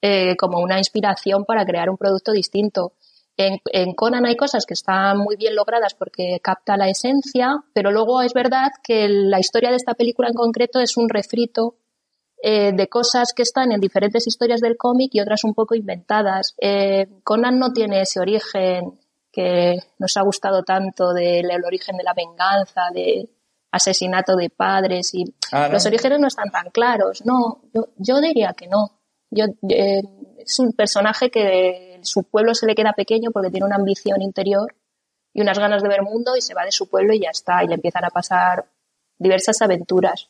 eh, 0.01 0.37
como 0.37 0.61
una 0.61 0.79
inspiración 0.79 1.45
para 1.45 1.65
crear 1.65 1.91
un 1.91 1.97
producto 1.97 2.33
distinto. 2.33 2.93
En, 3.39 3.61
en 3.73 3.95
Conan 3.95 4.27
hay 4.27 4.37
cosas 4.37 4.67
que 4.67 4.75
están 4.75 5.17
muy 5.17 5.37
bien 5.37 5.55
logradas 5.55 5.95
porque 5.95 6.41
capta 6.43 6.77
la 6.77 6.89
esencia, 6.89 7.57
pero 7.73 7.93
luego 7.93 8.21
es 8.21 8.35
verdad 8.35 8.69
que 8.83 9.09
la 9.09 9.39
historia 9.39 9.71
de 9.71 9.77
esta 9.77 9.95
película 9.95 10.29
en 10.29 10.35
concreto 10.35 10.81
es 10.81 10.97
un 10.97 11.09
refrito 11.09 11.77
eh, 12.43 12.73
de 12.73 12.89
cosas 12.89 13.33
que 13.33 13.43
están 13.43 13.71
en 13.71 13.81
diferentes 13.81 14.27
historias 14.27 14.61
del 14.61 14.77
cómic 14.77 15.11
y 15.13 15.21
otras 15.21 15.45
un 15.45 15.55
poco 15.55 15.77
inventadas. 15.77 16.55
Eh, 16.61 17.07
Conan 17.23 17.59
no 17.61 17.73
tiene 17.73 18.01
ese 18.01 18.19
origen 18.21 18.99
que 19.31 19.77
nos 20.01 20.17
ha 20.17 20.23
gustado 20.23 20.65
tanto 20.65 21.13
del 21.13 21.49
el 21.51 21.65
origen 21.65 21.97
de 21.97 22.03
la 22.03 22.15
venganza, 22.15 22.83
de 22.93 23.29
asesinato 23.71 24.35
de 24.35 24.51
padres 24.51 25.15
y 25.15 25.25
Ah, 25.53 25.69
¿no? 25.69 25.75
los 25.75 25.87
orígenes 25.87 26.19
no 26.19 26.27
están 26.27 26.51
tan 26.51 26.71
claros. 26.71 27.23
No, 27.25 27.63
yo, 27.73 27.87
yo 27.99 28.21
diría 28.21 28.53
que 28.55 28.67
no. 28.67 28.98
Yo, 29.31 29.45
eh, 29.69 30.03
es 30.39 30.59
un 30.59 30.73
personaje 30.73 31.31
que 31.31 32.01
su 32.03 32.25
pueblo 32.25 32.55
se 32.55 32.67
le 32.67 32.75
queda 32.75 32.93
pequeño 32.95 33.31
porque 33.31 33.51
tiene 33.51 33.67
una 33.67 33.77
ambición 33.77 34.23
interior 34.23 34.75
y 35.35 35.43
unas 35.43 35.59
ganas 35.59 35.83
de 35.83 35.89
ver 35.89 36.03
mundo 36.03 36.37
y 36.37 36.41
se 36.41 36.55
va 36.55 36.65
de 36.65 36.73
su 36.73 36.89
pueblo 36.89 37.13
y 37.13 37.21
ya 37.21 37.31
está, 37.31 37.63
y 37.63 37.69
le 37.69 37.75
empiezan 37.75 38.05
a 38.05 38.11
pasar 38.11 38.67
diversas 39.19 39.61
aventuras. 39.63 40.29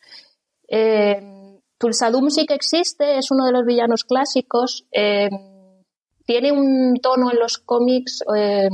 Eh, 0.66 1.60
Tulsadum 1.78 2.30
sí 2.30 2.46
que 2.46 2.54
existe, 2.54 3.18
es 3.18 3.30
uno 3.30 3.46
de 3.46 3.52
los 3.52 3.64
villanos 3.64 4.04
clásicos. 4.04 4.86
eh, 4.90 5.28
tiene 6.28 6.52
un 6.52 6.98
tono 7.00 7.30
en 7.30 7.38
los 7.38 7.56
cómics 7.56 8.22
eh, 8.36 8.68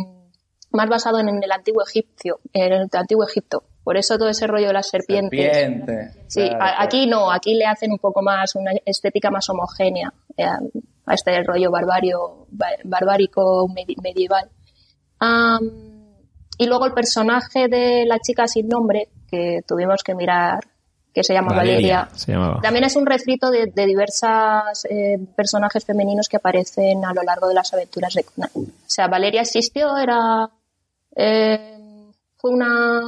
más 0.72 0.88
basado 0.88 1.20
en 1.20 1.28
el 1.28 1.52
antiguo 1.52 1.82
egipcio, 1.82 2.40
en 2.52 2.72
el 2.72 2.88
antiguo 2.92 3.24
Egipto. 3.24 3.62
Por 3.85 3.97
eso 3.99 4.16
todo 4.18 4.31
ese 4.31 4.47
rollo 4.47 4.68
de 4.68 4.73
las 4.73 4.88
serpientes. 4.88 5.38
Serpiente. 5.55 6.11
Sí, 6.27 6.49
claro, 6.49 6.75
aquí 6.79 7.07
no, 7.07 7.31
aquí 7.31 7.55
le 7.55 7.66
hacen 7.66 7.92
un 7.92 7.99
poco 7.99 8.23
más, 8.23 8.55
una 8.57 8.73
estética 8.87 9.31
más 9.31 9.49
homogénea 9.51 10.11
eh, 10.38 10.47
a 11.07 11.14
este 11.14 11.42
rollo 11.42 11.70
barbario, 11.70 12.47
ba- 12.51 12.66
barbárico 12.85 13.68
medi- 13.68 14.01
medieval. 14.03 14.49
Y 16.59 16.66
luego 16.66 16.87
el 16.87 16.92
personaje 16.92 17.68
de 17.68 18.05
la 18.07 18.18
chica 18.20 18.47
sin 18.47 18.68
nombre, 18.68 19.09
que 19.29 19.61
tuvimos 19.66 20.03
que 20.05 20.14
mirar, 20.14 20.61
que 21.12 21.23
se 21.25 21.33
llama 21.35 21.55
Valeria, 21.55 22.09
se 22.14 22.33
también 22.62 22.85
es 22.85 22.97
un 22.97 23.07
refrito 23.07 23.51
de, 23.51 23.66
de 23.66 23.87
diversas 23.87 24.85
eh, 24.88 25.18
personajes 25.37 25.85
femeninos 25.85 26.29
que 26.29 26.37
aparecen 26.38 27.05
a 27.05 27.12
lo 27.12 27.23
largo 27.23 27.49
de 27.49 27.55
las 27.55 27.73
aventuras 27.73 28.14
de 28.14 28.25
Conan. 28.25 28.51
O 28.57 28.66
sea, 28.87 29.07
Valeria 29.09 29.42
existió, 29.42 29.97
era 29.97 30.49
eh, 31.16 31.79
fue 32.37 32.51
una 32.53 33.01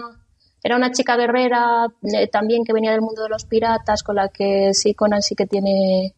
era 0.67 0.75
una 0.75 0.91
chica 0.91 1.17
guerrera 1.17 1.87
eh, 2.03 2.27
también 2.27 2.65
que 2.65 2.73
venía 2.73 2.91
del 2.91 3.01
mundo 3.01 3.23
de 3.23 3.29
los 3.29 3.45
piratas, 3.45 4.03
con 4.03 4.17
la 4.17 4.31
que 4.31 4.75
sí 4.75 4.95
Conan 4.95 5.23
sí 5.23 5.37
que 5.37 5.47
tiene 5.47 6.13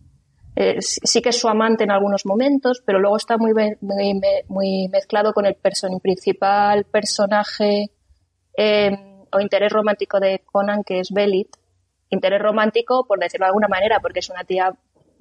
eh, 0.56 0.80
sí 0.80 1.00
sí 1.04 1.20
que 1.20 1.28
es 1.28 1.38
su 1.38 1.48
amante 1.48 1.84
en 1.84 1.90
algunos 1.90 2.24
momentos, 2.24 2.82
pero 2.82 2.98
luego 2.98 3.18
está 3.18 3.36
muy 3.36 3.52
muy, 3.52 4.20
muy 4.48 4.88
mezclado 4.88 5.34
con 5.34 5.44
el 5.44 5.54
person 5.54 6.00
principal 6.00 6.84
personaje 6.84 7.90
eh, 8.56 8.90
o 9.30 9.38
interés 9.38 9.70
romántico 9.70 10.18
de 10.18 10.42
Conan, 10.46 10.82
que 10.82 11.00
es 11.00 11.10
Belit. 11.12 11.54
Interés 12.08 12.40
romántico, 12.40 13.04
por 13.06 13.18
decirlo 13.18 13.44
de 13.44 13.48
alguna 13.48 13.68
manera, 13.68 14.00
porque 14.00 14.20
es 14.20 14.30
una 14.30 14.44
tía 14.44 14.72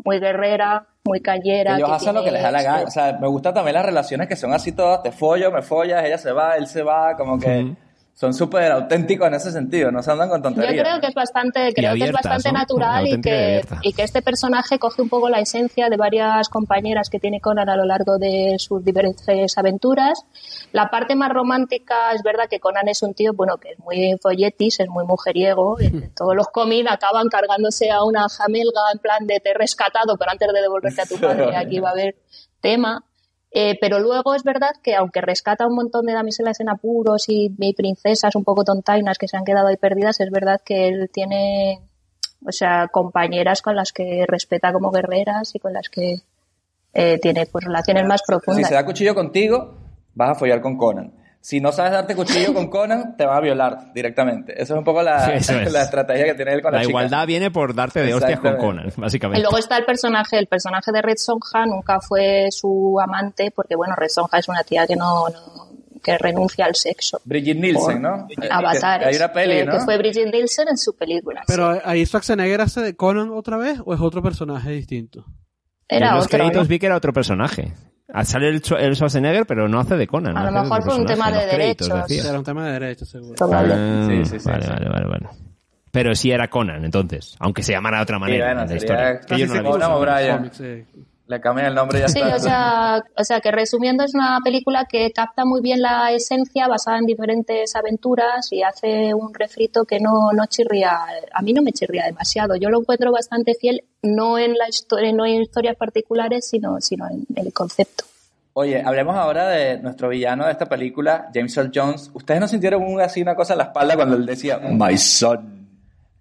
muy 0.05 0.21
guerrera, 0.21 0.87
muy 1.03 1.19
callera. 1.19 1.75
Ellos 1.75 1.89
que 1.89 1.95
hacen 1.95 2.15
lo 2.15 2.23
que 2.23 2.31
les 2.31 2.41
da 2.41 2.51
la 2.51 2.63
gana. 2.63 2.83
O 2.83 2.89
sea, 2.89 3.17
me 3.19 3.27
gustan 3.27 3.53
también 3.53 3.73
las 3.73 3.85
relaciones 3.85 4.29
que 4.29 4.37
son 4.37 4.53
así 4.53 4.71
todas, 4.71 5.03
te 5.03 5.11
follo, 5.11 5.51
me 5.51 5.61
follas, 5.61 6.05
ella 6.05 6.17
se 6.17 6.31
va, 6.31 6.55
él 6.55 6.67
se 6.67 6.81
va, 6.81 7.17
como 7.17 7.37
que 7.37 7.75
son 8.17 8.33
súper 8.33 8.71
auténticos 8.71 9.27
en 9.27 9.35
ese 9.35 9.51
sentido, 9.51 9.91
no 9.91 10.01
se 10.01 10.09
andan 10.09 10.27
con 10.27 10.39
Yo 10.39 10.49
tonterías. 10.49 10.83
creo 10.83 10.99
que 10.99 11.05
es 11.05 11.13
bastante, 11.13 11.71
creo 11.71 11.93
que 11.93 12.05
es 12.05 12.11
bastante 12.11 12.51
¿no? 12.51 12.57
natural 12.57 13.07
y 13.07 13.21
que, 13.21 13.61
y 13.83 13.93
que 13.93 14.01
este 14.01 14.23
personaje 14.23 14.79
coge 14.79 15.03
un 15.03 15.09
poco 15.09 15.29
la 15.29 15.39
esencia 15.39 15.87
de 15.87 15.97
varias 15.97 16.49
compañeras 16.49 17.11
que 17.11 17.19
tiene 17.19 17.39
Conan 17.39 17.69
a 17.69 17.77
lo 17.77 17.85
largo 17.85 18.17
de 18.17 18.55
sus 18.57 18.83
diferentes 18.83 19.55
aventuras. 19.55 20.19
La 20.71 20.89
parte 20.89 21.15
más 21.15 21.31
romántica 21.31 22.11
es 22.11 22.23
verdad 22.23 22.45
que 22.49 22.59
Conan 22.59 22.87
es 22.87 23.03
un 23.03 23.13
tío, 23.13 23.33
bueno, 23.33 23.57
que 23.57 23.73
es 23.73 23.79
muy 23.79 24.17
folletis, 24.19 24.79
es 24.79 24.87
muy 24.87 25.05
mujeriego. 25.05 25.77
En 25.87 26.13
todos 26.15 26.35
los 26.35 26.47
cómics 26.47 26.89
acaban 26.89 27.27
cargándose 27.29 27.91
a 27.91 28.03
una 28.03 28.27
jamelga 28.29 28.81
en 28.93 28.99
plan 28.99 29.27
de 29.27 29.39
te 29.39 29.51
he 29.51 29.53
rescatado, 29.53 30.17
pero 30.17 30.31
antes 30.31 30.51
de 30.51 30.59
devolverte 30.59 31.01
a 31.01 31.05
tu 31.05 31.17
padre 31.21 31.55
aquí 31.55 31.79
va 31.79 31.89
a 31.89 31.91
haber 31.91 32.15
tema. 32.61 33.03
Eh, 33.51 33.77
pero 33.79 33.99
luego 33.99 34.35
es 34.35 34.43
verdad 34.43 34.71
que 34.83 34.95
aunque 34.95 35.21
rescata 35.21 35.65
un 35.65 35.75
montón 35.75 36.05
de 36.05 36.13
damiselas 36.13 36.59
en 36.59 36.69
apuros 36.69 37.29
y, 37.29 37.51
y 37.57 37.73
princesas 37.73 38.35
un 38.35 38.43
poco 38.43 38.63
tontainas 38.63 39.17
que 39.17 39.27
se 39.27 39.37
han 39.37 39.45
quedado 39.45 39.67
ahí 39.67 39.77
perdidas, 39.77 40.19
es 40.19 40.29
verdad 40.29 40.61
que 40.63 40.89
él 40.89 41.09
tiene, 41.11 41.79
o 42.45 42.51
sea, 42.51 42.87
compañeras 42.91 43.61
con 43.61 43.75
las 43.75 43.93
que 43.93 44.25
respeta 44.27 44.73
como 44.73 44.91
guerreras 44.91 45.55
y 45.55 45.59
con 45.59 45.73
las 45.73 45.89
que 45.89 46.21
eh, 46.93 47.19
tiene 47.19 47.45
pues 47.45 47.63
relaciones 47.65 48.05
más 48.05 48.21
Si 48.21 48.27
profundas. 48.27 48.67
se 48.67 48.73
da 48.73 48.85
cuchillo 48.85 49.15
contigo, 49.15 49.75
vas 50.13 50.31
a 50.31 50.35
follar 50.35 50.61
con 50.61 50.77
Conan. 50.77 51.13
Si 51.47 51.61
no 51.61 51.71
sabes 51.71 51.93
darte 51.93 52.13
cuchillo 52.13 52.53
con 52.53 52.67
Conan, 52.69 53.15
te 53.15 53.25
va 53.25 53.37
a 53.37 53.39
violar 53.39 53.93
directamente. 53.93 54.51
Esa 54.61 54.73
es 54.73 54.77
un 54.79 54.83
poco 54.83 55.01
la, 55.01 55.33
Eso 55.35 55.57
es. 55.57 55.71
la 55.71 55.83
estrategia 55.83 56.25
que 56.25 56.33
tiene 56.33 56.51
él 56.51 56.61
con 56.61 56.73
la, 56.73 56.79
La 56.79 56.81
chica. 56.83 56.89
igualdad 56.91 57.25
viene 57.25 57.51
por 57.51 57.73
darte 57.73 58.01
de 58.03 58.13
hostias 58.13 58.41
con. 58.41 58.57
Conan, 58.57 58.87
Y 58.89 58.99
básicamente. 58.99 59.41
luego 59.43 59.57
está 59.57 59.77
el 59.77 59.85
personaje, 59.85 60.37
el 60.37 60.47
personaje 60.47 60.91
de 60.91 61.01
Red 61.01 61.15
Sonja 61.15 61.65
nunca 61.65 62.01
fue 62.01 62.47
su 62.51 62.99
amante, 63.01 63.51
porque 63.55 63.77
bueno, 63.77 63.95
Red 63.95 64.09
Sonja 64.09 64.39
es 64.39 64.49
una 64.49 64.63
tía 64.65 64.85
que 64.85 64.97
no, 64.97 65.29
no- 65.29 65.67
que 66.03 66.17
renuncia 66.17 66.65
al 66.65 66.75
sexo. 66.75 67.21
Brigitte 67.23 67.59
Nielsen, 67.61 68.01
¿no? 68.01 68.27
Avatares, 68.51 69.07
Hay 69.07 69.15
una 69.15 69.31
peli, 69.31 69.53
que, 69.55 69.65
¿no? 69.65 69.71
que 69.71 69.79
fue 69.85 69.97
Bridget 69.97 70.29
Nielsen 70.31 70.67
en 70.67 70.77
su 70.77 70.95
película. 70.97 71.43
Pero 71.47 71.79
ahí 71.85 72.05
Schwarzenegger 72.05 72.59
hace 72.59 72.81
de 72.81 72.95
Conan 72.97 73.29
otra 73.31 73.55
vez 73.55 73.79
o 73.85 73.93
es 73.93 74.01
otro 74.01 74.21
personaje 74.21 74.69
distinto. 74.71 75.25
Era 75.87 76.09
en 76.09 76.15
los 76.15 76.25
otro, 76.25 76.37
créditos 76.37 76.63
¿no? 76.63 76.67
vi 76.69 76.79
que 76.79 76.85
era 76.85 76.95
otro 76.97 77.13
personaje. 77.13 77.73
Ah, 78.13 78.23
Sale 78.23 78.49
el, 78.49 78.61
el 78.79 78.95
Schwarzenegger, 78.95 79.45
pero 79.45 79.67
no 79.67 79.79
hace 79.79 79.95
de 79.95 80.07
Conan. 80.07 80.37
A 80.37 80.45
lo 80.45 80.51
de 80.57 80.61
mejor 80.61 80.83
fue 80.83 80.95
un 80.95 81.05
tema 81.05 81.29
de 81.31 81.47
créditos, 81.49 81.87
derechos. 81.89 82.07
decía. 82.07 82.29
Era 82.29 82.39
un 82.39 82.45
tema 82.45 82.65
de 82.67 82.71
derechos, 82.73 83.09
seguro. 83.09 83.35
Ah, 83.51 84.05
Sí, 84.07 84.25
sí, 84.25 84.39
sí, 84.39 84.49
vale, 84.49 84.63
sí. 84.63 84.69
vale, 84.69 84.89
vale, 84.89 85.05
vale. 85.07 85.27
Pero 85.91 86.15
sí 86.15 86.31
era 86.31 86.47
Conan, 86.47 86.85
entonces. 86.85 87.35
Aunque 87.39 87.63
se 87.63 87.73
llamara 87.73 87.97
de 87.97 88.03
otra 88.03 88.19
manera 88.19 88.45
bueno, 88.45 88.61
en 88.63 88.69
la 88.69 88.75
historia. 88.75 89.19
Que 89.19 89.37
yo 89.39 89.47
no 89.47 89.53
Conan 89.63 89.73
visto. 89.73 89.95
O'Brien. 89.97 91.06
Le 91.27 91.41
cambian 91.41 91.67
el 91.67 91.75
nombre 91.75 91.99
y 91.99 92.01
ya 92.03 92.07
Sí, 92.07 92.19
está. 92.19 92.35
o 92.35 92.39
sea, 92.39 93.03
o 93.17 93.23
sea, 93.25 93.41
que 93.41 93.51
resumiendo 93.51 94.03
es 94.05 94.15
una 94.15 94.39
película 94.43 94.85
que 94.85 95.11
capta 95.11 95.43
muy 95.43 95.61
bien 95.61 95.81
la 95.81 96.11
esencia 96.13 96.69
basada 96.69 96.99
en 96.99 97.05
diferentes 97.05 97.75
aventuras 97.75 98.47
y 98.53 98.63
hace 98.63 99.13
un 99.13 99.33
refrito 99.33 99.83
que 99.83 99.99
no, 99.99 100.31
no 100.31 100.45
chirría, 100.45 100.97
a 101.33 101.41
mí 101.41 101.51
no 101.51 101.61
me 101.61 101.73
chirría 101.73 102.05
demasiado. 102.05 102.55
Yo 102.55 102.69
lo 102.69 102.79
encuentro 102.79 103.11
bastante 103.11 103.55
fiel, 103.55 103.83
no 104.01 104.37
en 104.39 104.53
la 104.53 104.69
historia, 104.69 105.11
no 105.11 105.25
en 105.25 105.41
historias 105.41 105.75
particulares, 105.75 106.47
sino, 106.49 106.79
sino 106.79 107.09
en 107.09 107.25
el 107.35 107.51
concepto. 107.51 108.05
Oye, 108.53 108.81
hablemos 108.81 109.15
ahora 109.15 109.49
de 109.49 109.79
nuestro 109.79 110.07
villano 110.09 110.45
de 110.45 110.51
esta 110.53 110.65
película, 110.67 111.29
James 111.33 111.55
Earl 111.57 111.71
Jones. 111.75 112.09
¿Ustedes 112.13 112.39
no 112.39 112.47
sintieron 112.47 112.81
un- 112.83 113.01
así 113.01 113.21
una 113.21 113.35
cosa 113.35 113.53
en 113.53 113.57
la 113.59 113.65
espalda 113.65 113.95
cuando 113.97 114.15
él 114.15 114.25
decía, 114.25 114.59
my 114.59 114.97
son? 114.97 115.67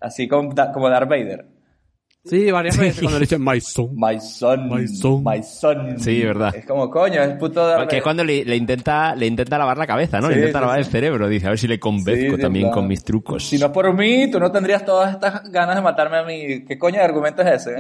Así 0.01 0.27
como, 0.29 0.53
como 0.75 0.91
Darth 0.91 1.09
Vader. 1.09 1.47
Sí, 2.29 2.51
varias 2.51 2.77
veces 2.77 3.01
cuando 3.01 3.19
le 3.19 3.25
dicen 3.25 3.45
My 3.45 3.61
son. 3.61 3.91
My 3.95 4.21
son. 4.21 4.69
My 4.69 4.89
son. 4.89 5.25
My 5.25 5.43
son. 5.43 6.01
Sí, 6.01 6.23
verdad. 6.25 6.55
Es 6.55 6.67
como, 6.67 6.91
coño, 6.91 7.23
es 7.23 7.37
puto 7.37 7.87
Que 7.89 7.99
es 7.99 8.03
cuando 8.03 8.25
le, 8.25 8.45
le 8.45 8.57
intenta, 8.57 9.15
le 9.15 9.27
intenta 9.27 9.57
lavar 9.59 9.79
la 9.79 9.87
cabeza, 9.87 10.21
¿no? 10.21 10.29
Sí, 10.29 10.35
le 10.35 10.41
intenta 10.41 10.59
sí, 10.59 10.63
lavar 10.63 10.79
sí. 10.79 10.87
el 10.87 10.93
cerebro. 10.93 11.29
Dice, 11.29 11.47
a 11.47 11.51
ver 11.51 11.59
si 11.59 11.69
le 11.69 11.79
convenzco 11.79 12.39
también 12.39 12.71
con 12.71 12.87
mis 12.89 13.05
trucos. 13.05 13.47
Si 13.47 13.59
no 13.59 13.67
es 13.67 13.73
por 13.73 13.93
mí, 13.95 14.31
tú 14.31 14.41
no 14.41 14.51
tendrías 14.51 14.85
todas 14.85 15.15
estas 15.15 15.51
ganas 15.51 15.77
de 15.77 15.83
matarme 15.83 16.17
a 16.19 16.23
mí. 16.25 16.65
¿Qué 16.65 16.79
coño 16.79 16.97
de 16.97 17.05
argumento 17.05 17.43
es 17.43 17.67
ese? 17.67 17.77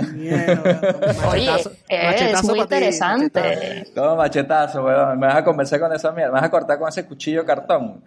Oye, 1.30 1.50
es 1.88 2.04
machetazo 2.04 2.48
muy 2.48 2.58
pa' 2.60 2.66
ti, 2.66 2.74
interesante. 2.74 3.86
Todo 3.94 4.16
machetazo, 4.16 4.84
weón. 4.84 5.18
Me 5.18 5.26
vas 5.26 5.36
a 5.36 5.44
conversar 5.44 5.80
con 5.80 5.92
esa 5.92 6.12
mierda. 6.12 6.32
Me 6.32 6.40
vas 6.40 6.44
a 6.44 6.50
cortar 6.50 6.78
con 6.78 6.88
ese 6.88 7.04
cuchillo 7.04 7.44
cartón. 7.44 8.02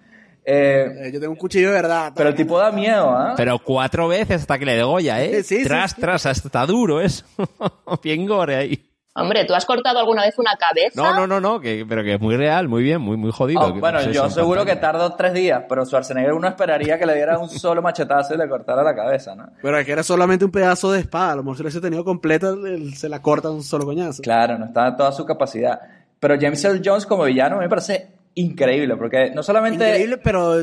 Eh, 0.51 1.07
Eh, 1.07 1.11
Yo 1.13 1.19
tengo 1.19 1.33
un 1.33 1.37
cuchillo 1.37 1.67
de 1.69 1.73
verdad. 1.75 2.11
pero 2.15 2.29
el 2.29 2.35
tipo 2.35 2.57
da 2.57 2.71
miedo, 2.71 3.09
¿ah? 3.11 3.33
Pero 3.37 3.59
cuatro 3.59 4.07
veces 4.07 4.41
hasta 4.41 4.57
que 4.57 4.65
le 4.65 4.75
degolla, 4.75 5.21
¿eh? 5.23 5.43
Sí, 5.43 5.57
sí, 5.59 5.63
tras, 5.63 5.91
sí. 5.91 6.01
tras, 6.01 6.25
hasta 6.25 6.47
está 6.47 6.65
duro 6.65 7.01
eso. 7.01 7.23
bien 8.03 8.25
gore 8.25 8.55
ahí. 8.55 8.85
Hombre, 9.15 9.43
¿tú 9.43 9.53
has 9.53 9.65
cortado 9.65 9.99
alguna 9.99 10.21
vez 10.23 10.37
una 10.39 10.51
cabeza? 10.57 10.91
No, 10.95 11.13
no, 11.13 11.27
no, 11.27 11.41
no, 11.41 11.59
que, 11.59 11.85
pero 11.89 12.03
que 12.03 12.13
es 12.13 12.21
muy 12.21 12.37
real, 12.37 12.69
muy 12.69 12.83
bien, 12.83 13.01
muy, 13.01 13.17
muy 13.17 13.31
jodido. 13.31 13.59
Oh, 13.61 13.73
bueno, 13.73 13.97
no 13.99 14.05
sé 14.05 14.13
yo 14.13 14.29
seguro 14.29 14.63
que 14.63 14.77
tardó 14.77 15.13
tres 15.15 15.33
días, 15.33 15.63
pero 15.67 15.83
Schwarzenegger 15.85 16.31
uno 16.31 16.47
esperaría 16.47 16.97
que 16.97 17.05
le 17.05 17.15
diera 17.15 17.37
un 17.37 17.49
solo 17.49 17.81
machetazo 17.81 18.35
y 18.35 18.37
le 18.37 18.47
cortara 18.47 18.81
la 18.81 18.95
cabeza, 18.95 19.35
¿no? 19.35 19.49
Pero 19.61 19.77
es 19.77 19.85
que 19.85 19.91
era 19.91 20.03
solamente 20.03 20.45
un 20.45 20.51
pedazo 20.51 20.91
de 20.91 20.99
espada. 21.01 21.33
A 21.33 21.35
lo 21.35 21.43
mejor 21.43 21.57
si 21.57 21.63
lo 21.63 21.67
hubiese 21.67 21.81
tenido 21.81 22.05
completa, 22.05 22.53
se 22.95 23.09
la 23.09 23.21
corta 23.21 23.49
un 23.49 23.63
solo 23.63 23.83
coñazo. 23.83 24.21
Claro, 24.21 24.57
no 24.57 24.65
estaba 24.65 24.89
en 24.89 24.95
toda 24.95 25.11
su 25.11 25.25
capacidad. 25.25 25.81
Pero 26.19 26.35
James 26.39 26.63
Earl 26.63 26.81
Jones 26.85 27.05
como 27.05 27.23
villano 27.25 27.57
me 27.57 27.67
parece 27.67 28.18
increíble, 28.41 28.95
porque 28.95 29.31
no 29.33 29.43
solamente... 29.43 29.85
Increíble, 29.87 30.17
pero 30.17 30.55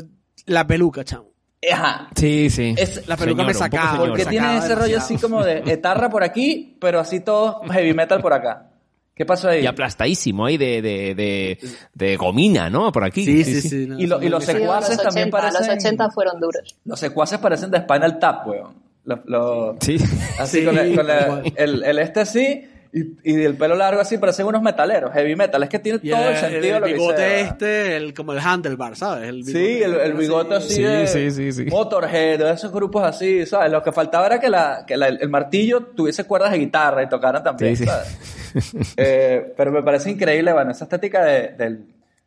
la 0.47 0.66
peluca, 0.66 1.05
chamo. 1.05 1.31
Ajá. 1.72 2.09
Sí, 2.14 2.49
sí. 2.51 2.74
Es- 2.77 3.07
La 3.09 3.16
peluca 3.16 3.43
me 3.45 3.53
Señor, 3.55 3.70
sacaba, 3.70 3.91
señor. 3.93 4.09
Porque 4.11 4.24
sacaba 4.24 4.41
tiene 4.51 4.59
ese 4.59 4.74
rollo 4.74 4.99
así 4.99 5.16
como 5.16 5.43
de 5.43 5.59
etarra 5.66 6.09
por 6.11 6.22
aquí, 6.22 6.77
pero 6.81 7.01
así 7.01 7.20
todo 7.20 7.62
heavy 7.70 7.95
metal 7.95 8.20
por 8.20 8.33
acá. 8.33 8.70
¿Qué 9.14 9.24
pasó 9.24 9.49
ahí? 9.49 9.62
Y 9.64 9.66
aplastadísimo 9.66 10.45
ahí 10.45 10.59
de, 10.59 10.83
de, 10.83 11.14
de, 11.14 11.59
de 11.95 12.16
gomina, 12.16 12.68
¿no? 12.68 12.93
Por 12.93 13.03
aquí. 13.03 13.24
Sí, 13.24 13.45
sí, 13.45 13.62
sí. 13.62 13.87
no, 13.87 13.99
Y, 13.99 14.07
lo- 14.07 14.22
y 14.22 14.29
los 14.29 14.45
Sí, 14.45 14.53
secuaces 14.53 14.97
los 14.97 15.03
también 15.07 15.29
80, 15.29 15.39
parecen... 15.39 15.66
los 15.74 15.85
80 15.85 16.11
fueron 16.11 16.41
duros. 16.41 16.77
Los 16.85 17.01
secuaces 17.01 17.39
parecen 17.39 17.70
de 17.70 17.79
Spinal 17.79 18.18
Tap, 18.18 18.47
weón. 18.47 18.74
Lo- 19.05 19.22
lo- 19.24 19.77
Sí. 19.81 19.97
Así 20.39 20.59
Sí, 20.61 20.64
con, 20.66 20.77
el, 20.79 20.95
con 20.95 21.07
el- 21.11 21.53
el, 21.57 21.83
el 21.85 21.99
este 21.99 22.20
así 22.20 22.68
y, 22.99 23.32
y 23.32 23.44
el 23.44 23.57
pelo 23.57 23.74
largo 23.74 24.01
así 24.01 24.16
parecen 24.18 24.47
unos 24.47 24.62
metaleros, 24.62 25.12
heavy 25.12 25.36
metal. 25.36 25.62
Es 25.62 25.68
que 25.68 25.78
tiene 25.78 25.99
Y 26.03 26.11
todo 26.11 26.22
el, 26.22 26.28
el, 26.28 26.36
sentido 26.36 26.76
el 26.76 26.80
lo 26.80 26.86
que 26.86 26.92
bigote 26.94 27.40
este, 27.40 27.97
el, 27.97 28.14
como 28.14 28.32
el 28.32 28.38
handlebar, 28.38 28.97
¿sabes? 28.97 29.28
El 29.28 29.44
Sí, 29.44 29.53
bigote 29.53 29.84
el, 29.84 29.94
el 30.01 30.12
bigote 30.14 30.55
así 30.55 30.74
Sí, 30.74 30.82
de 30.82 31.07
sí, 31.07 31.30
sí, 31.30 31.53
sí. 31.53 31.64
Motorhead, 31.66 32.40
esos 32.51 32.72
grupos 32.72 33.03
así, 33.05 33.44
¿sabes? 33.44 33.70
Lo 33.70 33.82
que 33.82 33.92
faltaba 33.92 34.26
era 34.26 34.40
que, 34.40 34.49
la, 34.49 34.84
que 34.86 34.97
la- 34.97 35.09
el 35.09 35.28
martillo 35.28 35.80
tuviese 35.94 36.24
cuerdas 36.24 36.53
de 36.53 36.59
guitarra 36.59 37.03
y 37.03 37.09
tocaran 37.09 37.42
también, 37.44 37.76
Sí, 37.76 37.84
sí. 37.84 37.90
¿sabes? 37.90 38.16
Eh, 38.97 39.53
pero 39.57 39.70
me 39.70 39.82
parece 39.82 40.11
increíble, 40.11 40.53
bueno, 40.53 40.70
esa 40.70 40.84
estética 40.84 41.22
de, 41.22 41.49
del- 41.49 41.84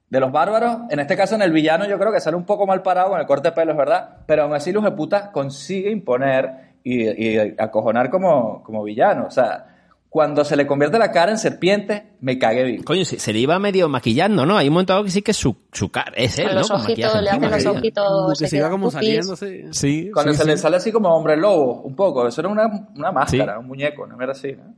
de 0.10 0.20
los 0.20 0.32
bárbaros. 0.32 0.82
En 0.92 1.00
este 1.00 1.16
caso, 1.18 1.34
en 1.36 1.42
el 1.42 1.52
villano, 1.52 1.88
yo 1.88 1.98
creo 1.98 2.12
que 2.12 2.20
sale 2.20 2.36
un 2.38 2.46
poco 2.46 2.68
mal 2.68 2.82
parado 2.84 3.10
con 3.10 3.20
el 3.20 3.26
corte 3.26 3.50
de 3.50 3.52
pelo, 3.54 3.72
es 3.72 3.78
verdad. 3.78 4.18
Pero 4.28 4.44
aún 4.44 4.54
así, 4.54 4.72
Luz 4.72 4.84
de 4.84 4.92
Puta 4.92 5.32
consigue 5.32 5.90
imponer 5.92 6.52
y, 6.84 7.04
y 7.08 7.56
acojonar 7.58 8.10
como, 8.10 8.62
como 8.64 8.84
villano. 8.84 9.26
O 9.28 9.32
sea, 9.32 9.66
cuando 10.10 10.44
se 10.44 10.56
le 10.56 10.66
convierte 10.66 10.98
la 10.98 11.12
cara 11.12 11.32
en 11.32 11.38
serpiente, 11.38 12.14
me 12.20 12.40
cagué 12.40 12.64
vivo. 12.64 12.84
Coño, 12.84 13.06
se, 13.06 13.20
se 13.20 13.32
le 13.32 13.40
iba 13.40 13.60
medio 13.60 13.88
maquillando, 13.88 14.44
¿no? 14.46 14.58
Hay 14.58 14.68
un 14.68 14.74
momento 14.74 15.04
que 15.04 15.12
sí 15.12 15.22
que 15.22 15.34
su, 15.34 15.56
su 15.72 15.90
cara 15.90 16.14
es 16.16 16.40
él, 16.40 16.48
¿no? 16.48 16.54
los 16.56 16.72
ojitos, 16.72 17.22
le 17.22 17.30
hacen 17.30 17.52
los 17.52 17.66
ojitos. 17.68 18.08
Como 18.08 18.30
que 18.30 18.36
se 18.36 18.48
se 18.48 18.58
iba 18.58 18.70
como 18.72 18.90
saliendo. 18.90 19.36
Sí, 19.36 20.10
Cuando 20.12 20.32
sí, 20.34 20.38
se 20.38 20.44
sí. 20.44 20.50
le 20.50 20.58
sale 20.58 20.78
así 20.78 20.92
como 20.92 21.16
hombre 21.16 21.38
lobo, 21.38 21.84
un 21.84 21.96
poco. 21.96 22.28
Eso 22.28 22.42
era 22.42 22.50
una, 22.50 22.90
una 22.96 23.12
máscara, 23.12 23.60
un 23.60 23.68
muñeco, 23.68 24.08
no 24.08 24.20
era 24.22 24.32
así, 24.32 24.54
¿no? 24.54 24.74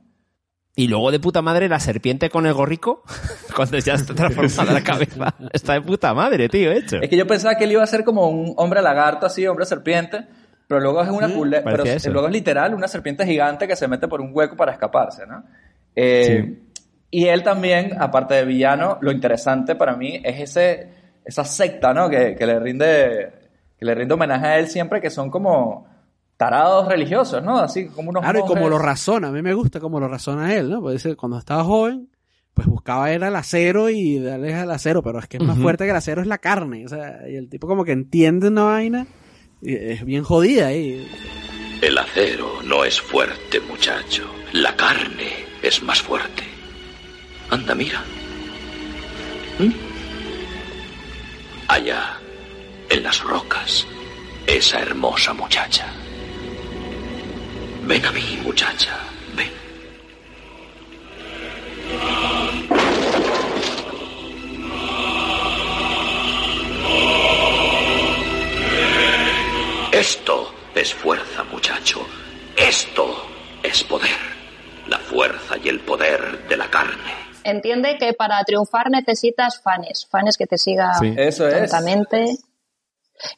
Y 0.75 0.87
luego 0.87 1.11
de 1.11 1.19
puta 1.19 1.41
madre 1.41 1.67
la 1.67 1.79
serpiente 1.79 2.29
con 2.29 2.45
el 2.45 2.53
gorrico, 2.53 3.03
cuando 3.55 3.77
ya 3.77 3.93
está 3.93 4.13
transformada 4.13 4.73
la 4.73 4.83
cabeza. 4.83 5.33
Está 5.51 5.73
de 5.73 5.81
puta 5.81 6.13
madre, 6.13 6.47
tío, 6.49 6.71
hecho. 6.71 6.97
Es 7.01 7.09
que 7.09 7.17
yo 7.17 7.27
pensaba 7.27 7.55
que 7.55 7.65
él 7.65 7.73
iba 7.73 7.83
a 7.83 7.87
ser 7.87 8.03
como 8.03 8.29
un 8.29 8.53
hombre 8.57 8.81
lagarto, 8.81 9.25
así, 9.25 9.45
hombre 9.47 9.65
serpiente, 9.65 10.27
pero 10.71 10.79
luego 10.79 11.03
es 11.03 11.09
una 11.09 11.27
culebra, 11.33 11.69
pero 11.69 11.83
eso. 11.83 12.09
luego 12.11 12.27
es 12.27 12.33
literal 12.33 12.73
una 12.73 12.87
serpiente 12.87 13.25
gigante 13.25 13.67
que 13.67 13.75
se 13.75 13.89
mete 13.89 14.07
por 14.07 14.21
un 14.21 14.31
hueco 14.33 14.55
para 14.55 14.71
escaparse, 14.71 15.27
¿no? 15.27 15.43
Eh, 15.93 16.59
Y 17.09 17.27
él 17.27 17.43
también, 17.43 17.97
aparte 17.99 18.35
de 18.35 18.45
villano, 18.45 18.97
lo 19.01 19.11
interesante 19.11 19.75
para 19.75 19.97
mí 19.97 20.21
es 20.23 20.39
ese, 20.39 20.89
esa 21.25 21.43
secta, 21.43 21.93
¿no? 21.93 22.09
Que, 22.09 22.35
que 22.37 22.45
le 22.45 22.57
rinde, 22.57 23.33
que 23.77 23.85
le 23.85 23.93
rinde 23.95 24.13
homenaje 24.13 24.45
a 24.45 24.59
él 24.59 24.67
siempre, 24.67 25.01
que 25.01 25.09
son 25.09 25.29
como 25.29 25.85
tarados 26.37 26.87
religiosos, 26.87 27.43
¿no? 27.43 27.59
Así 27.59 27.87
como 27.87 28.11
unos 28.11 28.23
Claro, 28.23 28.39
y 28.39 28.47
como 28.47 28.69
lo 28.69 28.77
razona, 28.79 29.27
a 29.27 29.31
mí 29.31 29.41
me 29.41 29.53
gusta 29.53 29.81
como 29.81 29.99
lo 29.99 30.07
razona 30.07 30.55
él, 30.55 30.69
¿no? 30.69 30.79
Porque 30.79 30.93
dice, 30.93 31.17
cuando 31.17 31.37
estaba 31.37 31.65
joven, 31.65 32.09
pues 32.53 32.65
buscaba 32.65 33.11
era 33.11 33.27
el 33.27 33.35
acero 33.35 33.89
y 33.89 34.19
darle 34.19 34.55
al 34.55 34.71
acero, 34.71 35.03
pero 35.03 35.19
es 35.19 35.27
que 35.27 35.35
es 35.35 35.43
más 35.43 35.57
fuerte 35.59 35.83
que 35.83 35.89
el 35.89 35.97
acero 35.97 36.21
es 36.21 36.27
la 36.27 36.37
carne, 36.37 36.85
o 36.85 36.87
sea, 36.87 37.27
y 37.29 37.35
el 37.35 37.49
tipo 37.49 37.67
como 37.67 37.83
que 37.83 37.91
entiende 37.91 38.47
una 38.47 38.63
vaina, 38.63 39.05
es 39.61 40.03
bien 40.05 40.23
jodida 40.23 40.73
y 40.73 41.07
El 41.81 41.97
acero 41.97 42.61
no 42.63 42.83
es 42.83 42.99
fuerte, 42.99 43.59
muchacho. 43.59 44.23
La 44.53 44.75
carne 44.75 45.45
es 45.61 45.81
más 45.83 46.01
fuerte. 46.01 46.43
Anda, 47.49 47.75
mira. 47.75 48.03
¿Mm? 49.59 49.71
Allá, 51.67 52.19
en 52.89 53.03
las 53.03 53.21
rocas, 53.21 53.87
esa 54.47 54.79
hermosa 54.79 55.33
muchacha. 55.33 55.87
Ven 57.83 58.05
a 58.05 58.11
mí, 58.11 58.39
muchacha. 58.43 58.97
Ven. 59.35 59.51
Esto 70.01 70.51
es 70.73 70.95
fuerza, 70.95 71.43
muchacho. 71.43 71.99
Esto 72.57 73.23
es 73.61 73.83
poder. 73.83 74.17
La 74.87 74.97
fuerza 74.97 75.57
y 75.63 75.69
el 75.69 75.79
poder 75.81 76.47
de 76.49 76.57
la 76.57 76.71
carne. 76.71 77.13
Entiende 77.43 77.99
que 77.99 78.13
para 78.13 78.43
triunfar 78.43 78.89
necesitas 78.89 79.61
fans, 79.61 80.07
fans 80.09 80.37
que 80.37 80.47
te 80.47 80.57
sigan 80.57 80.95
Sí. 80.97 81.13
Eso 81.15 81.47
es. 81.47 81.69
tontamente. 81.69 82.35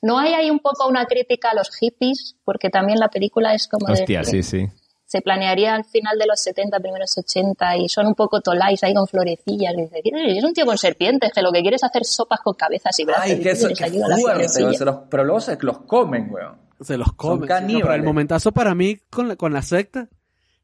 ¿No 0.01 0.18
hay 0.18 0.36
ahí 0.36 0.49
un 0.49 0.59
poco 0.59 0.88
una 0.88 1.05
crítica 1.05 1.49
a 1.49 1.53
los 1.53 1.76
hippies? 1.76 2.38
Porque 2.45 2.70
también 2.70 2.97
la 2.97 3.09
película 3.09 3.53
es 3.53 3.68
como 3.68 3.88
de 3.88 3.99
Hostia, 3.99 4.22
que 4.22 4.26
sí, 4.28 4.43
sí. 4.43 4.68
Se 5.14 5.22
planearía 5.22 5.76
al 5.76 5.86
final 5.86 6.18
de 6.18 6.26
los 6.26 6.39
70, 6.39 6.80
primeros 6.80 7.16
80 7.16 7.78
y 7.78 7.88
son 7.88 8.07
un 8.07 8.16
poco 8.16 8.41
tolais 8.41 8.84
ahí 8.84 8.95
con 8.95 9.05
florecillas. 9.07 9.74
Y 9.78 9.82
dice, 9.84 9.99
"Eh, 10.05 10.38
es 10.39 10.43
un 10.43 10.53
tío 10.53 10.66
con 10.66 10.76
serpientes 10.76 11.32
que 11.32 11.43
lo 11.43 11.51
que 11.51 11.61
quiere 11.61 11.76
es 11.76 11.84
hacer 11.84 12.03
sopas 12.03 12.39
con 12.39 12.55
cabezas 12.55 12.97
y 12.99 13.05
brazos. 13.05 13.26
Ay, 13.26 13.39
que 13.39 13.51
eso, 13.51 13.68
fuerte, 13.68 14.64
weón, 14.64 14.74
se 14.74 14.86
los- 14.86 14.95
pero 15.11 15.24
luego 15.24 15.39
se 15.39 15.55
los 15.61 15.78
comen, 15.82 16.30
weón. 16.32 16.57
Se 16.82 16.97
los 16.97 17.14
comen. 17.14 17.41
sí, 17.41 17.41
no, 17.43 17.47
caníbales. 17.47 17.84
pero 17.84 17.93
el 17.93 18.03
momentazo 18.03 18.51
para 18.51 18.74
mí 18.74 18.97
con 19.11 19.28
la, 19.28 19.36
con 19.36 19.53
la 19.53 19.61
secta 19.61 20.09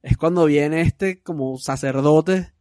es 0.02 0.18
cuando 0.18 0.46
viene 0.46 0.82
este 0.82 1.22
como 1.22 1.58
sacerdote 1.60 2.52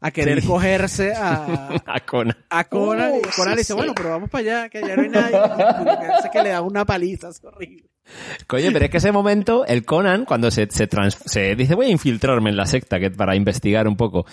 a 0.00 0.10
querer 0.10 0.40
Sí. 0.42 0.46
cogerse 0.46 1.12
a, 1.14 1.68
A 1.86 2.00
Conan. 2.00 2.36
a 2.50 2.64
Conan. 2.64 3.12
Uh, 3.12 3.18
y 3.18 3.22
Conan 3.22 3.32
sí, 3.34 3.42
le 3.50 3.56
dice, 3.56 3.64
sí. 3.64 3.72
bueno, 3.74 3.92
pero 3.96 4.10
vamos 4.10 4.30
para 4.30 4.42
allá, 4.42 4.68
que 4.68 4.80
ya 4.80 4.96
no 4.96 5.02
hay 5.02 5.08
nadie. 5.08 5.30
Que 5.32 6.06
hace 6.12 6.26
es 6.28 6.32
que 6.32 6.42
le 6.42 6.48
da 6.50 6.62
una 6.62 6.84
paliza, 6.84 7.28
es 7.28 7.42
horrible. 7.44 7.84
Coño, 8.46 8.70
pero 8.72 8.86
es 8.86 8.90
que 8.90 8.96
ese 8.96 9.12
momento, 9.12 9.66
el 9.66 9.84
Conan, 9.84 10.24
cuando 10.24 10.50
se, 10.50 10.66
se, 10.70 10.86
trans- 10.86 11.18
se 11.26 11.54
dice 11.56 11.74
voy 11.74 11.86
a 11.86 11.90
infiltrarme 11.90 12.48
en 12.48 12.56
la 12.56 12.64
secta 12.64 12.98
que, 12.98 13.10
para 13.10 13.36
investigar 13.36 13.86
un 13.86 13.98
poco, 13.98 14.24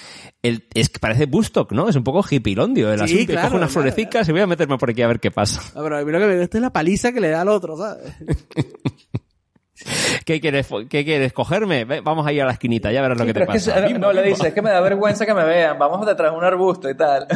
el, 0.42 0.66
es 0.74 0.88
que 0.88 1.00
parece 1.00 1.26
Bustock, 1.26 1.74
¿no? 1.74 1.90
Es 1.90 1.96
un 1.98 2.04
poco 2.06 2.24
hippilondio 2.30 2.94
el 2.94 3.00
Sí, 3.00 3.04
asunto. 3.04 3.22
y 3.24 3.26
claro, 3.26 3.48
cojo 3.50 3.58
unas 3.58 3.72
claro, 3.74 3.82
florecicas 3.90 4.30
y 4.30 4.32
voy 4.32 4.40
a 4.42 4.48
meterme 4.48 4.78
por 4.78 4.92
aquí 4.92 5.02
a 5.02 5.08
ver 5.08 5.20
qué 5.20 5.30
pasa. 5.30 5.62
No, 5.76 5.84
pero 5.84 5.98
a 5.98 6.06
mí 6.06 6.10
lo 6.12 6.20
que 6.20 6.26
me 6.26 6.40
gusta 6.40 6.58
es 6.58 6.62
la 6.62 6.72
paliza 6.72 7.12
que 7.12 7.20
le 7.20 7.28
da 7.30 7.42
al 7.42 7.50
otro, 7.50 7.76
¿sabes? 7.76 8.14
¿Qué 10.26 10.42
quieres, 10.42 10.68
qué 10.90 11.06
quieres 11.06 11.34
cogerme? 11.34 11.86
Vamos 12.02 12.26
ahí 12.26 12.40
a 12.40 12.46
la 12.46 12.54
esquinita, 12.54 12.92
ya 12.92 13.02
verás 13.02 13.18
lo 13.18 13.24
Sí, 13.24 13.26
que 13.26 13.34
te 13.34 13.40
que 13.42 13.46
pasa. 13.46 13.80
Bimbo, 13.82 14.00
no, 14.08 14.14
le 14.14 14.22
bimbo. 14.24 14.36
dice, 14.36 14.48
es 14.50 14.54
que 14.54 14.62
me 14.62 14.72
da 14.72 14.82
vergüenza 14.82 15.26
que 15.26 15.34
me 15.34 15.46
vean, 15.46 15.78
vamos 15.78 16.06
detrás 16.06 16.32
de 16.32 16.38
un 16.38 16.44
arbusto 16.44 16.90
y 16.90 16.96
tal. 16.96 17.28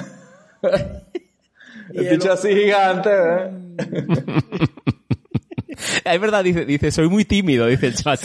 el 1.94 2.10
bicho 2.10 2.32
así 2.32 2.50
gigante, 2.50 3.10
¿eh? 3.12 3.50
Es 6.04 6.20
verdad, 6.20 6.44
dice, 6.44 6.66
dice, 6.66 6.92
soy 6.92 7.08
muy 7.08 7.26
tímido, 7.26 7.66
dice 7.68 7.88
el 7.88 7.96
chat. 7.96 8.20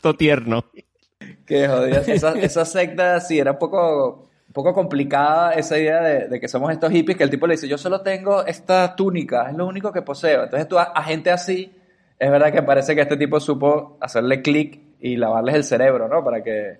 Todo 0.00 0.14
tierno. 0.14 0.64
Que 1.44 1.68
jodida. 1.68 1.98
Esa, 2.06 2.32
esa 2.38 2.64
secta 2.64 3.20
sí 3.20 3.38
era 3.38 3.52
un 3.52 3.58
poco, 3.58 4.30
un 4.46 4.52
poco 4.52 4.72
complicada 4.72 5.52
esa 5.52 5.78
idea 5.78 6.00
de, 6.00 6.28
de 6.28 6.40
que 6.40 6.48
somos 6.48 6.70
estos 6.72 6.90
hippies 6.90 7.18
que 7.18 7.24
el 7.24 7.30
tipo 7.30 7.46
le 7.46 7.54
dice, 7.54 7.68
yo 7.68 7.76
solo 7.76 8.00
tengo 8.00 8.46
esta 8.46 8.94
túnica, 8.96 9.50
es 9.50 9.56
lo 9.56 9.66
único 9.66 9.92
que 9.92 10.00
poseo. 10.02 10.44
Entonces 10.44 10.68
tú 10.68 10.78
a, 10.78 10.84
a 10.84 11.02
gente 11.02 11.30
así, 11.30 11.70
es 12.20 12.30
verdad 12.30 12.52
que 12.52 12.62
parece 12.62 12.94
que 12.94 13.00
este 13.00 13.16
tipo 13.16 13.40
supo 13.40 13.96
hacerle 14.00 14.42
clic 14.42 14.78
y 15.00 15.16
lavarles 15.16 15.54
el 15.56 15.64
cerebro, 15.64 16.06
¿no? 16.06 16.22
Para 16.22 16.42
que 16.44 16.78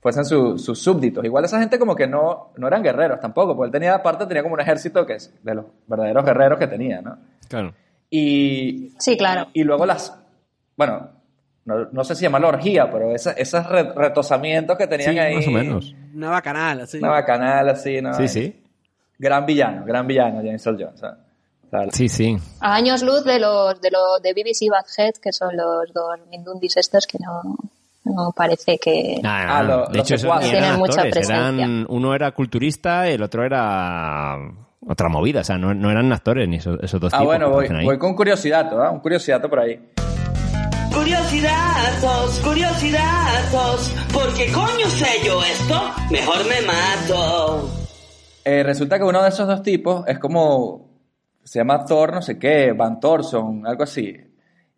fuesen 0.00 0.24
su- 0.24 0.58
sus 0.58 0.78
súbditos. 0.80 1.24
Igual 1.24 1.44
esa 1.46 1.58
gente 1.58 1.78
como 1.78 1.96
que 1.96 2.06
no, 2.06 2.52
no 2.56 2.66
eran 2.68 2.82
guerreros 2.82 3.18
tampoco, 3.18 3.56
porque 3.56 3.66
él 3.68 3.72
tenía 3.72 3.94
aparte, 3.94 4.26
tenía 4.26 4.42
como 4.42 4.54
un 4.54 4.60
ejército 4.60 5.04
que 5.06 5.14
es 5.14 5.34
de 5.42 5.54
los 5.54 5.64
verdaderos 5.86 6.24
guerreros 6.24 6.58
que 6.58 6.66
tenía, 6.66 7.00
¿no? 7.00 7.18
Claro. 7.48 7.72
Y, 8.10 8.92
Sí, 8.98 9.16
claro. 9.16 9.46
y 9.54 9.64
luego 9.64 9.86
las, 9.86 10.14
bueno, 10.76 11.08
no, 11.64 11.86
no 11.92 12.04
sé 12.04 12.14
si 12.14 12.22
llamarlo 12.24 12.48
orgía, 12.48 12.90
pero 12.90 13.14
esa- 13.14 13.32
esos 13.32 13.66
re- 13.68 13.92
retosamientos 13.94 14.76
que 14.76 14.86
tenían 14.86 15.12
Sí, 15.12 15.18
ahí. 15.18 15.34
más 15.36 15.46
o 15.46 15.50
menos. 15.52 15.94
Una 16.14 16.28
bacanal, 16.30 16.80
así. 16.80 16.98
Una 16.98 17.08
bacanal 17.10 17.68
así, 17.70 18.02
¿no? 18.02 18.12
Sí, 18.14 18.28
sí. 18.28 18.62
Gran 19.18 19.46
villano, 19.46 19.84
gran 19.86 20.06
villano, 20.06 20.38
James 20.38 20.66
Earl 20.66 20.78
Jones. 20.84 21.00
¿sabes? 21.00 21.18
Sí, 21.92 22.08
sí. 22.08 22.36
A 22.60 22.74
años 22.74 23.02
luz 23.02 23.24
de 23.24 23.38
los 23.38 23.80
de 23.80 23.90
los 23.90 24.20
de 24.22 24.32
BBC 24.34 24.70
Badhead, 24.70 25.14
que 25.22 25.32
son 25.32 25.56
los 25.56 25.92
dos 25.94 26.18
Mindundis 26.30 26.76
estos 26.76 27.06
que 27.06 27.18
no, 27.18 27.56
no 28.04 28.32
parece 28.36 28.78
que... 28.78 29.18
Nah, 29.22 29.46
nah, 29.46 29.58
Ah, 29.58 29.62
lo- 29.62 29.86
de 29.86 30.00
hecho, 30.00 30.14
esos 30.16 30.28
eran 30.30 30.40
Tienen 30.50 30.76
mucha. 30.78 31.02
Eran, 31.02 31.86
uno 31.88 32.14
era 32.14 32.30
culturista 32.32 33.08
y 33.08 33.14
el 33.14 33.22
otro 33.22 33.44
era 33.44 34.36
otra 34.86 35.08
movida. 35.08 35.40
O 35.40 35.44
sea, 35.44 35.56
no, 35.56 35.72
no 35.72 35.90
eran 35.90 36.12
actores 36.12 36.48
ni 36.48 36.56
esos, 36.56 36.78
esos 36.82 37.00
dos 37.00 37.12
Ah, 37.14 37.18
tipos. 37.18 37.26
bueno, 37.26 37.50
voy, 37.50 37.68
voy 37.84 37.98
con 37.98 38.10
un 38.10 38.16
curiosidato, 38.16 38.82
¿ah? 38.82 38.90
Un 38.90 39.00
curiosidato 39.00 39.48
por 39.48 39.60
ahí. 39.60 39.80
Curiosidazos, 40.92 42.38
curiosidazos, 42.44 43.92
porque 44.12 44.52
coño 44.52 44.86
sé 44.88 45.24
yo 45.24 45.42
esto, 45.42 45.90
mejor 46.10 46.46
me 46.46 46.60
mato. 46.62 47.70
Eh, 48.44 48.62
resulta 48.62 48.98
que 48.98 49.04
uno 49.04 49.22
de 49.22 49.28
esos 49.30 49.46
dos 49.48 49.62
tipos 49.62 50.04
es 50.06 50.18
como. 50.18 50.91
Se 51.44 51.58
llama 51.58 51.84
Thor, 51.84 52.12
no 52.14 52.22
sé 52.22 52.38
qué, 52.38 52.72
Van 52.72 53.00
Thorson, 53.00 53.66
algo 53.66 53.82
así. 53.82 54.16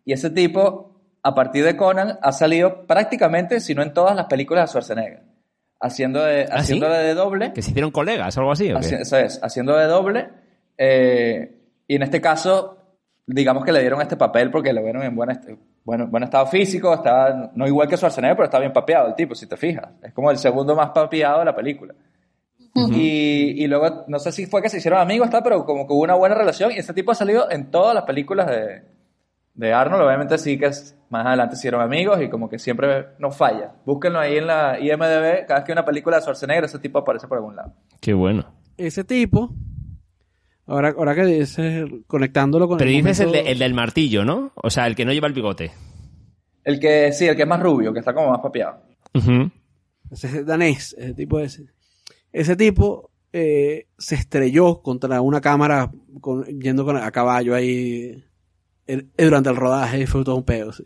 Y 0.03 0.13
ese 0.13 0.29
tipo, 0.31 0.99
a 1.23 1.33
partir 1.35 1.63
de 1.65 1.75
Conan, 1.77 2.17
ha 2.21 2.31
salido 2.31 2.85
prácticamente, 2.87 3.59
si 3.59 3.75
no 3.75 3.81
en 3.83 3.93
todas 3.93 4.15
las 4.15 4.25
películas 4.25 4.65
de 4.65 4.67
Schwarzenegger. 4.69 5.23
Haciendo 5.79 6.23
de, 6.23 6.43
¿Ah, 6.43 6.45
sí? 6.63 6.73
haciendo 6.73 6.89
de 6.89 7.13
doble. 7.13 7.53
Que 7.53 7.61
se 7.61 7.69
hicieron 7.71 7.91
colegas 7.91 8.37
algo 8.37 8.51
así. 8.51 8.71
¿o 8.71 8.79
qué? 8.79 8.95
Eso 8.95 9.17
es, 9.17 9.39
haciendo 9.43 9.75
de 9.77 9.85
doble. 9.85 10.29
eh, 10.77 11.51
y 11.87 11.95
en 11.95 12.01
este 12.03 12.19
caso, 12.21 12.77
digamos 13.27 13.63
que 13.63 13.71
le 13.71 13.81
dieron 13.81 14.01
este 14.01 14.17
papel 14.17 14.49
porque 14.51 14.73
lo 14.73 14.81
vieron 14.83 15.03
en 15.03 15.15
buen, 15.15 15.29
est- 15.31 15.49
bueno, 15.83 16.07
buen 16.07 16.23
estado 16.23 16.47
físico. 16.47 16.93
Estaba, 16.93 17.51
no 17.53 17.67
igual 17.67 17.87
que 17.87 17.95
Schwarzenegger, 17.97 18.35
pero 18.37 18.45
está 18.45 18.59
bien 18.59 18.73
papeado 18.73 19.07
el 19.09 19.15
tipo, 19.15 19.35
si 19.35 19.45
te 19.47 19.55
fijas. 19.57 19.87
Es 20.01 20.13
como 20.13 20.31
el 20.31 20.37
segundo 20.37 20.75
más 20.75 20.89
papeado 20.89 21.39
de 21.39 21.45
la 21.45 21.55
película. 21.55 21.93
Y, 22.97 23.63
y 23.63 23.67
luego, 23.67 24.03
no 24.07 24.19
sé 24.19 24.31
si 24.31 24.45
fue 24.45 24.61
que 24.61 24.69
se 24.69 24.77
hicieron 24.77 24.99
amigos, 24.99 25.29
tal, 25.29 25.43
pero 25.43 25.65
como 25.65 25.87
que 25.87 25.93
hubo 25.93 26.03
una 26.03 26.15
buena 26.15 26.35
relación. 26.35 26.71
Y 26.71 26.75
este 26.77 26.93
tipo 26.93 27.11
ha 27.11 27.15
salido 27.15 27.49
en 27.49 27.71
todas 27.71 27.95
las 27.95 28.03
películas 28.03 28.47
de, 28.47 28.83
de 29.53 29.73
Arnold. 29.73 30.03
Obviamente 30.03 30.37
sí 30.37 30.57
que 30.59 30.65
es- 30.67 30.97
más 31.09 31.25
adelante 31.25 31.55
se 31.55 31.61
hicieron 31.61 31.81
amigos 31.81 32.21
y 32.21 32.29
como 32.29 32.49
que 32.49 32.59
siempre 32.59 33.05
no 33.19 33.31
falla. 33.31 33.75
Búsquenlo 33.85 34.19
ahí 34.19 34.37
en 34.37 34.47
la 34.47 34.77
IMDB. 34.79 35.45
Cada 35.47 35.59
vez 35.59 35.65
que 35.65 35.71
hay 35.71 35.73
una 35.73 35.85
película 35.85 36.17
de 36.17 36.21
Schwarzenegger, 36.23 36.65
ese 36.65 36.79
tipo 36.79 36.99
aparece 36.99 37.27
por 37.27 37.37
algún 37.37 37.55
lado. 37.55 37.73
Qué 38.01 38.13
bueno. 38.13 38.45
Ese 38.77 39.03
tipo, 39.05 39.53
ahora, 40.67 40.93
ahora 40.97 41.15
que 41.15 41.23
dices, 41.25 41.85
conectándolo 42.07 42.67
con 42.67 42.77
Pero 42.77 42.89
el 42.89 42.97
dices 42.97 43.19
el, 43.21 43.27
momento- 43.27 43.45
de- 43.45 43.51
el 43.51 43.59
del 43.59 43.73
martillo, 43.73 44.25
¿no? 44.25 44.51
O 44.55 44.69
sea, 44.69 44.87
el 44.87 44.95
que 44.95 45.05
no 45.05 45.13
lleva 45.13 45.27
el 45.27 45.33
bigote. 45.33 45.71
El 46.65 46.79
que, 46.79 47.11
sí, 47.13 47.25
el 47.27 47.35
que 47.35 47.43
es 47.43 47.47
más 47.47 47.61
rubio, 47.61 47.93
que 47.93 47.99
está 47.99 48.13
como 48.13 48.31
más 48.31 48.39
papeado. 48.39 48.81
Ese 50.11 50.27
es 50.27 50.45
danés, 50.45 50.95
ese 50.97 51.13
tipo 51.13 51.39
ese. 51.39 51.67
Ese 52.35 52.55
tipo 52.55 53.11
eh, 53.31 53.87
se 53.97 54.15
estrelló 54.15 54.81
contra 54.81 55.21
una 55.21 55.39
cámara 55.41 55.89
con- 56.21 56.43
yendo 56.59 56.83
con, 56.85 56.97
a 56.97 57.11
caballo 57.11 57.55
ahí 57.55 58.23
durante 59.17 59.49
el 59.49 59.55
rodaje 59.55 60.01
y 60.01 60.05
fue 60.05 60.23
todo 60.23 60.35
un 60.35 60.43
peo. 60.43 60.71
sí. 60.71 60.83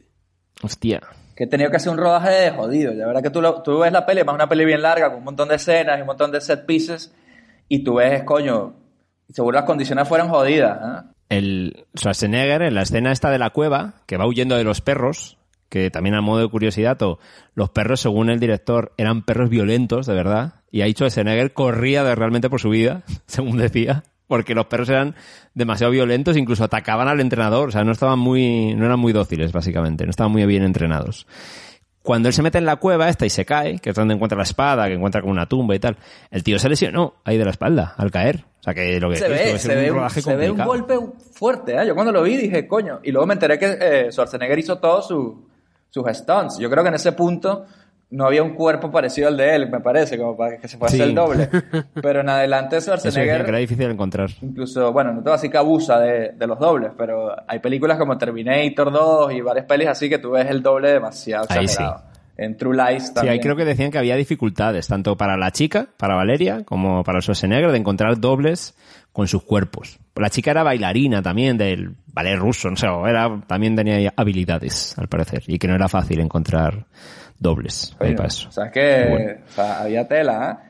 Hostia. 0.61 1.01
Que 1.35 1.45
he 1.45 1.47
tenido 1.47 1.69
que 1.71 1.77
hacer 1.77 1.91
un 1.91 1.97
rodaje 1.97 2.29
de 2.31 2.51
jodido. 2.51 2.93
La 2.93 3.07
verdad 3.07 3.23
que 3.23 3.29
tú, 3.29 3.41
lo- 3.41 3.61
tú 3.61 3.79
ves 3.79 3.91
la 3.91 4.05
peli, 4.05 4.23
más 4.23 4.35
una 4.35 4.47
peli 4.49 4.65
bien 4.65 4.81
larga, 4.81 5.09
con 5.09 5.19
un 5.19 5.23
montón 5.23 5.49
de 5.49 5.55
escenas 5.55 5.97
y 5.97 6.01
un 6.01 6.07
montón 6.07 6.31
de 6.31 6.41
set 6.41 6.65
pieces, 6.65 7.13
y 7.67 7.83
tú 7.83 7.95
ves, 7.95 8.23
coño, 8.23 8.75
seguro 9.29 9.55
las 9.55 9.65
condiciones 9.65 10.07
fueron 10.07 10.29
jodidas. 10.29 10.79
¿eh? 10.81 11.07
El 11.29 11.85
Schwarzenegger 11.97 12.61
en 12.63 12.75
la 12.75 12.81
escena 12.81 13.11
esta 13.11 13.29
de 13.31 13.39
la 13.39 13.51
cueva, 13.51 13.93
que 14.05 14.17
va 14.17 14.27
huyendo 14.27 14.55
de 14.57 14.63
los 14.63 14.81
perros, 14.81 15.37
que 15.69 15.89
también 15.91 16.15
a 16.15 16.21
modo 16.21 16.41
de 16.41 16.49
curiosidad, 16.49 17.01
o 17.03 17.19
los 17.53 17.69
perros, 17.69 18.01
según 18.01 18.29
el 18.29 18.39
director, 18.39 18.93
eran 18.97 19.23
perros 19.23 19.49
violentos, 19.49 20.07
de 20.07 20.15
verdad, 20.15 20.55
y 20.71 20.81
ahí 20.81 20.91
Schwarzenegger 20.93 21.53
corría 21.53 22.03
de 22.03 22.15
realmente 22.15 22.49
por 22.49 22.59
su 22.59 22.69
vida, 22.69 23.03
según 23.25 23.57
decía, 23.57 24.03
porque 24.27 24.53
los 24.55 24.67
perros 24.67 24.89
eran 24.89 25.15
demasiado 25.53 25.91
violentos, 25.91 26.37
incluso 26.37 26.63
atacaban 26.63 27.07
al 27.07 27.19
entrenador, 27.19 27.69
o 27.69 27.71
sea, 27.71 27.83
no 27.83 27.91
estaban 27.91 28.19
muy, 28.19 28.73
no 28.75 28.85
eran 28.85 28.99
muy 28.99 29.11
dóciles, 29.13 29.51
básicamente, 29.51 30.05
no 30.05 30.11
estaban 30.11 30.31
muy 30.31 30.45
bien 30.45 30.63
entrenados. 30.63 31.25
Cuando 32.01 32.29
él 32.29 32.33
se 32.33 32.41
mete 32.41 32.57
en 32.57 32.65
la 32.65 32.77
cueva 32.77 33.09
esta 33.09 33.25
y 33.25 33.29
se 33.29 33.45
cae, 33.45 33.79
que 33.79 33.89
es 33.89 33.95
donde 33.95 34.13
encuentra 34.13 34.37
la 34.37 34.43
espada, 34.43 34.87
que 34.87 34.93
encuentra 34.93 35.19
como 35.21 35.33
una 35.33 35.47
tumba 35.47 35.75
y 35.75 35.79
tal, 35.79 35.97
el 36.31 36.43
tío 36.43 36.57
se 36.57 36.69
lesionó 36.69 37.15
ahí 37.25 37.37
de 37.37 37.43
la 37.43 37.51
espalda 37.51 37.93
al 37.97 38.09
caer. 38.09 38.45
O 38.59 38.63
sea 38.63 38.73
que 38.73 38.99
lo 38.99 39.09
que 39.09 39.17
Se 39.17 39.27
ve, 39.27 39.59
se, 39.59 39.75
ve 39.75 39.91
un, 39.91 39.97
rodaje 39.97 40.21
se 40.21 40.35
ve 40.35 40.49
un 40.49 40.57
complicado. 40.57 40.99
golpe 41.01 41.17
fuerte. 41.33 41.75
¿eh? 41.75 41.85
Yo 41.87 41.95
cuando 41.95 42.11
lo 42.13 42.23
vi 42.23 42.37
dije, 42.37 42.67
coño, 42.67 42.99
y 43.03 43.11
luego 43.11 43.27
me 43.27 43.33
enteré 43.33 43.59
que 43.59 43.77
eh, 43.79 44.11
Schwarzenegger 44.11 44.57
hizo 44.57 44.77
todos 44.79 45.07
su- 45.07 45.49
sus 45.89 46.05
stunts. 46.13 46.57
Yo 46.57 46.69
creo 46.69 46.83
que 46.83 46.89
en 46.89 46.95
ese 46.95 47.11
punto 47.11 47.65
no 48.11 48.25
había 48.25 48.41
un 48.41 48.55
cuerpo 48.55 48.89
parecido 48.91 49.27
al 49.27 49.37
de 49.37 49.55
él, 49.55 49.69
me 49.69 49.79
parece, 49.81 50.17
como 50.17 50.35
para 50.35 50.57
que 50.57 50.67
se 50.67 50.77
fuese 50.77 50.97
Sí. 50.97 51.01
el 51.03 51.13
doble. 51.15 51.47
Pero 52.01 52.21
en 52.21 52.29
adelante 52.29 52.77
Eso 52.77 52.95
Schwarzenegger... 52.97 53.43
que 53.43 53.49
era 53.49 53.57
difícil 53.59 53.89
encontrar. 53.91 54.29
Incluso, 54.41 54.91
bueno, 54.91 55.11
no 55.11 55.17
te 55.19 55.23
voy 55.25 55.33
a 55.33 55.35
decir 55.35 55.51
que 55.51 55.57
abusa 55.57 55.99
de, 55.99 56.31
de 56.31 56.47
los 56.47 56.57
dobles, 56.57 56.91
pero 56.97 57.35
hay 57.47 57.59
películas 57.59 57.97
como 57.99 58.17
Terminator 58.17 58.91
2 58.91 59.33
y 59.33 59.41
varias 59.41 59.65
pelis 59.65 59.87
así 59.89 60.09
que 60.09 60.17
tú 60.17 60.31
ves 60.31 60.49
el 60.49 60.63
doble 60.63 60.91
demasiado 60.93 61.45
Ahí 61.49 61.65
exagerado. 61.65 62.03
En 62.37 62.55
True 62.57 62.75
Lies 62.75 63.07
Sí, 63.07 63.13
también. 63.13 63.33
ahí 63.33 63.39
creo 63.41 63.55
que 63.57 63.65
decían 63.65 63.91
que 63.91 63.97
había 63.97 64.15
dificultades, 64.15 64.87
tanto 64.87 65.17
para 65.17 65.35
la 65.37 65.51
chica, 65.51 65.87
para 65.97 66.15
Valeria, 66.15 66.63
como 66.63 67.03
para 67.03 67.19
Schwarzenegger, 67.21 67.71
de 67.71 67.77
encontrar 67.77 68.17
dobles 68.19 68.75
con 69.11 69.27
sus 69.27 69.43
cuerpos. 69.43 69.99
La 70.15 70.29
chica 70.29 70.51
era 70.51 70.63
bailarina 70.63 71.21
también 71.21 71.57
del 71.57 71.95
ballet 72.13 72.37
ruso, 72.37 72.69
no 72.69 72.77
sé, 72.77 72.87
o 72.87 73.05
era, 73.07 73.41
también 73.45 73.75
tenía 73.75 74.13
habilidades, 74.15 74.97
al 74.97 75.07
parecer, 75.09 75.43
y 75.47 75.59
que 75.59 75.67
no 75.67 75.75
era 75.75 75.89
fácil 75.89 76.21
encontrar 76.21 76.85
dobles 77.39 77.95
ahí 77.99 78.07
Coño, 78.09 78.15
para 78.17 78.27
eso. 78.27 78.49
O 78.49 78.51
sea, 78.51 78.65
es 78.65 78.71
que 78.71 79.07
Bueno. 79.09 79.41
o 79.47 79.51
sea, 79.51 79.81
había 79.81 80.07
tela. 80.07 80.59
¿eh? 80.63 80.69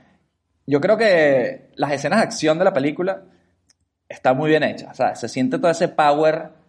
Yo 0.67 0.80
creo 0.80 0.97
que 0.97 1.72
las 1.76 1.91
escenas 1.91 2.20
de 2.20 2.24
acción 2.26 2.57
de 2.59 2.65
la 2.65 2.74
película 2.74 3.24
están 4.07 4.38
muy 4.38 4.49
bien 4.49 4.63
hechas. 4.63 4.91
O 4.91 4.95
sea, 4.95 5.15
se 5.15 5.28
siente 5.28 5.57
todo 5.59 5.72
ese 5.72 5.88
power 5.88 6.59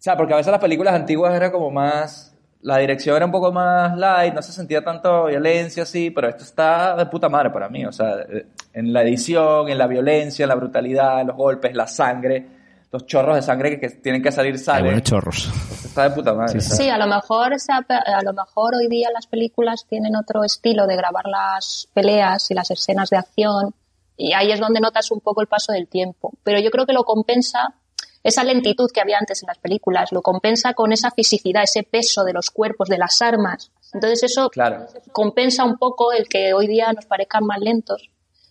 sea, 0.00 0.16
porque 0.16 0.32
a 0.32 0.36
veces 0.38 0.50
las 0.50 0.60
películas 0.60 0.94
antiguas 0.94 1.34
era 1.34 1.52
como 1.52 1.70
más... 1.70 2.26
La 2.62 2.76
dirección 2.76 3.16
era 3.16 3.24
un 3.24 3.32
poco 3.32 3.52
más 3.52 3.96
light, 3.96 4.34
no 4.34 4.42
se 4.42 4.52
sentía 4.52 4.84
tanto 4.84 5.26
violencia 5.26 5.84
así, 5.84 6.10
pero 6.10 6.28
esto 6.28 6.44
está 6.44 6.94
de 6.94 7.06
puta 7.06 7.30
madre 7.30 7.48
para 7.48 7.70
mí. 7.70 7.86
O 7.86 7.92
sea, 7.92 8.16
eh, 8.28 8.46
en 8.74 8.92
la 8.92 9.02
edición, 9.02 9.70
en 9.70 9.78
la 9.78 9.86
violencia, 9.86 10.42
en 10.42 10.48
la 10.50 10.56
brutalidad, 10.56 11.24
los 11.24 11.36
golpes, 11.36 11.74
la 11.74 11.86
sangre, 11.86 12.46
los 12.92 13.06
chorros 13.06 13.36
de 13.36 13.42
sangre 13.42 13.70
que, 13.70 13.80
que 13.80 13.88
tienen 13.96 14.22
que 14.22 14.30
salir 14.30 14.52
Hay 14.52 14.58
salen. 14.58 14.84
buenos 14.84 15.02
chorros. 15.04 15.50
Está 15.90 16.08
de 16.08 16.10
puta 16.14 16.32
madre. 16.32 16.60
Sí, 16.60 16.88
a 16.88 16.96
lo 16.96 17.08
mejor 17.08 17.52
a 17.52 18.22
lo 18.22 18.32
mejor 18.32 18.76
hoy 18.76 18.86
día 18.86 19.08
las 19.12 19.26
películas 19.26 19.86
tienen 19.88 20.14
otro 20.14 20.44
estilo 20.44 20.86
de 20.86 20.94
grabar 20.94 21.26
las 21.26 21.88
peleas 21.92 22.48
y 22.52 22.54
las 22.54 22.70
escenas 22.70 23.10
de 23.10 23.16
acción 23.16 23.74
y 24.16 24.32
ahí 24.32 24.52
es 24.52 24.60
donde 24.60 24.78
notas 24.78 25.10
un 25.10 25.18
poco 25.20 25.40
el 25.40 25.48
paso 25.48 25.72
del 25.72 25.88
tiempo. 25.88 26.32
Pero 26.44 26.60
yo 26.60 26.70
creo 26.70 26.86
que 26.86 26.92
lo 26.92 27.02
compensa 27.02 27.74
esa 28.22 28.44
lentitud 28.44 28.88
que 28.94 29.00
había 29.00 29.18
antes 29.18 29.42
en 29.42 29.48
las 29.48 29.58
películas, 29.58 30.12
lo 30.12 30.22
compensa 30.22 30.74
con 30.74 30.92
esa 30.92 31.10
fisicidad, 31.10 31.64
ese 31.64 31.82
peso 31.82 32.22
de 32.22 32.34
los 32.34 32.50
cuerpos, 32.50 32.88
de 32.88 32.98
las 32.98 33.20
armas. 33.20 33.72
Entonces 33.92 34.22
eso 34.22 34.48
Claro. 34.50 34.86
compensa 35.10 35.64
un 35.64 35.76
poco 35.76 36.12
el 36.12 36.28
que 36.28 36.54
hoy 36.54 36.68
día 36.68 36.92
nos 36.92 37.06
parezcan 37.06 37.44
más 37.46 37.58
lentos 37.58 38.10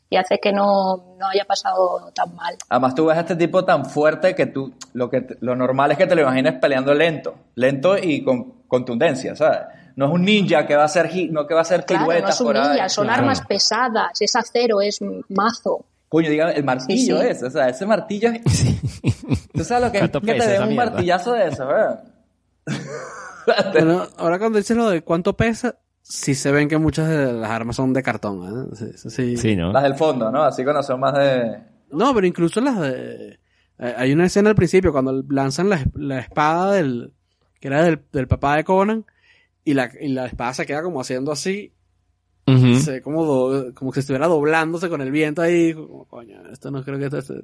y 0.10 0.16
hace 0.18 0.40
que 0.40 0.52
no, 0.52 1.16
no 1.20 1.28
haya 1.28 1.46
pasado 1.46 2.12
tan 2.16 2.34
mal. 2.36 2.56
Además, 2.70 2.96
tú 2.96 3.06
ves 3.06 3.18
a 3.18 3.22
este 3.22 3.36
tipo 3.36 3.64
tan 3.64 3.86
fuerte 3.86 4.34
que 4.36 4.48
tú, 4.48 4.74
lo, 4.94 5.10
que 5.10 5.38
lo 5.42 5.56
normal 5.56 5.92
es 5.92 5.98
que 5.98 6.08
te 6.08 6.16
lo 6.16 6.22
imagines 6.22 6.54
peleando 6.60 6.94
lento, 6.94 7.36
lento 7.56 7.98
y 7.98 8.24
con 8.24 8.64
contundencia, 8.68 9.36
¿sabes? 9.36 9.60
No 9.96 10.06
es 10.08 10.12
un 10.14 10.24
ninja 10.24 10.66
que 10.66 10.76
va 10.76 10.84
a 10.84 10.86
hacer, 10.86 11.10
no 11.32 11.46
que 11.46 11.54
va 11.54 11.60
a 11.60 11.64
hacer 11.64 11.86
Claro, 11.86 12.04
no 12.06 12.08
piruetas 12.10 12.36
es 12.36 12.42
un 12.42 12.54
ninja, 12.54 12.90
son 12.90 13.06
Claro. 13.06 13.20
armas 13.22 13.42
pesadas, 13.42 14.22
es 14.22 14.36
acero, 14.36 14.82
es 14.82 15.00
mazo. 15.30 15.86
Coño, 16.08 16.30
diga, 16.30 16.52
el 16.52 16.64
martillo 16.64 17.18
Sí, 17.18 17.24
sí. 17.24 17.30
es, 17.30 17.44
o 17.44 17.50
sea, 17.52 17.70
ese 17.70 17.86
martillo 17.86 18.30
es... 18.30 18.42
¿Tú 19.54 19.64
sabes 19.64 19.84
lo 19.86 19.92
que 19.92 19.98
es 20.00 20.02
¿Cuánto 20.10 20.22
que 20.22 20.34
te 20.34 20.48
den 20.48 20.62
un 20.64 20.70
mierda? 20.70 20.86
martillazo 20.92 21.34
de 21.34 21.48
eso, 21.50 21.68
¿verdad? 21.68 22.04
Bueno, 23.74 24.08
ahora 24.18 24.40
cuando 24.40 24.58
dices 24.58 24.78
lo 24.78 24.90
de 24.90 25.02
cuánto 25.04 25.36
pesa, 25.36 25.76
sí 26.10 26.36
se 26.36 26.52
ven 26.52 26.68
que 26.68 26.78
muchas 26.78 27.08
de 27.08 27.32
las 27.32 27.50
armas 27.50 27.76
son 27.78 27.94
de 27.94 28.04
cartón. 28.04 28.44
¿eh? 28.44 28.76
Sí, 28.76 28.86
sí, 28.96 29.10
sí. 29.10 29.38
Sí, 29.38 29.56
¿no? 29.56 29.72
Las 29.72 29.84
del 29.84 29.96
fondo, 29.96 30.32
¿no? 30.32 30.44
Así 30.44 30.64
cuando 30.64 30.84
son 30.84 31.00
más 31.00 31.14
de... 31.14 31.62
No, 31.92 32.14
pero 32.14 32.28
incluso 32.28 32.60
las 32.60 32.80
de... 32.82 33.40
eh, 33.80 33.94
hay 33.96 34.12
una 34.12 34.26
escena 34.26 34.50
al 34.50 34.56
principio 34.56 34.92
cuando 34.92 35.24
lanzan 35.30 35.70
la, 35.70 35.86
la 35.94 36.20
espada 36.20 36.74
del... 36.74 37.14
que 37.62 37.68
era 37.70 37.84
del, 37.84 38.02
del 38.12 38.28
papá 38.28 38.58
de 38.58 38.64
Conan 38.64 39.06
y 39.64 39.74
la, 39.76 39.90
y 40.02 40.10
la 40.10 40.26
espada 40.26 40.54
se 40.54 40.66
queda 40.66 40.82
como 40.84 41.00
haciendo 41.00 41.32
así, 41.32 41.74
Ujú. 42.48 42.76
se 42.80 42.92
ve 42.94 43.02
como, 43.02 43.24
do- 43.26 43.74
como 43.76 43.92
que 43.92 44.00
estuviera 44.00 44.28
doblándose 44.28 44.90
con 44.90 45.02
el 45.02 45.12
viento 45.12 45.42
ahí. 45.44 45.74
Como, 45.74 46.06
coño, 46.06 46.42
esto 46.52 46.72
no 46.72 46.84
creo 46.84 46.98
que 46.98 47.06
esto... 47.06 47.20
esté- 47.20 47.42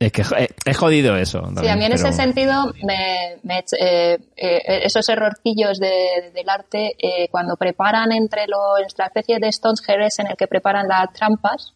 Es 0.00 0.12
que 0.12 0.22
eh, 0.22 0.48
es 0.64 0.76
jodido 0.78 1.14
eso. 1.16 1.40
Sí, 1.46 1.54
también, 1.54 1.72
a 1.74 1.76
mí 1.76 1.84
en 1.84 1.92
pero- 1.92 2.08
ese 2.08 2.12
sentido, 2.16 2.72
me, 2.82 3.36
me- 3.42 3.62
eh, 3.78 4.18
eh, 4.36 4.80
esos 4.84 5.06
errorcillos 5.10 5.78
de- 5.78 6.32
del 6.34 6.48
arte, 6.48 6.96
eh, 6.98 7.28
cuando 7.30 7.56
preparan 7.56 8.10
entre 8.10 8.46
los, 8.46 8.96
la 8.98 9.06
especie 9.06 9.38
de 9.38 9.48
stones 9.48 9.82
Jerez 9.84 10.18
en 10.18 10.28
el 10.28 10.36
que 10.36 10.46
preparan 10.48 10.88
las 10.88 11.12
trampas, 11.12 11.74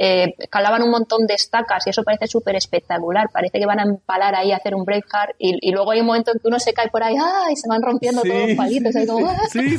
eh, 0.00 0.34
calaban 0.48 0.82
un 0.82 0.90
montón 0.90 1.26
de 1.26 1.34
estacas 1.34 1.86
y 1.86 1.90
eso 1.90 2.04
parece 2.04 2.26
súper 2.26 2.56
espectacular. 2.56 3.26
Parece 3.32 3.58
que 3.58 3.66
van 3.66 3.80
a 3.80 3.82
empalar 3.82 4.34
ahí 4.34 4.52
a 4.52 4.56
hacer 4.56 4.74
un 4.74 4.84
Braveheart 4.84 5.34
y, 5.38 5.58
y 5.60 5.72
luego 5.72 5.90
hay 5.90 6.00
un 6.00 6.06
momento 6.06 6.30
en 6.32 6.38
que 6.38 6.48
uno 6.48 6.58
se 6.60 6.72
cae 6.72 6.88
por 6.88 7.02
ahí 7.02 7.16
¡ah! 7.20 7.48
y 7.52 7.56
se 7.56 7.68
van 7.68 7.82
rompiendo 7.82 8.22
Sí, 8.22 8.28
todos 8.30 8.48
los 8.48 8.56
palitos. 8.56 8.96
ahí 8.96 9.06
como, 9.06 9.26
¡ah! 9.28 9.36
Sí, 9.52 9.76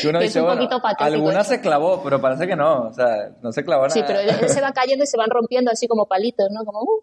Que 0.00 0.08
uno 0.08 0.18
Es 0.18 0.24
dice, 0.24 0.40
un 0.40 0.46
bueno, 0.46 0.60
poquito 0.60 0.80
patético 0.82 1.04
alguna 1.04 1.40
eso. 1.40 1.50
se 1.50 1.60
clavó, 1.60 2.02
pero 2.02 2.20
parece 2.20 2.46
que 2.46 2.56
no, 2.56 2.88
o 2.88 2.92
sea, 2.92 3.30
no 3.42 3.52
se 3.52 3.64
clavó 3.64 3.82
nada. 3.84 3.94
Sí, 3.94 4.02
pero 4.06 4.20
él, 4.20 4.28
él 4.40 4.48
se 4.48 4.60
va 4.60 4.72
cayendo 4.74 5.04
y 5.04 5.06
se 5.06 5.16
van 5.16 5.30
rompiendo 5.30 5.70
así 5.70 5.86
como 5.88 6.06
palitos, 6.06 6.48
¿no? 6.50 6.64
Como, 6.64 6.80
uh, 6.80 7.00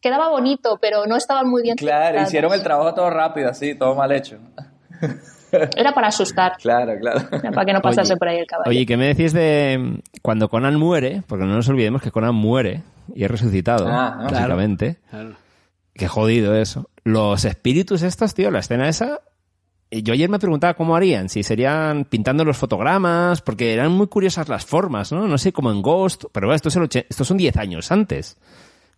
quedaba 0.00 0.28
bonito, 0.30 0.78
pero 0.80 1.06
no 1.06 1.16
estaban 1.16 1.48
muy 1.48 1.62
bien 1.62 1.76
Claro, 1.76 2.04
tratados. 2.08 2.28
hicieron 2.28 2.52
el 2.52 2.62
trabajo 2.62 2.94
todo 2.94 3.10
rápido, 3.10 3.50
así, 3.50 3.74
todo 3.74 3.94
mal 3.94 4.12
hecho. 4.12 4.38
Era 5.76 5.92
para 5.92 6.08
asustar, 6.08 6.56
Claro, 6.58 6.92
claro. 7.00 7.20
para 7.30 7.64
que 7.64 7.72
no 7.72 7.80
pasase 7.80 8.12
Oye, 8.12 8.18
por 8.18 8.28
ahí 8.28 8.38
el 8.38 8.46
caballo. 8.46 8.68
Oye, 8.70 8.84
¿qué 8.84 8.96
me 8.96 9.06
decís 9.06 9.32
de 9.32 9.78
mm, 9.80 10.18
cuando 10.20 10.48
Conan 10.48 10.76
muere? 10.76 11.22
Porque 11.26 11.44
no 11.44 11.54
nos 11.54 11.68
olvidemos 11.68 12.02
que 12.02 12.10
Conan 12.10 12.34
muere 12.34 12.82
y 13.14 13.24
es 13.24 13.30
resucitado, 13.30 13.86
Ah, 13.88 14.16
ah. 14.20 14.28
básicamente. 14.30 14.98
Claro. 15.08 15.36
Qué 15.94 16.08
jodido 16.08 16.54
eso. 16.56 16.90
Los 17.04 17.44
espíritus 17.44 18.02
estos, 18.02 18.34
tío, 18.34 18.50
la 18.50 18.58
escena 18.58 18.88
esa... 18.88 19.20
eh, 19.90 20.02
Yo 20.02 20.12
ayer 20.14 20.28
me 20.28 20.38
preguntaba 20.38 20.74
cómo 20.74 20.96
harían, 20.96 21.28
si 21.28 21.42
serían 21.42 22.04
pintando 22.04 22.44
los 22.44 22.56
fotogramas, 22.56 23.40
porque 23.42 23.72
eran 23.74 23.92
muy 23.92 24.06
curiosas 24.08 24.48
las 24.48 24.64
formas, 24.66 25.12
¿no? 25.12 25.26
No 25.28 25.38
sé, 25.38 25.52
como 25.52 25.70
en 25.70 25.82
Ghost, 25.82 26.24
pero 26.32 26.46
bueno, 26.46 26.56
esto, 26.56 26.68
es 26.68 26.76
el 26.76 26.82
och- 26.82 27.06
estos 27.08 27.26
son 27.26 27.36
10 27.36 27.56
años 27.56 27.90
antes. 27.92 28.36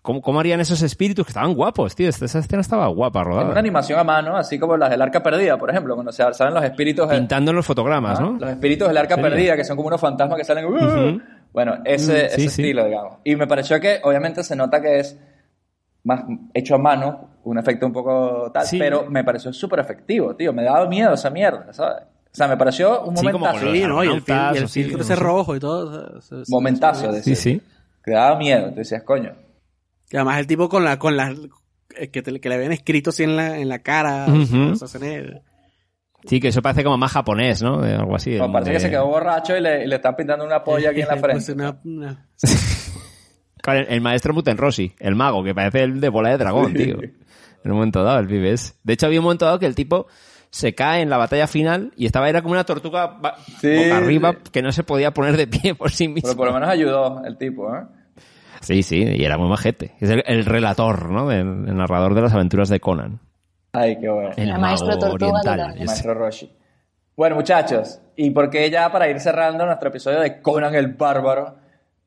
¿Cómo, 0.01 0.23
¿Cómo 0.23 0.41
harían 0.41 0.61
esos 0.61 0.81
espíritus 0.81 1.27
que 1.27 1.31
estaban 1.31 1.53
guapos, 1.55 1.95
tío? 1.95 2.09
Esta- 2.09 2.25
Esa 2.25 2.39
escena 2.39 2.63
estaba 2.63 2.87
guapa, 2.87 3.21
En 3.21 3.27
una 3.27 3.41
rodada. 3.43 3.59
animación 3.59 3.99
a 3.99 4.05
mano, 4.05 4.37
así 4.37 4.59
como 4.59 4.77
las 4.77 4.89
del 4.91 5.03
arca 5.03 5.23
perdida, 5.23 5.59
por 5.59 5.69
ejemplo, 5.71 5.95
cuando 5.95 6.13
se 6.13 6.23
salen 6.33 6.55
los 6.55 6.65
espíritus... 6.65 7.07
Pintando 7.09 7.51
en 7.51 7.57
los 7.57 7.67
fotogramas, 7.67 8.19
¿no? 8.21 8.37
Los 8.39 8.49
espíritus 8.51 8.89
del 8.89 8.97
arca 8.97 9.17
Sería. 9.17 9.31
perdida, 9.31 9.57
que 9.57 9.65
son 9.65 9.77
como 9.77 9.89
unos 9.89 10.01
fantasmas 10.01 10.39
que 10.39 10.45
salen... 10.45 10.65
Ujú. 10.67 11.21
Bueno, 11.53 11.79
ese, 11.85 12.13
Mm, 12.13 12.17
sí, 12.17 12.25
ese 12.27 12.37
sí. 12.41 12.47
estilo, 12.47 12.85
digamos. 12.87 13.15
Y 13.25 13.35
me 13.37 13.47
pareció 13.47 13.81
que, 13.81 14.01
obviamente, 14.05 14.43
se 14.45 14.55
nota 14.57 14.81
que 14.81 15.01
es 15.01 15.19
más 16.09 16.25
hecho 16.55 16.75
a 16.75 16.79
mano, 16.79 17.29
un 17.45 17.59
efecto 17.59 17.87
un 17.87 17.93
poco 17.93 18.51
tal, 18.53 18.65
Sí. 18.67 18.79
pero 18.79 19.09
me 19.11 19.23
pareció 19.25 19.53
súper 19.53 19.79
efectivo, 19.81 20.35
tío. 20.35 20.53
Me 20.53 20.65
daba 20.65 20.87
miedo 20.89 21.15
esa 21.15 21.31
mierda, 21.31 21.73
¿sabes? 21.73 22.03
O 22.31 22.35
sea, 22.39 22.49
me 22.49 22.57
pareció 22.57 23.03
un 23.05 23.17
Sí, 23.17 23.27
como 23.27 23.39
momentazo. 23.41 23.65
con 23.67 23.75
Sí, 23.75 23.83
¿no? 23.85 24.05
Y 24.05 24.09
el, 24.09 24.23
y 24.55 24.59
el 24.59 24.69
filtro 24.69 25.01
ese 25.03 25.17
rojo 25.17 25.57
y 25.57 25.61
todo. 25.61 26.21
se- 26.21 26.43
Momentazo, 26.49 27.07
Sí, 27.11 27.17
decía. 27.17 27.37
sí. 27.37 27.63
Que 28.05 28.13
daba 28.13 28.37
miedo. 28.39 28.71
Te 28.71 28.81
decías, 28.81 29.03
coño. 29.03 29.33
Y 30.11 30.17
además 30.17 30.39
el 30.39 30.47
tipo 30.47 30.69
con 30.69 30.85
la, 30.85 30.99
con 30.99 31.17
la, 31.17 31.35
eh, 31.97 32.11
que, 32.11 32.23
te- 32.23 32.41
que 32.41 32.49
le 32.49 32.55
habían 32.55 32.73
escrito 32.73 33.11
así 33.11 33.25
en 33.25 33.37
la, 33.37 33.59
en 33.59 33.69
la 33.69 33.79
cara. 33.81 34.27
Ujú. 34.29 34.73
o 34.73 34.77
sea, 34.77 34.89
se 34.89 34.99
ne- 34.99 35.43
Sí, 36.25 36.41
que 36.41 36.49
eso 36.49 36.61
parece 36.63 36.83
como 36.83 36.99
más 36.99 37.13
japonés, 37.13 37.63
¿no? 37.63 37.81
De 37.81 37.95
algo 37.95 38.17
así. 38.17 38.37
No, 38.37 38.51
parece 38.51 38.71
de- 38.73 38.77
que 38.77 38.81
se 38.81 38.91
quedó 38.91 39.07
borracho 39.07 39.57
y 39.57 39.61
le, 39.61 39.85
y 39.85 39.87
le 39.87 39.97
están 39.97 40.17
pintando 40.17 40.45
una 40.45 40.65
polla 40.65 40.91
aquí 40.91 41.01
en 41.01 41.09
la 41.09 41.17
Pues 41.17 41.45
frente. 41.47 41.53
una- 41.53 41.81
una- 41.85 42.27
Claro, 43.73 43.87
el 43.89 44.01
maestro 44.01 44.35
Mutenroshi, 44.35 44.95
el 44.99 45.15
mago, 45.15 45.43
que 45.45 45.55
parece 45.55 45.83
el 45.83 46.01
de 46.01 46.09
bola 46.09 46.31
de 46.31 46.39
dragón, 46.39 46.75
tío. 46.75 46.99
En 47.01 47.71
un 47.73 47.77
momento 47.79 48.03
dado, 48.05 48.19
el 48.21 48.27
vives. 48.27 48.79
De 48.85 48.93
hecho, 48.95 49.07
había 49.07 49.21
un 49.21 49.25
momento 49.25 49.45
dado 49.45 49.59
que 49.59 49.67
el 49.67 49.75
tipo 49.75 50.07
se 50.51 50.75
cae 50.75 51.03
en 51.03 51.11
la 51.11 51.17
batalla 51.19 51.47
final 51.47 51.93
y 51.97 52.07
estaba 52.07 52.29
era 52.29 52.41
como 52.41 52.53
una 52.53 52.65
tortuga 52.65 53.19
Sí, 53.61 53.77
boca 53.77 53.99
arriba 53.99 54.33
sí. 54.33 54.51
que 54.53 54.63
no 54.63 54.73
se 54.73 54.83
podía 54.85 55.13
poner 55.13 55.37
de 55.37 55.47
pie 55.47 55.75
por 55.75 55.91
sí 55.91 56.09
mismo. 56.09 56.29
Pero 56.31 56.37
por 56.37 56.47
lo 56.49 56.55
menos 56.55 56.69
ayudó 56.71 57.23
el 57.25 57.37
tipo, 57.37 57.69
¿eh? 57.75 57.83
Sí, 58.61 58.83
sí, 58.83 58.97
y 59.03 59.25
era 59.25 59.37
muy 59.39 59.49
majete. 59.49 59.95
Es 60.01 60.11
el, 60.11 60.23
el 60.27 60.45
relator, 60.45 61.11
¿no? 61.11 61.31
El, 61.31 61.39
el 61.69 61.77
narrador 61.77 62.15
de 62.15 62.23
las 62.23 62.33
aventuras 62.33 62.69
de 62.69 62.81
Conan. 62.81 63.21
Ay, 63.73 63.99
qué 64.01 64.09
bueno. 64.09 64.31
El 64.37 64.49
El 64.51 64.59
maestro 64.59 64.89
mago 64.89 65.01
tortuga 65.01 65.41
oriental. 65.41 65.75
Es- 65.79 65.87
Maestro 65.87 66.15
Roshi. 66.15 66.51
Bueno, 67.17 67.37
muchachos, 67.37 68.01
y 68.17 68.31
porque 68.31 68.71
ya 68.71 68.91
para 68.93 69.09
ir 69.09 69.19
cerrando 69.21 69.67
nuestro 69.67 69.89
episodio 69.89 70.21
de 70.21 70.41
Conan 70.41 70.75
el 70.75 70.95
Bárbaro, 70.95 71.57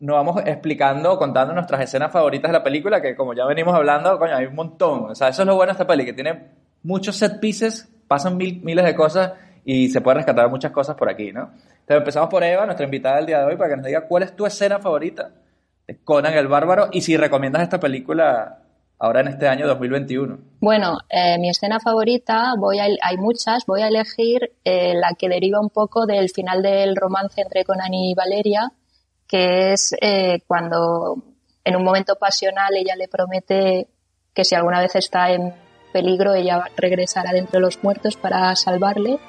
nos 0.01 0.15
vamos 0.15 0.41
explicando, 0.45 1.17
contando 1.17 1.53
nuestras 1.53 1.81
escenas 1.81 2.11
favoritas 2.11 2.51
de 2.51 2.57
la 2.57 2.63
película, 2.63 3.01
que 3.01 3.15
como 3.15 3.33
ya 3.33 3.45
venimos 3.45 3.73
hablando, 3.73 4.17
coño, 4.19 4.35
hay 4.35 4.45
un 4.47 4.55
montón. 4.55 5.11
O 5.11 5.15
sea, 5.15 5.29
eso 5.29 5.43
es 5.43 5.47
lo 5.47 5.55
bueno 5.55 5.69
de 5.69 5.73
esta 5.73 5.87
peli, 5.87 6.03
que 6.05 6.13
tiene 6.13 6.47
muchos 6.83 7.15
set 7.15 7.39
pieces, 7.39 7.87
pasan 8.07 8.35
mil- 8.37 8.61
miles 8.63 8.83
de 8.83 8.95
cosas 8.95 9.33
y 9.63 9.89
se 9.89 10.01
pueden 10.01 10.17
rescatar 10.17 10.49
muchas 10.49 10.71
cosas 10.71 10.95
por 10.95 11.07
aquí, 11.09 11.31
¿no? 11.31 11.51
Entonces 11.53 11.97
empezamos 11.97 12.29
por 12.29 12.43
Eva, 12.43 12.65
nuestra 12.65 12.83
invitada 12.85 13.17
del 13.17 13.27
día 13.27 13.39
de 13.39 13.45
hoy, 13.45 13.55
para 13.55 13.69
que 13.69 13.77
nos 13.77 13.85
diga 13.85 14.07
cuál 14.07 14.23
es 14.23 14.35
tu 14.35 14.45
escena 14.45 14.79
favorita 14.79 15.29
de 15.87 15.97
Conan 16.03 16.33
el 16.33 16.47
Bárbaro 16.47 16.89
y 16.91 17.01
si 17.01 17.15
recomiendas 17.15 17.61
esta 17.61 17.79
película 17.79 18.57
ahora 18.97 19.21
en 19.21 19.27
este 19.29 19.47
año 19.47 19.67
2021. 19.67 20.37
Bueno, 20.59 20.97
eh, 21.09 21.37
mi 21.39 21.49
escena 21.49 21.79
favorita, 21.79 22.53
voy 22.57 22.79
a, 22.79 22.85
hay 23.03 23.17
muchas, 23.17 23.65
voy 23.67 23.81
a 23.81 23.87
elegir 23.87 24.51
eh, 24.63 24.93
la 24.95 25.13
que 25.17 25.27
deriva 25.29 25.59
un 25.59 25.69
poco 25.69 26.05
del 26.05 26.29
final 26.29 26.61
del 26.61 26.95
romance 26.95 27.41
entre 27.41 27.63
Conan 27.65 27.93
y 27.93 28.13
Valeria, 28.15 28.71
que 29.31 29.71
es 29.71 29.95
eh, 30.01 30.41
cuando 30.45 31.15
en 31.63 31.75
un 31.77 31.83
momento 31.85 32.15
pasional 32.17 32.75
ella 32.75 32.95
le 32.97 33.07
promete 33.07 33.87
que 34.33 34.43
si 34.43 34.55
alguna 34.55 34.81
vez 34.81 34.95
está 34.95 35.31
en 35.31 35.53
peligro 35.93 36.33
ella 36.33 36.65
regresará 36.75 37.31
de 37.31 37.39
entre 37.39 37.61
los 37.61 37.81
muertos 37.81 38.17
para 38.17 38.53
salvarle. 38.55 39.19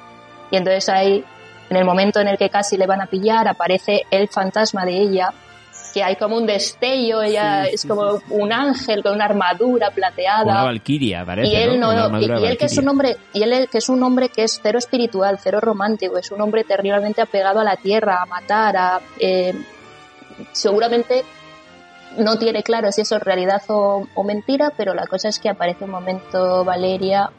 Y 0.51 0.57
entonces 0.57 0.89
ahí, 0.89 1.23
en 1.69 1.77
el 1.77 1.85
momento 1.85 2.19
en 2.19 2.27
el 2.27 2.37
que 2.37 2.49
casi 2.49 2.75
le 2.77 2.85
van 2.85 3.01
a 3.01 3.07
pillar, 3.07 3.47
aparece 3.47 4.01
el 4.11 4.27
fantasma 4.27 4.85
de 4.85 5.01
ella 5.01 5.33
que 5.93 6.03
hay 6.03 6.15
como 6.15 6.37
un 6.37 6.45
destello, 6.45 7.21
ella 7.21 7.65
Sí, 7.65 7.75
es 7.75 7.81
sí, 7.81 7.87
como 7.87 8.19
un 8.29 8.51
ángel 8.51 9.03
con 9.03 9.13
una 9.13 9.25
armadura 9.25 9.91
plateada. 9.91 10.43
Una 10.43 10.63
valquiria, 10.63 11.25
parece. 11.25 11.51
Y 11.51 11.55
él 11.55 11.79
¿no? 11.79 11.93
No, 11.93 12.19
y, 12.19 12.27
de 12.27 12.39
y 12.41 12.45
él 12.45 12.57
que 12.57 12.65
es 12.65 12.77
un 12.77 12.87
hombre, 12.89 13.17
y 13.33 13.43
él 13.43 13.67
que 13.71 13.77
es 13.77 13.89
un 13.89 14.01
hombre 14.03 14.29
que 14.29 14.43
es 14.43 14.59
cero 14.61 14.79
espiritual, 14.79 15.37
cero 15.41 15.59
romántico, 15.61 16.17
es 16.17 16.31
un 16.31 16.41
hombre 16.41 16.63
terriblemente 16.63 17.21
apegado 17.21 17.59
a 17.59 17.63
la 17.63 17.75
tierra, 17.75 18.21
a 18.21 18.25
matar, 18.25 18.75
a 18.75 19.01
eh, 19.19 19.53
seguramente 20.51 21.23
no 22.17 22.37
tiene 22.37 22.61
claro 22.63 22.91
si 22.91 23.01
eso 23.01 23.15
es 23.15 23.23
realidad 23.23 23.61
o, 23.69 24.05
o 24.15 24.23
mentira, 24.23 24.71
pero 24.77 24.93
la 24.93 25.07
cosa 25.07 25.29
es 25.29 25.39
que 25.39 25.49
aparece 25.49 25.85
un 25.85 25.91
momento 25.91 26.63
Valeria 26.63 27.29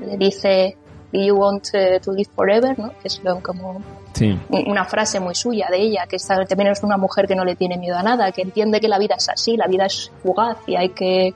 le 0.00 0.16
dice 0.16 0.76
Do 1.12 1.20
you 1.22 1.36
want 1.36 1.68
eh, 1.72 2.00
to 2.00 2.10
live 2.12 2.28
forever? 2.34 2.76
¿no? 2.78 2.90
Que 3.00 3.08
es 3.08 3.20
como 3.42 3.80
Sí. 4.12 4.36
una 4.50 4.84
frase 4.86 5.20
muy 5.20 5.34
suya 5.34 5.68
de 5.70 5.76
ella, 5.78 6.06
que 6.08 6.16
está- 6.16 6.42
también 6.46 6.70
es 6.70 6.82
una 6.82 6.96
mujer 6.96 7.26
que 7.28 7.34
no 7.36 7.44
le 7.44 7.54
tiene 7.54 7.76
miedo 7.76 7.96
a 7.98 8.02
nada, 8.02 8.32
que 8.32 8.40
entiende 8.42 8.80
que 8.80 8.88
la 8.88 8.98
vida 8.98 9.14
es 9.16 9.28
así, 9.28 9.56
la 9.58 9.66
vida 9.66 9.84
es 9.86 10.10
fugaz 10.22 10.56
y 10.66 10.74
hay 10.74 10.88
que, 10.88 11.34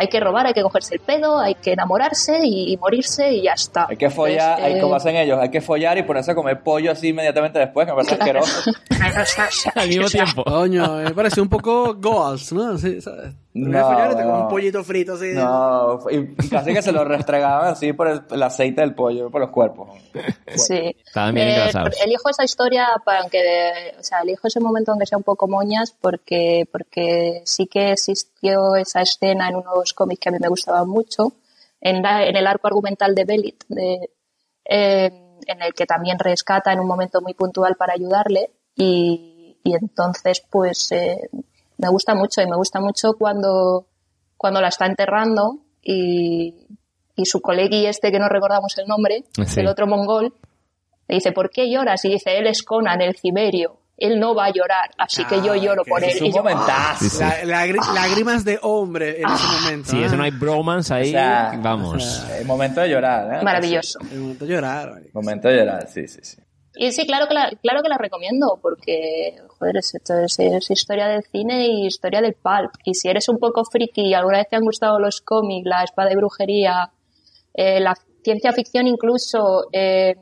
hay 0.00 0.08
que 0.08 0.18
robar, 0.18 0.46
hay 0.46 0.54
que 0.54 0.62
cogerse 0.62 0.94
el 0.94 1.00
pedo, 1.00 1.38
hay 1.38 1.54
que 1.56 1.72
enamorarse 1.72 2.40
y, 2.42 2.74
morirse 2.78 3.32
y 3.32 3.42
ya 3.42 3.52
está. 3.52 3.86
Hay 3.90 3.98
que 3.98 4.08
follar, 4.08 4.52
Entonces, 4.58 4.64
hay, 4.64 4.78
eh, 4.78 4.80
como 4.80 4.94
hacen 4.94 5.16
ellos, 5.16 5.38
hay 5.38 5.50
que 5.50 5.60
follar 5.60 5.98
y 5.98 6.04
ponerse 6.04 6.30
a 6.30 6.34
comer 6.34 6.62
pollo 6.62 6.90
así 6.90 7.08
inmediatamente 7.08 7.58
después, 7.58 7.86
que 7.86 7.92
me 7.92 7.96
parece 7.96 8.14
asqueroso. 8.14 8.70
Al 9.74 9.88
mismo 9.88 10.06
tiempo. 10.10 10.42
Coño, 10.42 10.96
me 10.96 11.10
pareció 11.10 11.42
un 11.42 11.50
poco 11.50 11.94
Goals, 11.94 12.50
¿no? 12.54 12.78
Sí, 12.78 13.02
¿sabes? 13.02 13.34
No, 13.52 14.08
te 14.10 14.14
como 14.22 14.36
no. 14.36 14.40
un 14.42 14.48
pollito 14.48 14.84
frito 14.84 15.14
así. 15.14 15.32
No, 15.34 15.98
y 16.08 16.34
casi 16.48 16.72
que 16.72 16.82
se 16.82 16.92
lo 16.92 17.04
restregaban 17.04 17.68
así 17.72 17.92
por 17.92 18.06
el, 18.06 18.22
el 18.30 18.42
aceite 18.44 18.80
del 18.80 18.94
pollo, 18.94 19.28
por 19.28 19.40
los 19.40 19.50
cuerpos. 19.50 19.88
Sí. 20.54 20.96
Estaban 21.04 21.34
bien 21.34 21.48
Eh, 21.48 21.70
elijo 22.04 22.28
esa 22.30 22.44
historia 22.44 22.86
para 23.04 23.28
que, 23.28 23.92
o 23.98 24.02
sea, 24.04 24.20
elijo 24.20 24.46
ese 24.46 24.60
momento 24.60 24.92
aunque 24.92 25.06
sea 25.06 25.18
un 25.18 25.24
poco 25.24 25.48
moñas 25.48 25.92
porque, 26.00 26.68
porque 26.70 27.42
sí 27.44 27.66
que 27.66 27.90
existió 27.92 28.76
esa 28.76 29.02
escena 29.02 29.48
en 29.48 29.56
unos 29.56 29.94
cómics 29.94 30.20
que 30.20 30.28
a 30.28 30.32
mí 30.32 30.38
me 30.40 30.48
gustaban 30.48 30.88
mucho, 30.88 31.32
en, 31.80 32.02
la- 32.02 32.24
en 32.26 32.36
el 32.36 32.46
arco 32.46 32.68
argumental 32.68 33.14
de 33.16 33.24
Belit, 33.24 33.64
de, 33.68 34.10
eh, 34.64 35.10
en 35.46 35.62
el 35.62 35.74
que 35.74 35.86
también 35.86 36.18
rescata 36.20 36.72
en 36.72 36.78
un 36.78 36.86
momento 36.86 37.20
muy 37.20 37.34
puntual 37.34 37.74
para 37.74 37.94
ayudarle 37.94 38.50
y, 38.76 39.58
y 39.64 39.74
entonces 39.74 40.40
pues 40.48 40.92
eh, 40.92 41.28
me 41.80 41.88
gusta 41.88 42.14
mucho 42.14 42.40
y 42.42 42.46
me 42.46 42.56
gusta 42.56 42.80
mucho 42.80 43.14
cuando, 43.18 43.86
cuando 44.36 44.60
la 44.60 44.68
está 44.68 44.86
enterrando 44.86 45.58
y, 45.82 46.66
y 47.16 47.24
su 47.24 47.40
colegui 47.40 47.86
este 47.86 48.10
que 48.12 48.18
no 48.18 48.28
recordamos 48.28 48.76
el 48.78 48.86
nombre, 48.86 49.24
Sí. 49.46 49.60
el 49.60 49.66
otro 49.68 49.86
mongol, 49.86 50.34
le 51.08 51.14
dice, 51.16 51.32
¿por 51.32 51.50
qué 51.50 51.70
lloras? 51.70 52.04
Y 52.04 52.10
dice, 52.10 52.38
él 52.38 52.46
es 52.46 52.62
Conan, 52.62 53.00
el 53.00 53.16
ciberio. 53.16 53.76
Él 53.96 54.18
no 54.18 54.34
va 54.34 54.46
a 54.46 54.50
llorar, 54.50 54.90
así 54.96 55.26
que 55.26 55.42
yo 55.42 55.54
lloro 55.54 55.82
por 55.84 56.02
él. 56.02 56.08
Es 56.08 56.20
un 56.22 56.28
Y 56.28 56.32
yo, 56.32 56.38
momentazo. 56.38 57.04
Sí, 57.04 57.10
sí. 57.10 57.18
La- 57.18 57.42
lagri- 57.66 57.92
lágrimas 57.92 58.46
de 58.46 58.58
hombre 58.62 59.20
en 59.20 59.28
ese 59.28 59.46
momento. 59.60 59.90
Sí, 59.90 59.98
¿eh? 60.02 60.06
eso 60.06 60.16
no 60.16 60.22
hay 60.22 60.30
bromance 60.30 60.94
ahí. 60.94 61.08
O 61.08 61.12
sea, 61.12 61.52
vamos. 61.62 62.26
El 62.38 62.46
momento 62.46 62.80
de 62.80 62.88
llorar, 62.88 63.34
¿eh? 63.40 63.44
Maravilloso. 63.44 63.98
El 64.10 64.20
momento 64.20 64.46
de 64.46 64.54
llorar. 64.54 64.90
marico. 64.92 65.10
Momento 65.20 65.48
de 65.48 65.56
llorar, 65.58 65.86
sí, 65.88 66.08
sí, 66.08 66.20
sí. 66.22 66.38
Y 66.76 66.92
sí, 66.92 67.06
claro 67.06 67.28
que 67.28 67.34
la, 67.34 67.50
claro 67.62 67.82
que 67.82 67.90
la 67.90 67.98
recomiendo, 67.98 68.58
porque, 68.62 69.36
joder, 69.60 69.76
es, 69.76 69.94
esto 69.94 70.18
es, 70.18 70.38
es 70.40 70.70
historia 70.70 71.06
del 71.06 71.22
cine 71.22 71.68
y 71.68 71.86
historia 71.86 72.20
del 72.20 72.34
pulp. 72.34 72.72
Y 72.84 72.94
si 72.94 73.08
eres 73.08 73.28
un 73.28 73.38
poco 73.38 73.62
friki 73.64 74.08
y 74.08 74.14
alguna 74.14 74.38
vez 74.38 74.48
te 74.48 74.56
han 74.56 74.64
gustado 74.64 74.98
los 74.98 75.20
cómics, 75.20 75.66
la 75.68 75.84
espada 75.84 76.10
y 76.12 76.16
brujería, 76.16 76.90
eh, 77.54 77.78
la 77.78 77.94
ciencia 78.24 78.52
ficción 78.52 78.86
incluso, 78.86 79.66
eh, 79.72 80.16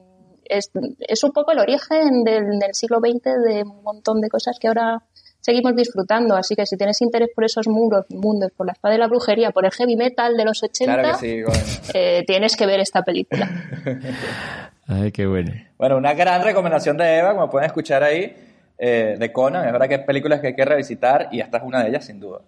es, 0.44 0.70
es 0.98 1.24
un 1.24 1.30
poco 1.32 1.52
el 1.52 1.60
origen 1.60 2.24
del, 2.24 2.58
del 2.58 2.74
siglo 2.74 2.98
XX 2.98 3.22
de 3.46 3.62
un 3.62 3.82
montón 3.82 4.20
de 4.20 4.28
cosas 4.28 4.58
que 4.60 4.68
ahora 4.68 5.02
seguimos 5.40 5.76
disfrutando. 5.76 6.34
Así 6.36 6.54
que 6.56 6.66
si 6.66 6.76
tienes 6.76 7.00
interés 7.00 7.28
por 7.34 7.44
esos 7.44 7.68
muros, 7.68 8.06
mundos, 8.10 8.50
por 8.56 8.66
la 8.66 8.72
espada 8.72 8.94
y 8.96 8.98
la 8.98 9.06
brujería, 9.06 9.50
por 9.50 9.64
el 9.64 9.70
heavy 9.72 9.96
metal 9.96 10.36
de 10.36 10.44
los 10.44 10.62
80, 10.62 10.92
Claro 10.94 11.18
que 11.18 11.26
sí, 11.26 11.42
coño. 11.42 11.58
eh, 11.94 12.24
tienes 12.26 12.56
que 12.56 12.66
ver 12.66 12.80
esta 12.80 13.02
película. 13.02 13.48
Ay, 14.88 15.12
qué 15.12 15.26
bueno. 15.26 15.52
Bueno, 15.76 15.96
una 15.98 16.14
gran 16.14 16.42
recomendación 16.42 16.96
de 16.96 17.18
Eva, 17.18 17.34
como 17.34 17.50
pueden 17.50 17.66
escuchar 17.66 18.02
ahí, 18.02 18.34
eh, 18.78 19.16
de 19.18 19.32
Conan. 19.32 19.66
Es 19.66 19.72
verdad 19.72 19.88
que 19.88 19.94
hay 19.96 20.04
películas 20.04 20.40
que 20.40 20.48
hay 20.48 20.54
que 20.54 20.64
revisitar 20.64 21.28
y 21.32 21.40
esta 21.40 21.58
es 21.58 21.64
una 21.64 21.82
de 21.82 21.88
ellas, 21.90 22.04
sin 22.04 22.20
duda. 22.20 22.40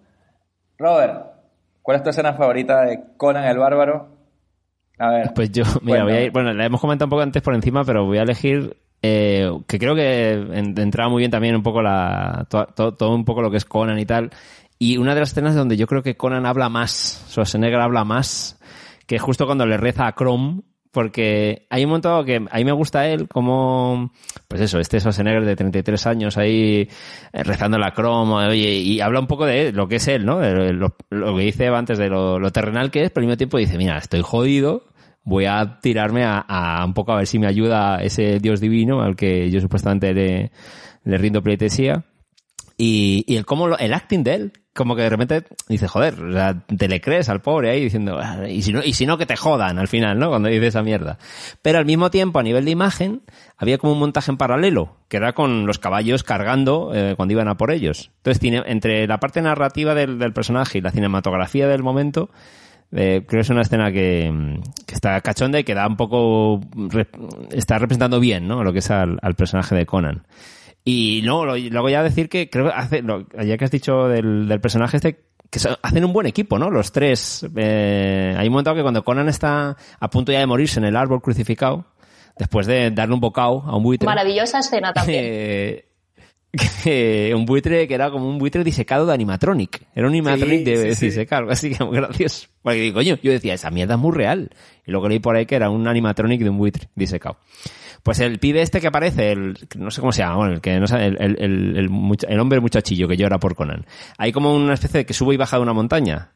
Robert, 0.77 1.25
¿cuál 1.81 1.97
es 1.97 2.03
tu 2.03 2.09
escena 2.09 2.33
favorita 2.33 2.81
de 2.83 2.99
Conan 3.17 3.45
el 3.45 3.57
Bárbaro? 3.57 4.07
A 4.97 5.09
ver. 5.11 5.33
Pues 5.33 5.51
yo, 5.51 5.63
mira, 5.81 6.03
voy 6.03 6.13
a 6.13 6.21
ir, 6.23 6.31
bueno, 6.31 6.53
la 6.53 6.65
hemos 6.65 6.79
comentado 6.81 7.07
un 7.07 7.09
poco 7.11 7.21
antes 7.23 7.41
por 7.41 7.53
encima, 7.55 7.83
pero 7.83 8.05
voy 8.05 8.17
a 8.19 8.23
elegir 8.23 8.77
eh, 9.01 9.49
que 9.67 9.79
creo 9.79 9.95
que 9.95 10.31
en- 10.33 10.77
entraba 10.79 11.09
muy 11.09 11.21
bien 11.21 11.31
también 11.31 11.55
un 11.55 11.63
poco 11.63 11.81
la, 11.81 12.45
to- 12.49 12.67
to- 12.67 12.93
todo, 12.93 13.13
un 13.15 13.25
poco 13.25 13.41
lo 13.41 13.49
que 13.49 13.57
es 13.57 13.65
Conan 13.65 13.97
y 13.99 14.05
tal. 14.05 14.29
Y 14.77 14.97
una 14.97 15.13
de 15.13 15.19
las 15.21 15.29
escenas 15.31 15.55
donde 15.55 15.77
yo 15.77 15.85
creo 15.87 16.01
que 16.03 16.17
Conan 16.17 16.45
habla 16.45 16.69
más, 16.69 17.25
Schwarzenegger 17.29 17.79
habla 17.79 18.03
más, 18.03 18.59
que 19.07 19.15
es 19.15 19.21
justo 19.21 19.45
cuando 19.45 19.65
le 19.65 19.77
reza 19.77 20.07
a 20.07 20.13
Chrome, 20.13 20.61
porque 20.91 21.65
hay 21.69 21.83
un 21.85 21.89
momento 21.89 22.23
que 22.25 22.45
a 22.49 22.57
mí 22.57 22.65
me 22.65 22.71
gusta 22.71 23.07
él 23.07 23.27
como, 23.27 24.11
pues 24.47 24.61
eso, 24.61 24.79
este 24.79 24.99
Schwarzenegger 24.99 25.45
de 25.45 25.55
33 25.55 26.07
años 26.07 26.37
ahí 26.37 26.89
eh, 27.31 27.43
rezando 27.43 27.77
la 27.77 27.93
Chrome, 27.93 28.47
oye, 28.47 28.73
y 28.73 28.99
habla 28.99 29.21
un 29.21 29.27
poco 29.27 29.45
de 29.45 29.71
lo 29.71 29.87
que 29.87 29.95
es 29.95 30.07
él, 30.07 30.25
¿no? 30.25 30.41
Lo, 30.41 30.95
lo 31.09 31.35
que 31.35 31.43
dice 31.43 31.67
antes 31.67 31.97
de 31.97 32.09
lo, 32.09 32.51
terrenal 32.51 32.91
que 32.91 33.03
es, 33.03 33.09
pero 33.11 33.23
al 33.23 33.27
mismo 33.27 33.37
tiempo 33.37 33.57
dice, 33.57 33.77
mira, 33.77 33.97
estoy 33.97 34.21
jodido, 34.21 34.83
voy 35.23 35.45
a 35.45 35.79
tirarme 35.81 36.25
a, 36.25 36.39
a 36.39 36.85
un 36.85 36.93
poco 36.93 37.13
a 37.13 37.17
ver 37.17 37.27
si 37.27 37.39
me 37.39 37.47
ayuda 37.47 38.01
ese 38.03 38.39
dios 38.39 38.59
divino 38.59 39.01
al 39.01 39.15
que 39.15 39.49
yo 39.49 39.61
supuestamente 39.61 40.13
le, 40.13 40.51
le 41.03 41.17
rindo 41.17 41.41
pleitesía. 41.41 42.03
Y, 42.83 43.23
y 43.27 43.35
el 43.37 43.45
cómo 43.45 43.67
lo- 43.67 43.77
el 43.77 43.93
acting 43.93 44.23
de 44.23 44.33
él, 44.33 44.51
como 44.73 44.95
que 44.95 45.03
de 45.03 45.09
repente 45.09 45.43
dice, 45.69 45.87
joder, 45.87 46.15
o 46.19 46.31
sea, 46.33 46.63
te 46.65 46.87
le 46.87 46.99
crees 46.99 47.29
al 47.29 47.39
pobre 47.41 47.69
ahí 47.69 47.83
diciendo, 47.83 48.17
"Ah, 48.19 48.47
y 48.49 48.63
si 48.63 48.73
no, 48.73 48.81
y 48.83 48.93
si 48.93 49.05
no 49.05 49.19
que 49.19 49.27
te 49.27 49.35
jodan 49.35 49.77
al 49.77 49.87
final, 49.87 50.17
¿no? 50.17 50.29
Cuando 50.29 50.49
dice 50.49 50.65
esa 50.65 50.81
mierda. 50.81 51.19
Pero 51.61 51.77
al 51.77 51.85
mismo 51.85 52.09
tiempo, 52.09 52.39
a 52.39 52.43
nivel 52.43 52.65
de 52.65 52.71
imagen, 52.71 53.21
había 53.55 53.77
como 53.77 53.93
un 53.93 53.99
montaje 53.99 54.31
en 54.31 54.37
paralelo, 54.37 54.95
que 55.09 55.17
era 55.17 55.33
con 55.33 55.67
los 55.67 55.77
caballos 55.77 56.23
cargando 56.23 56.91
eh, 56.95 57.13
cuando 57.15 57.33
iban 57.33 57.49
a 57.49 57.55
por 57.57 57.69
ellos. 57.69 58.09
Entonces, 58.23 58.41
entre 58.65 59.05
la 59.05 59.19
parte 59.19 59.43
narrativa 59.43 59.93
del, 59.93 60.17
del 60.17 60.33
personaje 60.33 60.79
y 60.79 60.81
la 60.81 60.89
cinematografía 60.89 61.67
del 61.67 61.83
momento, 61.83 62.31
eh, 62.93 63.23
creo 63.27 63.41
que 63.41 63.41
es 63.41 63.49
una 63.51 63.61
escena 63.61 63.91
que, 63.91 64.57
que 64.87 64.95
está 64.95 65.21
cachonda 65.21 65.59
y 65.59 65.63
que 65.63 65.75
da 65.75 65.87
un 65.87 65.97
poco, 65.97 66.61
está 67.51 67.77
representando 67.77 68.19
bien, 68.19 68.47
¿no? 68.47 68.63
Lo 68.63 68.73
que 68.73 68.79
es 68.79 68.89
al, 68.89 69.19
al 69.21 69.35
personaje 69.35 69.75
de 69.75 69.85
Conan. 69.85 70.23
Y 70.83 71.21
no, 71.23 71.45
lo- 71.45 71.57
luego 71.57 71.89
ya 71.89 72.03
decir 72.03 72.27
que 72.29 72.49
creo 72.49 72.65
que 72.65 72.71
hace, 72.73 73.01
lo- 73.01 73.27
ya 73.43 73.57
que 73.57 73.65
has 73.65 73.71
dicho 73.71 74.07
del, 74.07 74.47
del 74.47 74.59
personaje 74.61 74.97
este, 74.97 75.19
que 75.49 75.59
hacen 75.81 76.05
un 76.05 76.13
buen 76.13 76.27
equipo, 76.27 76.57
¿no? 76.57 76.69
Los 76.69 76.91
tres. 76.91 77.45
Eh, 77.55 78.33
hay 78.37 78.47
un 78.47 78.53
momento 78.53 78.73
que 78.73 78.81
cuando 78.81 79.03
Conan 79.03 79.29
está 79.29 79.75
a 79.99 80.09
punto 80.09 80.31
ya 80.31 80.39
de 80.39 80.47
morirse 80.47 80.79
en 80.79 80.85
el 80.85 80.95
árbol 80.95 81.21
crucificado, 81.21 81.85
después 82.37 82.65
de 82.67 82.89
darle 82.91 83.13
un 83.13 83.19
bocado 83.19 83.61
a 83.65 83.75
un 83.75 83.83
buitre. 83.83 84.05
Maravillosa 84.07 84.59
escena 84.59 84.93
también. 84.93 85.19
eh, 85.23 85.85
que 86.83 87.33
un 87.35 87.45
buitre 87.45 87.87
que 87.87 87.93
era 87.93 88.11
como 88.11 88.27
un 88.27 88.37
buitre 88.37 88.63
disecado 88.63 89.05
de 89.05 89.13
animatronic. 89.13 89.87
Era 89.95 90.07
un 90.07 90.13
animatronic 90.13 90.65
de, 90.65 90.95
sí, 90.95 91.09
de 91.09 91.25
sí. 91.25 91.27
así 91.49 91.73
que 91.73 91.83
muy 91.83 91.95
gracioso. 91.97 92.47
Porque 92.61 92.79
digo, 92.81 92.95
coño, 92.95 93.17
yo 93.21 93.31
decía, 93.31 93.53
esa 93.53 93.71
mierda 93.71 93.93
es 93.95 93.99
muy 93.99 94.11
real. 94.15 94.49
Y 94.85 94.91
luego 94.91 95.07
leí 95.07 95.19
por 95.19 95.35
ahí 95.35 95.45
que 95.45 95.55
era 95.55 95.69
un 95.69 95.87
animatronic 95.87 96.41
de 96.41 96.49
un 96.49 96.57
buitre 96.57 96.89
disecado. 96.95 97.37
Pues 98.03 98.19
el 98.19 98.39
pibe 98.39 98.61
este 98.61 98.81
que 98.81 98.87
aparece, 98.87 99.31
el, 99.31 99.57
no 99.77 99.91
sé 99.91 100.01
cómo 100.01 100.11
se 100.11 100.23
llama, 100.23 100.35
bueno, 100.37 100.53
el 100.53 100.61
que 100.61 100.79
no 100.79 100.87
sabe, 100.87 101.07
el, 101.07 101.17
el, 101.21 101.37
el, 101.77 101.89
el 102.27 102.39
hombre 102.39 102.59
muchachillo 102.59 103.07
que 103.07 103.15
llora 103.17 103.39
por 103.39 103.55
Conan. 103.55 103.85
Hay 104.17 104.31
como 104.31 104.55
una 104.55 104.73
especie 104.73 104.99
de 104.99 105.05
que 105.05 105.13
sube 105.13 105.35
y 105.35 105.37
baja 105.37 105.57
de 105.57 105.63
una 105.63 105.73
montaña. 105.73 106.31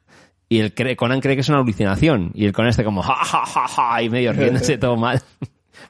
Y 0.48 0.60
el 0.60 0.76
cree- 0.76 0.96
Conan 0.96 1.22
cree 1.22 1.34
que 1.36 1.42
es 1.42 1.50
una 1.50 1.58
alucinación. 1.60 2.32
Y 2.36 2.46
el 2.46 2.54
Conan 2.54 2.70
este 2.70 2.84
como, 2.84 3.02
ja, 3.02 3.16
ja, 3.16 3.46
ja, 3.46 3.68
ja, 3.68 4.02
y 4.04 4.10
medio 4.10 4.32
riéndose 4.32 4.78
todo 4.80 4.96
mal. 4.96 5.20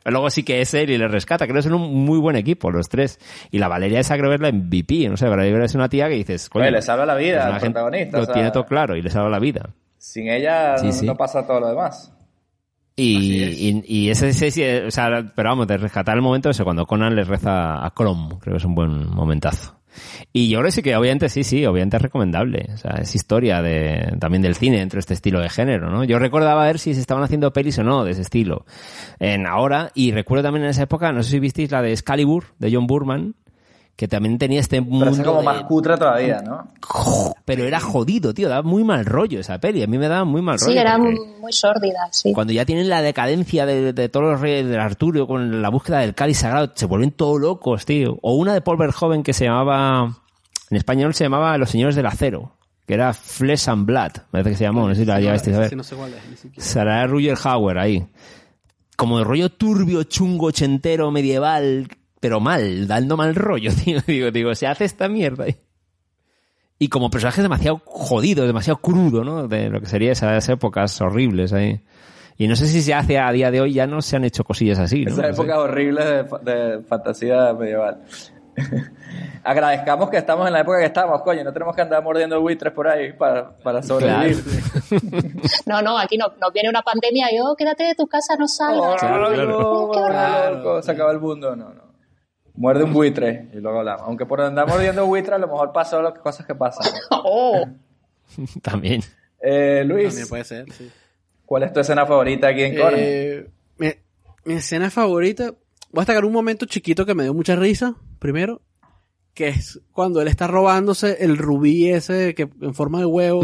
Pero 0.02 0.14
luego 0.14 0.30
sí 0.30 0.44
que 0.44 0.62
es 0.62 0.74
él 0.74 0.90
y 0.92 0.98
le 0.98 1.08
rescata. 1.10 1.46
Creo 1.46 1.58
que 1.58 1.62
son 1.64 1.74
un 1.74 2.06
muy 2.06 2.20
buen 2.20 2.38
equipo, 2.38 2.72
los 2.72 2.88
tres. 2.88 3.20
Y 3.52 3.60
la 3.60 3.68
Valeria 3.68 4.00
esa 4.00 4.18
creo 4.18 4.30
que 4.30 4.36
es 4.36 4.42
la 4.42 4.52
MVP. 4.54 5.10
No 5.10 5.18
sé, 5.18 5.28
Valeria 5.28 5.64
es 5.66 5.76
una 5.76 5.90
tía 5.90 6.08
que 6.08 6.16
dices, 6.16 6.50
coño, 6.50 6.64
Oye, 6.64 6.72
le 6.72 6.82
salva 6.82 7.06
la 7.06 7.16
vida 7.16 7.48
al 7.54 7.60
protagonista, 7.60 8.18
Lo 8.18 8.24
o 8.24 8.26
sea- 8.26 8.34
tiene 8.34 8.52
todo 8.52 8.66
claro 8.66 8.96
y 8.96 9.02
le 9.02 9.10
salva 9.10 9.30
la 9.30 9.40
vida. 9.40 9.70
Sin 9.98 10.30
ella 10.30 10.78
Sí, 10.78 10.86
no, 10.88 10.92
sí. 10.94 11.06
no 11.06 11.16
pasa 11.18 11.46
todo 11.46 11.60
lo 11.60 11.68
demás. 11.68 12.14
Y, 12.96 13.44
y, 13.44 13.84
y 13.86 14.10
ese, 14.10 14.30
ese 14.30 14.52
sí, 14.52 14.64
o 14.64 14.92
sea, 14.92 15.32
pero 15.36 15.50
vamos, 15.50 15.68
de 15.68 15.78
rescatar 15.78 16.16
el 16.16 16.22
momento 16.22 16.50
ese 16.50 16.64
cuando 16.64 16.86
Conan 16.86 17.16
le 17.16 17.26
reza 17.26 17.86
a 17.86 17.94
Chrome, 17.94 18.38
creo 18.40 18.54
que 18.54 18.58
es 18.58 18.66
un 18.66 18.76
buen 18.76 19.10
momentazo. 19.10 19.76
Y 20.34 20.50
yo 20.50 20.60
creo 20.60 20.68
que 20.68 20.72
sí 20.72 20.82
que 20.82 20.96
obviamente 20.96 21.30
sí, 21.30 21.44
sí, 21.44 21.66
obviamente 21.66 21.98
es 21.98 22.02
recomendable. 22.02 22.70
O 22.74 22.78
sea, 22.78 22.92
es 23.02 23.16
historia 23.16 23.62
de, 23.62 24.16
también 24.20 24.42
del 24.42 24.56
cine 24.56 24.80
dentro 24.80 24.98
de 24.98 25.02
este 25.02 25.14
estilo 25.14 25.40
de 25.40 25.50
género, 25.50 25.90
¿no? 25.90 26.04
Yo 26.04 26.20
recordaba 26.20 26.66
ver 26.66 26.80
si 26.80 26.94
se 26.94 27.02
estaban 27.02 27.24
haciendo 27.24 27.54
pelis 27.54 27.80
o 27.80 27.84
no 27.84 28.04
de 28.04 28.12
ese 28.12 28.22
estilo. 28.22 28.66
En 29.20 29.46
ahora, 29.46 29.92
y 29.94 30.12
recuerdo 30.12 30.44
también 30.44 30.66
en 30.66 30.72
esa 30.72 30.84
época, 30.84 31.12
no 31.12 31.24
sé 31.24 31.32
si 31.32 31.40
visteis 31.40 31.72
la 31.72 31.82
de 31.82 31.92
Excalibur, 31.92 32.46
de 32.60 32.74
John 32.74 32.88
Burman, 32.88 33.36
que 33.96 34.08
también 34.10 34.38
tenía 34.38 34.60
este 34.60 34.82
mundo 34.82 35.06
Pero 35.06 35.16
es 35.16 35.22
como 35.26 35.40
de- 35.40 35.46
más 35.46 35.62
cutre 35.64 35.96
todavía, 35.98 36.42
¿no? 36.42 36.68
pero 37.46 37.64
era 37.64 37.80
jodido, 37.80 38.34
tío, 38.34 38.50
daba 38.50 38.62
muy 38.62 38.84
mal 38.84 39.06
rollo 39.06 39.40
esa 39.40 39.58
peli, 39.60 39.84
a 39.84 39.88
mí 39.88 39.98
me 39.98 40.08
daba 40.10 40.26
muy 40.26 40.42
mal 40.42 40.60
rollo. 40.60 40.72
Sí, 40.74 40.78
era 40.78 40.98
muy 40.98 41.54
sórdida, 41.54 42.00
sí. 42.12 42.34
cuando 42.34 42.52
ya 42.52 42.66
tienen 42.66 42.90
la 42.90 43.02
decadencia 43.02 43.66
de, 43.66 43.94
de 43.94 44.10
todos 44.10 44.26
los 44.34 44.42
reyes 44.42 44.68
de 44.68 44.78
Arturo 44.78 45.28
con 45.28 45.62
la 45.62 45.70
búsqueda 45.70 46.00
del 46.00 46.14
cáliz 46.14 46.40
sagrado, 46.40 46.72
se 46.76 46.86
vuelven 46.88 47.12
todos 47.12 47.40
locos, 47.40 47.86
tío. 47.86 48.18
O 48.22 48.36
una 48.36 48.54
de 48.54 48.62
Paul 48.62 48.78
Verhoeven 48.78 49.24
que 49.24 49.32
se 49.34 49.46
llamaba, 49.46 50.18
en 50.70 50.78
español 50.78 51.14
se 51.14 51.24
llamaba 51.24 51.58
Los 51.58 51.70
Señores 51.70 51.96
del 51.96 52.06
Acero, 52.08 52.52
que 52.86 52.96
era 52.96 53.14
Flesh 53.14 53.70
and 53.70 53.86
Blood, 53.86 54.12
me 54.32 54.44
parece 54.44 54.50
que 54.52 54.56
se 54.58 54.64
llamó, 54.66 54.88
no 54.90 54.94
sé 54.94 55.02
si 55.02 55.06
la 55.06 55.16
a 55.16 55.20
ver. 55.20 55.72
Sarah 56.58 57.08
Ruger 57.08 57.38
Hauer 57.44 57.78
ahí. 57.78 58.06
Como 58.98 59.18
de 59.20 59.24
rollo 59.24 59.50
turbio, 59.50 60.04
chungo, 60.04 60.48
ochentero, 60.48 61.12
medieval, 61.12 61.88
pero 62.26 62.40
mal, 62.40 62.88
dando 62.88 63.16
mal 63.18 63.36
rollo, 63.36 63.70
tío. 63.84 64.00
Digo, 64.08 64.32
digo, 64.32 64.56
se 64.56 64.66
hace 64.66 64.84
esta 64.86 65.08
mierda 65.08 65.44
ahí. 65.44 65.56
Y 66.80 66.88
como 66.90 67.12
personajes 67.12 67.44
demasiado 67.44 67.82
jodidos, 67.86 68.48
demasiado 68.48 68.78
crudo, 68.82 69.24
¿no? 69.24 69.48
De 69.48 69.70
lo 69.70 69.80
que 69.80 69.86
sería 69.86 70.12
esas 70.12 70.50
épocas 70.50 71.00
horribles 71.02 71.54
ahí. 71.54 71.82
Y 72.38 72.48
no 72.48 72.56
sé 72.56 72.66
si 72.66 72.82
se 72.82 72.96
hace 72.96 73.20
a 73.20 73.32
día 73.32 73.52
de 73.52 73.62
hoy, 73.62 73.74
ya 73.74 73.86
no 73.86 74.02
se 74.02 74.16
han 74.16 74.24
hecho 74.26 74.44
cosillas 74.44 74.80
así, 74.80 75.06
¿no? 75.06 75.12
Esa 75.12 75.22
No 75.22 75.28
sé. 75.28 75.34
época 75.42 75.60
horrible 75.60 76.04
de, 76.04 76.24
fa- 76.26 76.40
de 76.40 76.82
fantasía 76.82 77.54
medieval. 77.54 78.02
Agradezcamos 79.44 80.10
que 80.10 80.18
estamos 80.18 80.48
en 80.48 80.54
la 80.54 80.62
época 80.62 80.80
que 80.80 80.86
estamos, 80.86 81.22
coño, 81.22 81.44
no 81.44 81.54
tenemos 81.54 81.76
que 81.76 81.82
andar 81.84 82.02
mordiendo 82.04 82.42
buitres 82.42 82.74
por 82.74 82.88
ahí 82.88 83.14
para, 83.14 83.56
para 83.60 83.84
sobrevivir. 83.84 84.44
No, 85.68 85.82
no, 85.82 85.98
aquí 85.98 86.18
no, 86.18 86.28
nos 86.42 86.52
viene 86.54 86.70
una 86.70 86.82
pandemia 86.82 87.32
y, 87.32 87.40
oh, 87.40 87.56
quédate 87.56 87.84
de 87.84 87.96
tu 87.96 88.08
casa, 88.08 88.36
no 88.38 88.48
salgas. 88.48 89.00
Claro, 89.00 89.28
Ay, 89.28 89.34
claro. 89.36 89.92
Claro, 89.94 90.82
se 90.82 90.92
acaba 90.92 91.12
el 91.12 91.20
mundo, 91.20 91.56
no, 91.56 91.70
no. 91.74 91.85
Muerde 92.58 92.84
un 92.86 92.94
buitre 92.94 93.50
y 93.54 93.58
luego 93.58 93.80
hablamos. 93.80 94.04
Aunque 94.08 94.26
por 94.26 94.42
andar 94.42 94.68
mordiendo 94.68 95.06
buitre 95.06 95.36
a 95.36 95.38
lo 95.38 95.48
mejor 95.48 95.72
pasó 95.74 96.02
las 96.02 96.18
cosas 96.20 96.46
que 96.46 96.56
pasan. 96.56 96.86
Oh. 97.12 97.66
También. 98.62 99.02
Eh, 99.42 99.84
Luis, 99.86 100.08
También 100.10 100.28
puede 100.28 100.44
ser, 100.44 100.72
sí. 100.72 100.90
¿cuál 101.46 101.64
es 101.64 101.74
tu 101.74 101.80
escena 101.80 102.06
favorita 102.06 102.48
aquí 102.48 102.64
en 102.64 102.76
Conan? 102.76 102.94
Eh, 102.98 103.48
mi, 103.78 103.90
mi 104.46 104.54
escena 104.56 104.90
favorita. 104.90 105.52
Voy 105.92 106.00
a 106.00 106.02
destacar 106.02 106.26
un 106.26 106.34
momento 106.34 106.66
chiquito 106.66 107.06
que 107.06 107.14
me 107.14 107.24
dio 107.24 107.34
mucha 107.34 107.56
risa, 107.56 107.96
primero. 108.20 108.62
Que 109.34 109.50
es 109.50 109.80
cuando 109.92 110.22
él 110.22 110.28
está 110.28 110.48
robándose 110.48 111.18
el 111.24 111.38
rubí 111.38 111.90
ese 111.90 112.34
que 112.36 112.50
en 112.62 112.74
forma 112.74 113.00
de 113.00 113.06
huevo. 113.06 113.44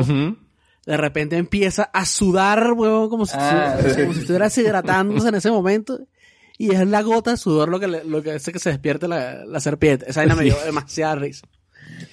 De 0.86 0.98
repente 0.98 1.38
empieza 1.38 1.84
a 1.94 2.06
sudar, 2.06 2.74
huevo, 2.74 3.10
como 3.10 3.26
si, 3.26 3.36
Ah, 3.38 3.76
como 3.80 3.90
sí. 3.90 4.14
si 4.14 4.20
estuviera 4.22 4.46
deshidratándose 4.46 5.28
en 5.30 5.36
ese 5.36 5.52
momento. 5.52 6.00
Y 6.62 6.76
es 6.76 6.88
la 6.88 7.02
gota 7.02 7.32
de 7.32 7.38
sudor 7.38 7.70
lo 7.70 7.80
que, 7.80 7.88
le- 7.88 8.04
lo 8.04 8.22
que 8.22 8.34
hace 8.34 8.52
que 8.52 8.60
se 8.60 8.70
despierte 8.70 9.08
la, 9.08 9.46
la 9.46 9.60
serpiente. 9.60 10.06
Esa 10.10 10.20
vaina 10.22 10.36
me 10.36 10.44
dio 10.44 10.56
demasiada 10.66 11.16
risa. 11.16 11.48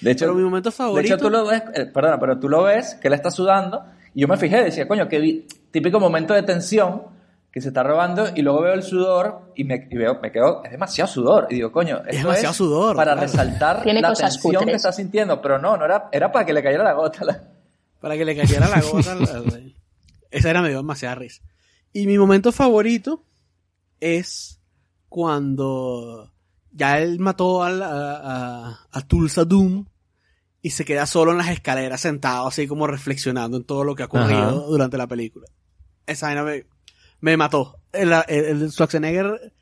De 0.01 0.11
hecho, 0.13 0.25
Pero 0.27 0.35
mi 0.35 0.43
momento 0.43 0.71
de 0.71 0.77
favorito. 0.77 1.15
hecho 1.15 1.23
tú 1.25 1.31
lo 1.31 1.47
ves, 1.47 1.63
eh, 1.75 1.87
perdona, 1.87 2.19
pero 2.19 2.39
tú 2.39 2.49
lo 2.49 2.63
ves 2.63 2.95
que 3.01 3.09
él 3.09 3.15
está 3.15 3.31
sudando 3.31 3.85
y 4.15 4.21
yo 4.23 4.29
me 4.29 4.37
fijé, 4.37 4.63
decía, 4.65 4.87
coño, 4.89 5.09
qué 5.09 5.47
típico 5.71 6.01
momento 6.01 6.35
de 6.35 6.43
tensión 6.43 7.03
que 7.53 7.61
se 7.61 7.69
está 7.69 7.83
robando 7.83 8.29
y 8.35 8.43
luego 8.43 8.61
veo 8.63 8.75
el 8.75 8.83
sudor 8.83 9.53
y 9.55 9.65
me, 9.65 9.87
y 9.91 9.97
veo, 9.97 10.19
me 10.21 10.31
quedo, 10.33 10.63
es 10.65 10.71
demasiado 10.71 11.09
sudor. 11.11 11.47
Y 11.51 11.55
digo, 11.57 11.71
coño, 11.73 11.99
esto 12.07 12.29
demasiado 12.29 12.55
sudor, 12.55 12.97
para 12.97 13.13
claro. 13.13 13.27
resaltar 13.27 13.83
Tiene 13.85 14.01
la 14.01 14.09
cosas 14.11 14.33
tensión 14.35 14.53
que 14.53 14.59
cutres. 14.59 14.77
está 14.77 14.93
sintiendo, 14.93 15.41
pero 15.43 15.59
no, 15.59 15.77
no 15.77 15.85
era, 15.85 16.09
era 16.13 16.31
para 16.33 16.45
que 16.47 16.53
le 16.53 16.63
cayera 16.63 16.85
la 16.85 16.93
gota. 16.95 17.25
la- 17.25 17.43
Para 18.01 18.17
que 18.17 18.25
le 18.25 18.37
cayera 18.37 18.69
la 18.69 18.81
gota. 18.81 19.15
la- 19.15 19.41
la- 19.41 19.61
esa 20.31 20.51
era 20.51 20.61
me 20.63 20.69
dio 20.69 20.79
demasiada 20.79 21.15
risa. 21.15 21.43
Y 21.93 22.07
mi 22.07 22.19
momento 22.19 22.53
favorito 22.53 23.23
es 24.01 24.61
cuando 25.09 26.33
ya 26.73 26.99
él 27.01 27.19
mató 27.19 27.63
a, 27.63 27.69
a, 27.71 28.79
a 28.91 29.01
Tulsa 29.07 29.45
Doom 29.45 29.87
y 30.63 30.71
se 30.71 30.85
queda 30.85 31.07
solo 31.07 31.33
en 31.33 31.39
las 31.39 31.49
escaleras 31.49 32.01
sentado 32.01 32.47
así 32.49 32.67
como 32.67 32.87
reflexionando 32.87 33.57
en 33.57 33.65
todo 33.65 33.85
lo 33.85 33.95
que 33.95 34.03
ha 34.03 34.07
ocurrido 34.07 34.41
Ajá. 34.43 34.53
durante 34.53 34.99
la 34.99 35.07
película. 35.07 35.47
Esa 36.07 36.27
vaina 36.27 36.43
me, 36.43 36.67
me 37.21 37.37
mató. 37.37 37.81
El, 37.93 38.13
el, 38.29 38.45
el 38.45 38.71
Schwarzenegger 38.71 39.53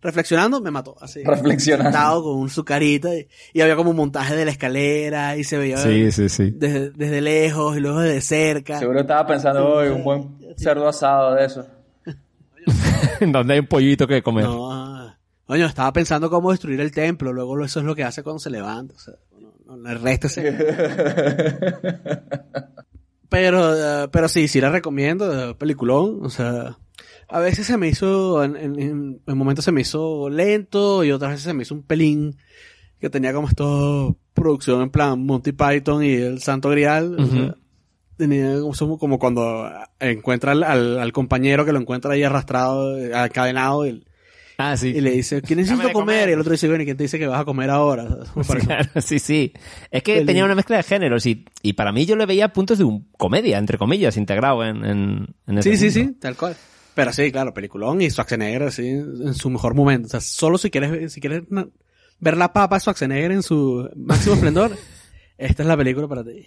reflexionando 0.00 0.60
me 0.60 0.70
mató. 0.70 0.96
Así. 1.00 1.22
Reflexionando. 1.24 1.90
Sentado 1.90 2.22
con 2.22 2.48
su 2.48 2.64
carita 2.64 3.14
y, 3.14 3.28
y 3.52 3.60
había 3.60 3.76
como 3.76 3.90
un 3.90 3.96
montaje 3.96 4.34
de 4.36 4.44
la 4.44 4.50
escalera 4.50 5.36
y 5.36 5.44
se 5.44 5.58
veía 5.58 5.78
Sí, 5.78 6.10
sí, 6.12 6.28
sí. 6.28 6.50
desde, 6.54 6.90
desde 6.90 7.20
lejos 7.20 7.76
y 7.76 7.80
luego 7.80 8.00
desde 8.00 8.20
cerca. 8.20 8.78
Seguro 8.78 9.00
estaba 9.00 9.26
pensando, 9.26 9.66
hoy 9.68 9.88
un 9.88 10.04
buen 10.04 10.38
cerdo 10.56 10.88
asado 10.88 11.34
de 11.34 11.44
eso. 11.44 11.66
Donde 13.32 13.54
hay 13.54 13.60
un 13.60 13.66
pollito 13.66 14.06
que 14.06 14.22
comer. 14.22 14.44
No, 14.44 15.14
coño, 15.46 15.66
estaba 15.66 15.92
pensando 15.92 16.28
cómo 16.30 16.50
destruir 16.50 16.80
el 16.80 16.90
templo, 16.92 17.32
luego 17.32 17.62
eso 17.64 17.80
es 17.80 17.86
lo 17.86 17.94
que 17.94 18.04
hace 18.04 18.22
cuando 18.22 18.40
se 18.40 18.50
levanta. 18.50 18.94
O 18.94 18.98
sea, 18.98 19.14
no, 19.66 19.76
no, 19.76 19.90
el 19.90 20.00
resto 20.00 20.28
se... 20.28 20.42
pero, 23.28 24.04
eh, 24.04 24.08
pero 24.10 24.28
sí, 24.28 24.48
sí 24.48 24.60
la 24.60 24.70
recomiendo, 24.70 25.50
eh, 25.50 25.54
peliculón, 25.54 26.20
o 26.22 26.30
sea, 26.30 26.78
a 27.28 27.40
veces 27.40 27.66
se 27.66 27.76
me 27.76 27.88
hizo, 27.88 28.42
en, 28.44 28.56
en, 28.56 28.78
en- 28.80 29.20
en 29.26 29.38
momentos 29.38 29.64
se 29.64 29.72
me 29.72 29.80
hizo 29.80 30.28
lento 30.30 31.04
y 31.04 31.10
otras 31.12 31.32
veces 31.32 31.44
se 31.44 31.54
me 31.54 31.62
hizo 31.62 31.74
un 31.74 31.82
pelín 31.82 32.36
que 33.00 33.10
tenía 33.10 33.32
como 33.32 33.48
esto 33.48 34.16
producción 34.32 34.80
en 34.82 34.90
plan 34.90 35.24
Monty 35.24 35.52
Python 35.52 36.02
y 36.04 36.12
el 36.14 36.40
Santo 36.40 36.70
Grial. 36.70 37.16
o 37.18 37.26
sea. 37.26 37.54
Tenía 38.16 38.56
como, 38.98 39.18
cuando 39.18 39.70
encuentra 40.00 40.52
al, 40.52 40.62
al, 40.64 40.98
al 40.98 41.12
compañero 41.12 41.64
que 41.64 41.72
lo 41.72 41.80
encuentra 41.80 42.12
ahí 42.12 42.22
arrastrado, 42.22 42.98
encadenado 42.98 43.86
y, 43.86 44.04
Ah, 44.58 44.74
sí. 44.74 44.88
y 44.88 45.02
le 45.02 45.10
dice, 45.10 45.42
¿quién 45.42 45.58
necesito 45.58 45.82
comer? 45.82 45.92
comer. 45.92 46.28
Y 46.30 46.32
el 46.32 46.40
otro 46.40 46.52
dice, 46.52 46.66
bueno, 46.66 46.82
¿y 46.82 46.86
quién 46.86 46.96
te 46.96 47.02
dice 47.04 47.18
que 47.18 47.26
vas 47.26 47.40
a 47.40 47.44
comer 47.44 47.68
ahora? 47.68 48.06
Sí, 48.42 48.52
claro, 48.66 48.88
sí, 49.02 49.18
sí. 49.18 49.52
Es 49.90 50.02
que 50.02 50.14
Feliz. 50.14 50.26
tenía 50.26 50.46
una 50.46 50.54
mezcla 50.54 50.78
de 50.78 50.82
géneros 50.82 51.26
y, 51.26 51.44
y 51.60 51.74
para 51.74 51.92
mí 51.92 52.06
yo 52.06 52.16
le 52.16 52.24
veía 52.24 52.54
puntos 52.54 52.78
de 52.78 52.84
un 52.84 53.06
comedia, 53.18 53.58
entre 53.58 53.76
comillas, 53.76 54.16
integrado 54.16 54.64
en, 54.64 54.82
en, 54.84 55.26
en 55.46 55.58
ese 55.58 55.76
Sí, 55.76 55.90
sí, 55.90 55.98
mundo. 55.98 56.12
sí, 56.14 56.20
tal 56.20 56.36
cual. 56.36 56.56
Pero 56.94 57.12
sí, 57.12 57.30
claro, 57.30 57.52
peliculón 57.52 58.00
y 58.00 58.08
Schwarzenegger 58.10 58.62
así 58.62 58.88
en 58.88 59.34
su 59.34 59.50
mejor 59.50 59.74
momento. 59.74 60.06
O 60.06 60.10
sea, 60.10 60.20
solo 60.22 60.56
si 60.56 60.70
quieres, 60.70 61.12
si 61.12 61.20
quieres 61.20 61.42
ver 62.18 62.36
la 62.38 62.54
papa 62.54 62.76
de 62.76 62.80
Schwarzenegger 62.80 63.32
en 63.32 63.42
su 63.42 63.86
máximo 63.94 64.34
esplendor, 64.36 64.70
esta 65.36 65.62
es 65.64 65.68
la 65.68 65.76
película 65.76 66.08
para 66.08 66.24
ti. 66.24 66.46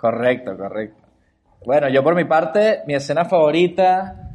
Correcto, 0.00 0.56
correcto. 0.56 1.02
Bueno, 1.66 1.88
yo 1.90 2.02
por 2.02 2.14
mi 2.14 2.24
parte, 2.24 2.80
mi 2.86 2.94
escena 2.94 3.26
favorita. 3.26 4.30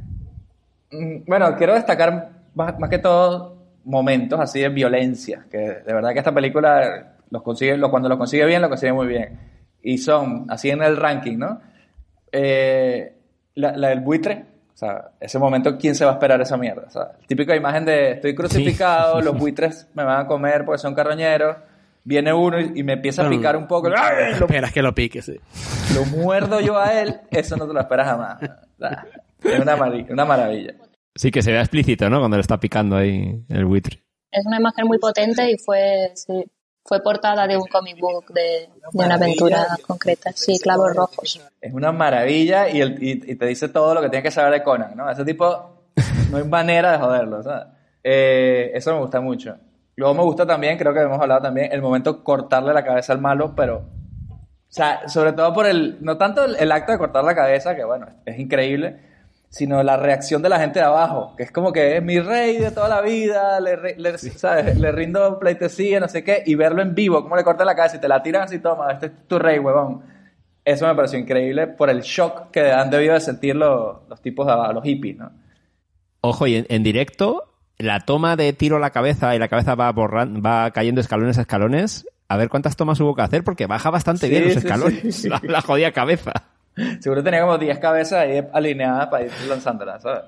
mm, 0.91 1.23
Bueno, 1.25 1.55
quiero 1.57 1.73
destacar 1.73 2.29
más, 2.53 2.79
más 2.79 2.89
que 2.89 2.99
todo 2.99 3.55
momentos 3.83 4.39
así 4.39 4.59
de 4.61 4.69
violencia, 4.69 5.45
que 5.49 5.57
de 5.57 5.93
verdad 5.93 6.13
que 6.13 6.19
esta 6.19 6.31
película 6.33 7.13
los 7.31 7.41
consigue, 7.41 7.77
lo- 7.77 7.89
cuando 7.89 8.09
los 8.09 8.17
consigue 8.19 8.45
bien, 8.45 8.61
lo 8.61 8.69
consigue 8.69 8.93
muy 8.93 9.07
bien. 9.07 9.39
Y 9.81 9.97
son, 9.97 10.45
así 10.49 10.69
en 10.69 10.83
el 10.83 10.97
ranking, 10.97 11.37
¿no? 11.37 11.59
Eh, 12.31 13.13
la, 13.55 13.71
la 13.75 13.89
del 13.89 14.01
buitre, 14.01 14.45
o 14.73 14.77
sea, 14.77 15.11
ese 15.19 15.39
momento, 15.39 15.77
¿quién 15.77 15.95
se 15.95 16.05
va 16.05 16.11
a 16.11 16.13
esperar 16.15 16.39
esa 16.41 16.57
mierda? 16.57 16.83
O 16.87 16.91
sea, 16.91 17.11
típica 17.27 17.55
imagen 17.55 17.85
de 17.85 18.11
estoy 18.11 18.35
crucificado, 18.35 19.19
los 19.23 19.35
buitres 19.37 19.87
me 19.95 20.03
van 20.03 20.21
a 20.21 20.27
comer 20.27 20.63
porque 20.65 20.79
son 20.79 20.93
carroñeros, 20.93 21.57
viene 22.05 22.31
uno 22.31 22.59
y, 22.61 22.71
y 22.79 22.83
me 22.83 22.93
empieza 22.93 23.25
a 23.25 23.29
picar 23.29 23.57
un 23.57 23.67
poco, 23.67 23.89
¡ay! 23.95 24.35
lo 24.39 24.45
Esperas 24.45 24.71
que 24.71 24.81
lo 24.81 24.95
pique, 24.95 25.21
sí. 25.21 25.37
lo 25.93 26.05
muerdo 26.05 26.61
yo 26.61 26.77
a 26.79 27.01
él, 27.01 27.19
eso 27.31 27.57
no 27.57 27.67
te 27.67 27.73
lo 27.73 27.81
esperas 27.81 28.07
jamás. 28.07 28.37
Es 29.43 29.59
una, 29.59 29.75
una 30.09 30.25
maravilla. 30.25 30.73
Sí, 31.13 31.31
que 31.31 31.41
se 31.41 31.51
vea 31.51 31.61
explícito, 31.61 32.09
¿no? 32.09 32.19
Cuando 32.19 32.37
le 32.37 32.41
está 32.41 32.59
picando 32.59 32.95
ahí 32.95 33.43
el 33.49 33.65
buitre. 33.65 34.01
Es 34.31 34.45
una 34.45 34.57
imagen 34.57 34.85
muy 34.87 34.97
potente 34.99 35.49
y 35.49 35.57
fue, 35.57 36.11
sí, 36.15 36.43
fue 36.83 37.01
portada 37.01 37.47
de 37.47 37.55
un 37.57 37.65
comic 37.67 37.97
book 37.99 38.33
de, 38.33 38.41
de 38.41 38.69
una 38.93 39.15
aventura 39.15 39.65
concreta. 39.87 40.31
Sí, 40.35 40.59
clavos 40.59 40.93
rojos. 40.95 41.41
Es 41.61 41.73
una 41.73 41.91
maravilla 41.91 42.69
y, 42.69 42.81
el- 42.81 43.01
y- 43.01 43.31
y 43.31 43.35
te 43.35 43.45
dice 43.45 43.69
todo 43.69 43.93
lo 43.93 44.01
que 44.01 44.09
tienes 44.09 44.23
que 44.23 44.31
saber 44.31 44.51
de 44.53 44.63
Conan, 44.63 44.95
¿no? 44.95 45.09
Ese 45.09 45.23
tipo, 45.23 45.87
no 46.31 46.37
hay 46.37 46.43
manera 46.43 46.91
de 46.93 46.97
joderlo, 46.97 47.41
¿sabes? 47.43 47.67
Eh, 48.03 48.71
eso 48.75 48.93
me 48.93 48.99
gusta 48.99 49.21
mucho. 49.21 49.55
Luego 49.97 50.13
me 50.13 50.23
gusta 50.23 50.45
también, 50.45 50.77
creo 50.77 50.93
que 50.93 50.99
hemos 51.01 51.19
hablado 51.21 51.41
también, 51.41 51.71
el 51.71 51.81
momento 51.81 52.23
cortarle 52.23 52.73
la 52.73 52.83
cabeza 52.83 53.13
al 53.13 53.21
malo, 53.21 53.53
pero... 53.55 53.77
O 53.77 54.71
sea, 54.75 55.07
sobre 55.07 55.31
todo 55.33 55.53
por 55.53 55.65
el... 55.67 55.97
No 56.01 56.17
tanto 56.17 56.43
el, 56.43 56.55
el 56.57 56.71
acto 56.71 56.91
de 56.91 56.97
cortar 56.97 57.23
la 57.23 57.33
cabeza, 57.35 57.75
que 57.75 57.85
bueno, 57.85 58.07
es 58.25 58.37
increíble, 58.37 58.99
sino 59.47 59.81
la 59.83 59.95
reacción 59.95 60.41
de 60.41 60.49
la 60.49 60.59
gente 60.59 60.79
de 60.79 60.85
abajo, 60.85 61.33
que 61.37 61.43
es 61.43 61.51
como 61.51 61.71
que 61.71 61.95
es 61.95 62.03
mi 62.03 62.19
rey 62.19 62.57
de 62.57 62.71
toda 62.71 62.89
la 62.89 62.99
vida, 63.01 63.59
le, 63.61 63.95
le- 63.95 64.17
¿sabes? 64.17 64.77
le 64.77 64.91
rindo 64.91 65.39
pleitesía, 65.39 66.01
no 66.01 66.09
sé 66.09 66.25
qué, 66.25 66.43
y 66.45 66.55
verlo 66.55 66.81
en 66.81 66.93
vivo, 66.93 67.23
cómo 67.23 67.37
le 67.37 67.43
cortan 67.45 67.67
la 67.67 67.75
cabeza 67.75 67.95
y 67.95 68.01
te 68.01 68.09
la 68.09 68.21
tiran 68.21 68.43
así, 68.43 68.59
toma, 68.59 68.91
este 68.91 69.05
es 69.05 69.11
tu 69.29 69.39
rey, 69.39 69.59
huevón. 69.59 70.03
Eso 70.65 70.87
me 70.87 70.95
pareció 70.95 71.19
increíble 71.19 71.67
por 71.67 71.89
el 71.89 72.01
shock 72.01 72.49
que 72.51 72.69
han 72.71 72.89
debido 72.89 73.13
de 73.13 73.21
sentir 73.21 73.55
los, 73.55 73.97
los 74.09 74.19
tipos 74.21 74.45
de 74.45 74.51
abajo, 74.53 74.73
los 74.73 74.83
hippies, 74.83 75.15
¿no? 75.17 75.31
Ojo, 76.21 76.47
y 76.47 76.55
en, 76.55 76.65
en 76.69 76.83
directo, 76.83 77.54
la 77.77 77.99
toma 78.01 78.35
de 78.35 78.53
tiro 78.53 78.77
a 78.77 78.79
la 78.79 78.89
cabeza 78.91 79.35
y 79.35 79.39
la 79.39 79.47
cabeza 79.47 79.75
va 79.75 79.93
borran- 79.93 80.43
va 80.45 80.71
cayendo 80.71 81.01
escalones 81.01 81.37
a 81.37 81.41
escalones. 81.41 82.07
A 82.27 82.37
ver 82.37 82.49
cuántas 82.49 82.75
tomas 82.75 82.99
hubo 82.99 83.13
que 83.15 83.21
hacer 83.21 83.43
porque 83.43 83.67
baja 83.67 83.89
bastante 83.91 84.25
Sí, 84.27 84.29
bien 84.31 84.45
los 84.45 84.55
escalones. 84.55 85.15
sí. 85.15 85.29
La, 85.29 85.39
la 85.43 85.61
jodida 85.61 85.91
cabeza. 85.91 86.31
Seguro 86.99 87.23
tenía 87.23 87.41
como 87.41 87.57
10 87.57 87.77
cabezas 87.79 88.19
ahí 88.19 88.41
alineadas 88.53 89.07
para 89.07 89.25
ir 89.25 89.31
lanzándolas, 89.47 90.01
¿sabes? 90.01 90.23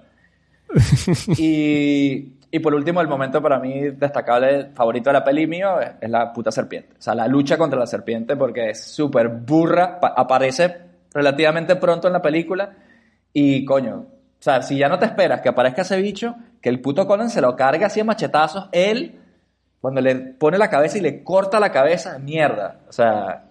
y, 1.38 2.34
y 2.52 2.60
por 2.60 2.74
último, 2.74 3.02
el 3.02 3.08
momento 3.08 3.42
para 3.42 3.60
mí 3.60 3.90
destacable, 3.92 4.70
favorito 4.74 5.10
de 5.10 5.14
la 5.14 5.24
peli 5.24 5.48
mío, 5.48 5.80
es, 5.82 5.90
es 6.02 6.10
la 6.10 6.32
puta 6.34 6.52
serpiente. 6.52 6.94
O 6.98 7.02
sea, 7.02 7.16
la 7.16 7.28
lucha 7.28 7.58
contra 7.58 7.80
la 7.80 7.88
serpiente 7.88 8.36
porque 8.36 8.70
es 8.70 8.84
súper 8.84 9.30
burra, 9.30 10.00
pa- 10.00 10.14
aparece 10.16 10.76
relativamente 11.14 11.76
pronto 11.78 12.08
en 12.08 12.14
la 12.14 12.22
película 12.22 12.74
y 13.34 13.66
coño, 13.66 14.06
sea, 14.52 14.62
si 14.62 14.78
ya 14.78 14.90
no 14.90 14.98
te 15.00 15.06
esperas 15.06 15.42
que 15.42 15.50
aparezca 15.50 15.82
ese 15.84 15.98
bicho, 16.02 16.36
que 16.62 16.70
el 16.70 16.82
puto 16.82 17.06
Conan 17.08 17.30
se 17.30 17.42
lo 17.42 17.56
carga 17.56 17.88
así 17.88 18.00
a 18.00 18.04
machetazos, 18.04 18.70
él, 18.72 19.20
cuando 19.82 20.02
le 20.02 20.16
pone 20.16 20.58
la 20.58 20.70
cabeza 20.70 20.98
y 20.98 21.02
le 21.02 21.24
corta 21.24 21.60
la 21.60 21.72
cabeza, 21.72 22.18
mierda. 22.20 22.80
O 22.90 22.92
sea, 22.92 23.44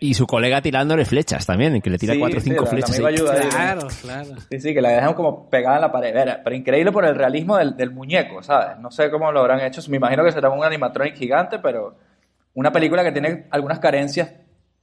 Y 0.00 0.14
su 0.14 0.26
colega 0.26 0.60
tirándole 0.60 1.04
flechas 1.04 1.46
también, 1.46 1.80
que 1.80 1.88
le 1.88 1.96
tira 1.96 2.14
Sí, 2.14 2.18
cuatro 2.18 2.38
o 2.38 2.40
sí, 2.42 2.50
cinco 2.50 2.64
la- 2.64 2.70
flechas. 2.70 2.98
la 2.98 3.08
ayuda. 3.08 3.34
Claro, 3.50 3.86
claro. 4.02 4.30
Sí, 4.50 4.58
sí, 4.60 4.74
que 4.74 4.80
la 4.82 4.88
dejan 4.90 5.14
como 5.14 5.48
pegada 5.48 5.76
en 5.76 5.82
la 5.82 5.92
pared. 5.92 6.14
Era- 6.16 6.42
Pero 6.42 6.56
increíble 6.56 6.90
por 6.90 7.04
el 7.04 7.14
realismo 7.14 7.56
del, 7.56 7.76
del 7.76 7.92
muñeco, 7.92 8.42
¿sabes? 8.42 8.78
No 8.80 8.90
sé 8.90 9.10
cómo 9.10 9.30
lo 9.30 9.38
habrán 9.40 9.60
hecho. 9.60 9.80
Me 9.88 9.98
imagino 9.98 10.24
que 10.24 10.32
será 10.32 10.50
un 10.50 10.64
animatronic 10.64 11.14
gigante, 11.14 11.60
pero 11.60 11.96
una 12.54 12.72
película 12.72 13.04
que 13.04 13.12
tiene 13.12 13.46
algunas 13.50 13.78
carencias. 13.78 14.32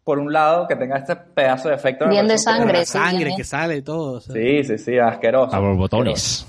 Por 0.10 0.18
un 0.18 0.34
lado, 0.34 0.68
que 0.68 0.76
tenga 0.76 0.97
este 0.97 1.16
pedazo 1.16 1.70
de 1.70 1.76
efecto. 1.76 2.10
Bien 2.10 2.28
de 2.28 2.39
sangre, 2.39 2.80
sí, 2.84 2.93
Sangre 2.93 3.32
que 3.38 3.43
sale 3.43 3.78
y 3.78 3.82
todo. 3.84 4.14
o 4.14 4.20
sea. 4.20 4.34
Sí, 4.34 4.64
sí, 4.64 4.78
sí, 4.80 4.97
asqueroso. 4.97 5.55
A 5.55 5.60
borbotones. 5.60 6.47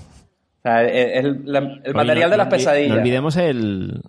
O 0.61 0.63
sea, 0.63 0.83
el, 0.83 1.27
el- 1.27 1.43
la- 1.45 1.59
el 1.59 1.81
Oye, 1.85 1.93
material 1.93 2.31
no- 2.31 2.33
de 2.33 2.37
las 2.39 2.49
pesadillas. 2.49 2.89
No 2.89 2.95
olvidemos 3.03 3.37
el, 3.37 4.01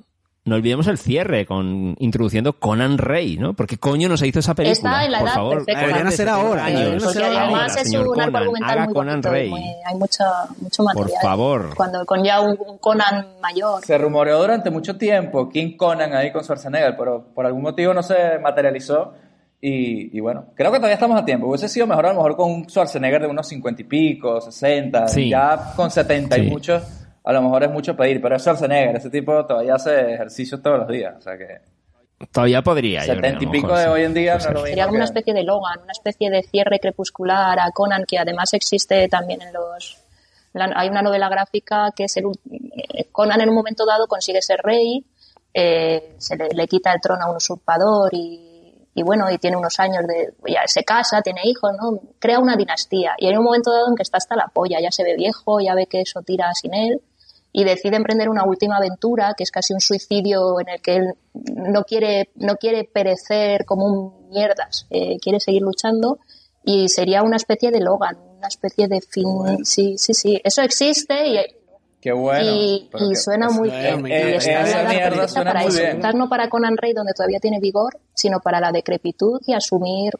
no 0.45 0.55
olvidemos 0.55 0.87
el 0.87 0.97
cierre 0.97 1.45
con 1.45 1.95
introduciendo 1.99 2.53
Conan 2.53 2.97
Rey, 2.97 3.35
¿no? 3.37 3.53
Porque 3.53 3.77
coño 3.77 4.07
nos 4.07 4.21
hizo 4.23 4.39
esa 4.39 4.55
película. 4.55 4.91
Está 4.91 5.05
en 5.05 5.11
la 5.11 5.19
Por 5.19 5.27
edad 5.27 5.35
favor, 5.35 5.53
perfecta. 5.57 5.81
Deberían 5.81 6.07
hacer 6.07 6.29
ahora, 6.29 6.65
años. 6.65 7.03
Porque 7.03 7.19
además 7.23 7.71
ahora, 7.77 7.81
es 7.81 7.89
un 7.93 7.95
arco 7.99 8.13
Conan, 8.13 8.35
argumental 8.37 8.69
haga 8.71 8.85
muy 8.85 8.93
Conan 8.93 9.13
bonito, 9.21 9.29
Rey. 9.31 9.49
muy- 9.49 9.63
hay 9.85 9.95
mucho, 9.97 10.23
mucho 10.61 10.83
material. 10.83 11.21
favor. 11.21 11.75
Cuando 11.75 12.05
con 12.05 12.23
ya 12.23 12.39
un, 12.39 12.57
un 12.65 12.77
Conan 12.77 13.27
mayor. 13.41 13.83
Se 13.85 13.97
rumoreó 13.97 14.39
durante 14.39 14.71
mucho 14.71 14.97
tiempo 14.97 15.49
King 15.49 15.75
Conan 15.77 16.13
ahí 16.13 16.31
con 16.31 16.41
Schwarzenegger, 16.43 16.95
pero 16.97 17.25
por 17.35 17.45
algún 17.45 17.61
motivo 17.63 17.93
no 17.93 18.01
se 18.01 18.39
materializó. 18.39 19.13
Y, 19.63 20.17
y 20.17 20.19
bueno, 20.21 20.47
creo 20.55 20.71
que 20.71 20.77
todavía 20.77 20.95
estamos 20.95 21.21
a 21.21 21.23
tiempo. 21.23 21.47
Hubiese 21.47 21.69
sido 21.69 21.85
mejor 21.85 22.07
a 22.07 22.09
lo 22.09 22.15
mejor 22.15 22.35
con 22.35 22.51
un 22.51 22.67
Schwarzenegger 22.67 23.21
de 23.21 23.27
unos 23.27 23.47
50 23.47 23.81
y 23.83 23.85
pico, 23.85 24.41
60. 24.41 25.07
Sí. 25.07 25.29
Ya 25.29 25.73
con 25.75 25.91
70 25.91 26.37
y 26.39 26.43
Sí. 26.45 26.49
muchos, 26.49 26.83
a 27.23 27.31
lo 27.31 27.41
mejor 27.43 27.63
es 27.65 27.69
mucho 27.71 27.95
pedir. 27.95 28.19
Pero 28.21 28.35
es 28.37 28.41
Schwarzenegger, 28.41 28.95
ese 28.95 29.09
tipo 29.11 29.45
todavía 29.45 29.75
hace 29.75 30.13
ejercicio 30.15 30.59
todos 30.61 30.79
los 30.79 30.87
días. 30.87 31.13
O 31.17 31.21
sea 31.21 31.37
que 31.37 31.59
Todavía 32.31 32.61
podría. 32.63 33.01
yo 33.05 33.13
creo, 33.17 33.31
70 33.33 33.43
y 33.43 33.47
pico 33.47 33.75
de 33.75 33.83
sí. 33.83 33.89
hoy 33.89 34.03
en 34.03 34.13
día 34.15 34.37
no 34.37 34.51
lo. 34.51 34.65
Sería 34.65 34.85
como 34.85 34.95
una 34.95 35.05
especie 35.05 35.33
de 35.33 35.43
Logan, 35.43 35.79
una 35.83 35.91
especie 35.91 36.29
de 36.31 36.41
cierre 36.43 36.79
crepuscular 36.79 37.59
a 37.59 37.69
Conan 37.71 38.05
que 38.07 38.17
además 38.19 38.53
existe 38.53 39.07
también 39.09 39.41
en 39.43 39.53
los... 39.53 39.97
la- 40.53 40.71
hay 40.75 40.89
una 40.89 41.01
novela 41.03 41.29
gráfica 41.29 41.91
que 41.95 42.05
es 42.05 42.17
el... 42.17 42.25
eh, 42.51 43.05
Conan 43.11 43.41
en 43.41 43.49
un 43.49 43.55
momento 43.55 43.85
dado 43.85 44.07
consigue 44.07 44.41
ser 44.41 44.59
rey, 44.63 45.03
eh, 45.53 46.15
se 46.19 46.35
le, 46.35 46.49
le 46.49 46.67
quita 46.67 46.93
el 46.93 47.01
trono 47.01 47.25
a 47.25 47.29
un 47.31 47.37
usurpador 47.37 48.09
y, 48.13 48.47
y 48.93 49.03
bueno, 49.03 49.29
y 49.31 49.37
tiene 49.37 49.57
unos 49.57 49.79
años 49.79 50.05
de... 50.07 50.33
ya 50.51 50.61
se 50.65 50.83
casa, 50.83 51.21
tiene 51.21 51.41
hijos, 51.45 51.71
¿no? 51.81 51.99
Crea 52.19 52.39
una 52.39 52.57
dinastía. 52.57 53.13
Y 53.17 53.27
hay 53.27 53.37
un 53.37 53.43
momento 53.43 53.71
dado 53.71 53.87
en 53.87 53.95
que 53.95 54.03
está 54.03 54.17
hasta 54.17 54.35
la 54.35 54.47
polla, 54.53 54.79
ya 54.81 54.91
se 54.91 55.03
ve 55.03 55.15
viejo, 55.15 55.59
ya 55.61 55.75
ve 55.75 55.87
que 55.87 56.01
eso 56.01 56.21
tira 56.21 56.53
sin 56.53 56.73
él 56.73 57.01
y 57.53 57.63
decide 57.63 57.97
emprender 57.97 58.29
una 58.29 58.45
última 58.45 58.77
aventura 58.77 59.33
que 59.35 59.43
es 59.43 59.51
casi 59.51 59.73
un 59.73 59.81
suicidio 59.81 60.59
en 60.59 60.69
el 60.69 60.81
que 60.81 60.95
él 60.95 61.13
no 61.33 61.83
quiere 61.83 62.29
no 62.35 62.55
quiere 62.55 62.85
perecer 62.85 63.65
como 63.65 63.85
un 63.85 64.29
mierdas 64.29 64.87
eh, 64.89 65.17
quiere 65.19 65.39
seguir 65.41 65.61
luchando 65.61 66.19
y 66.63 66.87
sería 66.87 67.23
una 67.23 67.35
especie 67.35 67.71
de 67.71 67.81
Logan 67.81 68.17
una 68.37 68.47
especie 68.47 68.87
de 68.87 69.01
fin 69.01 69.27
sí 69.65 69.97
sí 69.97 70.13
sí. 70.13 70.41
Eso 70.43 70.61
existe 70.61 71.27
y, 71.27 71.37
Qué 72.01 72.11
bueno. 72.11 72.51
y, 72.51 72.89
y 72.99 73.15
suena 73.15 73.49
muy 73.49 73.69
bien 73.69 74.05
eh, 74.07 74.31
y 74.31 74.35
está 74.37 74.83
la 74.83 74.89
mierda 74.89 75.27
suena 75.27 75.51
para 75.51 75.61
muy 75.61 75.69
eso 75.69 75.79
bien. 75.81 76.01
No 76.17 76.27
para 76.27 76.49
Conan 76.49 76.75
Rey 76.77 76.93
donde 76.93 77.13
todavía 77.13 77.39
tiene 77.39 77.59
vigor 77.59 77.99
sino 78.15 78.39
para 78.39 78.59
la 78.59 78.71
decrepitud 78.71 79.39
y 79.45 79.53
asumir 79.53 80.13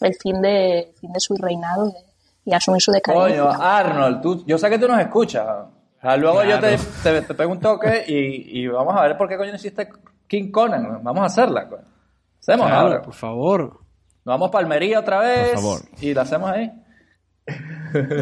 el 0.00 0.14
fin 0.14 0.40
de 0.40 0.92
fin 1.00 1.12
de 1.12 1.20
su 1.20 1.34
reinado 1.36 1.92
y, 2.46 2.52
asumir 2.54 2.80
su 2.80 2.90
decadencia 2.92 3.42
Coño, 3.42 3.50
Arnold, 3.62 4.20
tú, 4.22 4.44
yo 4.46 4.56
sé 4.56 4.70
que 4.70 4.78
tú 4.78 4.88
nos 4.88 4.98
escuchas. 5.00 5.46
O 5.46 6.00
sea, 6.00 6.16
luego 6.16 6.42
yo 6.44 6.58
te, 6.60 6.76
Claro. 6.76 6.82
te, 7.02 7.22
te 7.22 7.34
pego 7.34 7.52
un 7.52 7.60
toque 7.60 8.04
y, 8.08 8.60
y 8.60 8.66
vamos 8.68 8.96
a 8.96 9.02
ver 9.02 9.16
por 9.18 9.28
qué 9.28 9.36
coño 9.36 9.50
no 9.50 9.56
hiciste 9.56 9.88
King 10.26 10.50
Conan. 10.50 11.02
Vamos 11.02 11.22
a 11.22 11.26
hacerla. 11.26 11.68
coño. 11.68 11.82
Hacemos 12.40 12.66
Claro, 12.68 12.80
ahora. 12.86 13.02
por 13.02 13.12
favor. 13.14 13.60
Nos 14.24 14.32
vamos 14.34 14.50
para 14.50 14.62
Almería 14.62 15.00
otra 15.00 15.18
vez. 15.20 15.48
Por 15.50 15.56
favor. 15.56 15.80
Y 16.00 16.14
la 16.14 16.22
hacemos 16.22 16.50
ahí. 16.50 16.72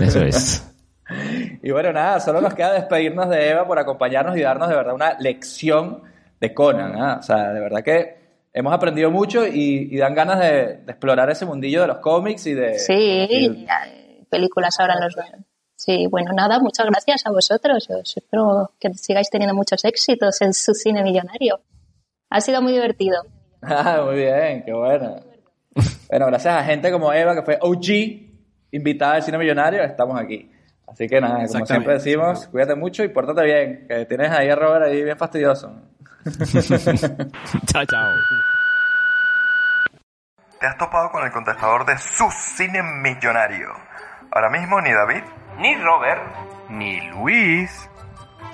Eso 0.01 0.23
es. 0.23 0.73
Y 1.63 1.71
bueno, 1.71 1.93
nada, 1.93 2.19
solo 2.21 2.41
nos 2.41 2.55
queda 2.55 2.73
despedirnos 2.73 3.29
de 3.29 3.51
Eva 3.51 3.67
por 3.67 3.79
acompañarnos 3.79 4.37
y 4.37 4.43
darnos 4.43 4.69
de 4.69 4.75
verdad 4.75 4.95
una 4.95 5.17
lección 5.19 6.03
de 6.41 6.53
Conan. 6.53 6.95
¿ah? 7.01 7.17
O 7.21 7.23
sea, 7.23 7.53
de 7.53 7.61
verdad 7.61 7.83
que 7.83 8.17
hemos 8.53 8.73
aprendido 8.73 9.11
mucho 9.11 9.47
y, 9.47 9.89
y 9.91 9.97
dan 9.99 10.15
ganas 10.15 10.41
de, 10.41 10.79
de 10.79 10.91
explorar 10.93 11.31
ese 11.31 11.45
mundillo 11.47 11.83
de 11.83 11.87
los 11.89 11.99
cómics 11.99 12.47
y 12.47 12.55
de... 12.55 12.79
Sí, 12.79 12.95
y- 13.31 13.67
películas 14.29 14.79
ahora 14.81 14.95
en 14.95 15.01
los... 15.05 15.15
Sí, 15.77 16.07
bueno, 16.11 16.33
nada, 16.33 16.59
muchas 16.59 16.87
gracias 16.87 17.25
a 17.27 17.31
vosotros. 17.31 17.89
Os 17.91 18.17
espero 18.17 18.73
que 18.81 18.93
sigáis 18.95 19.31
teniendo 19.31 19.55
muchos 19.55 19.85
éxitos 19.85 20.41
en 20.43 20.53
su 20.55 20.75
cine 20.75 21.03
millonario. 21.03 21.61
Ha 22.31 22.41
sido 22.41 22.61
muy 22.63 22.73
divertido. 22.73 23.23
Ah, 23.63 24.03
muy 24.05 24.17
bien, 24.17 24.63
qué 24.65 24.73
bueno. 24.73 25.17
Bueno, 26.09 26.27
gracias 26.27 26.55
a 26.55 26.63
gente 26.63 26.93
como 26.93 27.13
Eva, 27.13 27.35
que 27.35 27.43
fue 27.43 27.59
OG, 27.61 28.71
invitada 28.71 29.15
al 29.15 29.23
Cine 29.23 29.39
Millonario, 29.39 29.83
estamos 29.83 30.21
aquí. 30.21 30.51
Así 30.87 31.09
que 31.09 31.21
nada, 31.21 31.47
como 31.47 31.67
siempre 31.67 31.95
decimos, 31.95 32.47
cuídate 32.47 32.75
mucho 32.75 33.03
y 33.03 33.09
pórtate 33.09 33.43
bien, 33.43 33.87
que 33.89 34.07
tienes 34.07 34.31
ahí 34.31 34.49
a 34.49 34.57
Robert 34.57 34.87
ahí 34.87 35.03
bien 35.03 35.19
fastidioso. 35.19 35.75
chao, 37.67 37.85
chao. 37.85 38.15
Te 40.61 40.67
has 40.67 40.79
topado 40.79 41.11
con 41.11 41.25
el 41.25 41.33
contestador 41.33 41.85
de 41.85 41.99
su 41.99 42.31
cine 42.31 42.83
millonario. 42.83 43.69
Ahora 44.31 44.49
mismo 44.51 44.81
ni 44.81 44.93
David, 44.93 45.23
ni 45.59 45.75
Robert, 45.77 46.23
ni 46.71 47.01
Luis 47.11 47.91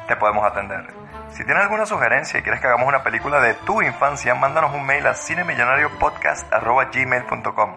te 0.08 0.16
podemos 0.16 0.44
atender. 0.44 0.86
Si 1.30 1.44
tienes 1.44 1.62
alguna 1.62 1.86
sugerencia 1.86 2.40
y 2.40 2.42
quieres 2.42 2.60
que 2.60 2.66
hagamos 2.66 2.88
una 2.88 3.02
película 3.02 3.40
de 3.40 3.54
tu 3.66 3.80
infancia, 3.82 4.34
mándanos 4.34 4.74
un 4.74 4.84
mail 4.84 5.06
a 5.06 5.14
cinemillonariopodcast.gmail.com 5.14 7.76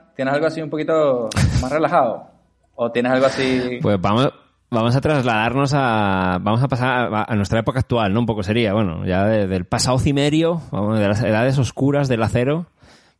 ¿Tienes 0.15 0.33
algo 0.33 0.47
así 0.47 0.61
un 0.61 0.69
poquito 0.69 1.29
más 1.61 1.71
relajado? 1.71 2.27
¿O 2.75 2.91
tienes 2.91 3.11
algo 3.11 3.25
así...? 3.25 3.79
Pues 3.81 3.99
vamos, 4.01 4.31
vamos 4.69 4.95
a 4.95 5.01
trasladarnos 5.01 5.73
a. 5.75 6.39
Vamos 6.41 6.61
a 6.63 6.67
pasar 6.67 7.13
a, 7.13 7.25
a 7.31 7.35
nuestra 7.35 7.59
época 7.59 7.79
actual, 7.79 8.13
¿no? 8.13 8.19
Un 8.21 8.25
poco 8.25 8.43
sería, 8.43 8.73
bueno, 8.73 9.05
ya 9.05 9.25
de- 9.25 9.47
del 9.47 9.65
pasado 9.65 9.99
cimerio, 9.99 10.61
vamos, 10.71 10.99
de 10.99 11.07
las 11.07 11.21
edades 11.23 11.57
oscuras 11.57 12.07
del 12.07 12.23
acero. 12.23 12.65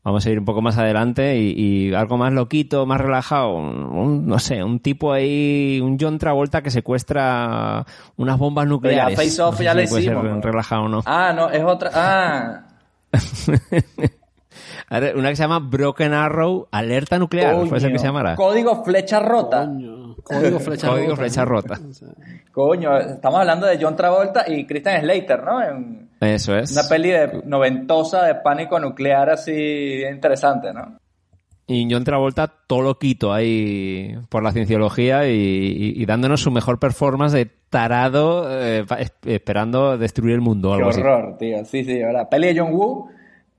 Vamos 0.03 0.25
a 0.25 0.31
ir 0.31 0.39
un 0.39 0.45
poco 0.45 0.63
más 0.63 0.79
adelante 0.79 1.37
y, 1.37 1.53
y 1.89 1.93
algo 1.93 2.17
más 2.17 2.33
loquito, 2.33 2.87
más 2.87 2.99
relajado. 2.99 3.53
Un, 3.53 3.83
un- 3.85 4.25
no 4.27 4.39
sé, 4.39 4.63
un 4.63 4.79
tipo 4.79 5.13
ahí, 5.13 5.79
un 5.79 5.97
John 5.99 6.17
Travolta 6.17 6.63
que 6.63 6.71
secuestra 6.71 7.85
unas 8.17 8.37
bombas 8.39 8.65
nucleares. 8.67 9.15
Face 9.15 9.39
Off 9.41 9.51
No 9.53 9.57
sé 9.59 9.63
ya 9.65 9.71
si 9.73 9.77
le 9.77 9.87
puede 9.87 10.03
ser 10.03 10.17
relajado 10.43 10.83
o 10.83 10.87
no. 10.89 11.01
Ah, 11.05 11.33
no, 11.35 11.49
es 11.51 11.63
otra... 11.63 11.91
Ah, 11.93 12.63
Una 14.91 15.29
que 15.29 15.35
se 15.37 15.43
llama 15.43 15.59
Broken 15.59 16.13
Arrow, 16.13 16.67
alerta 16.71 17.17
nuclear. 17.17 17.55
¿Puede 17.67 17.79
ser 17.79 17.91
que 17.91 17.97
se 17.97 18.03
coño. 18.07 18.09
llamara? 18.19 18.35
Código 18.35 18.83
Flecha 18.83 19.19
Rota. 19.19 19.69
Código 20.23 20.59
flecha 20.59 20.87
Código 20.89 21.09
rota. 21.11 21.21
flecha 21.21 21.45
rota. 21.45 21.79
Coño, 22.51 22.97
estamos 22.97 23.39
hablando 23.39 23.65
de 23.65 23.79
John 23.81 23.95
Travolta 23.95 24.43
y 24.47 24.65
Christian 24.67 25.01
Slater, 25.01 25.43
¿no? 25.43 25.63
En 25.63 26.09
Eso 26.19 26.55
es. 26.57 26.71
una 26.73 26.83
peli 26.87 27.09
de 27.09 27.41
noventosa 27.45 28.23
de 28.25 28.35
pánico 28.35 28.79
nuclear 28.79 29.29
así 29.31 30.03
interesante, 30.11 30.73
¿no? 30.73 30.97
Y 31.67 31.87
John 31.91 32.03
Travolta 32.03 32.47
todo 32.67 32.81
loquito 32.81 33.31
ahí 33.33 34.13
por 34.29 34.43
la 34.43 34.51
cienciología 34.51 35.25
y, 35.27 35.31
y- 35.33 35.93
y 36.01 36.05
dándonos 36.05 36.41
su 36.41 36.51
mejor 36.51 36.77
performance 36.79 37.31
de 37.33 37.45
tarado 37.69 38.45
eh, 38.51 38.85
esperando 39.25 39.97
destruir 39.97 40.35
el 40.35 40.41
mundo 40.41 40.69
Qué 40.69 40.75
algo 40.75 40.89
así. 40.89 40.99
horror, 40.99 41.37
tío. 41.37 41.63
Sí, 41.65 41.83
sí, 41.85 41.97
¿verdad? 41.99 42.27
Peli 42.29 42.53
de 42.53 42.59
John 42.59 42.73
Woo, 42.73 43.07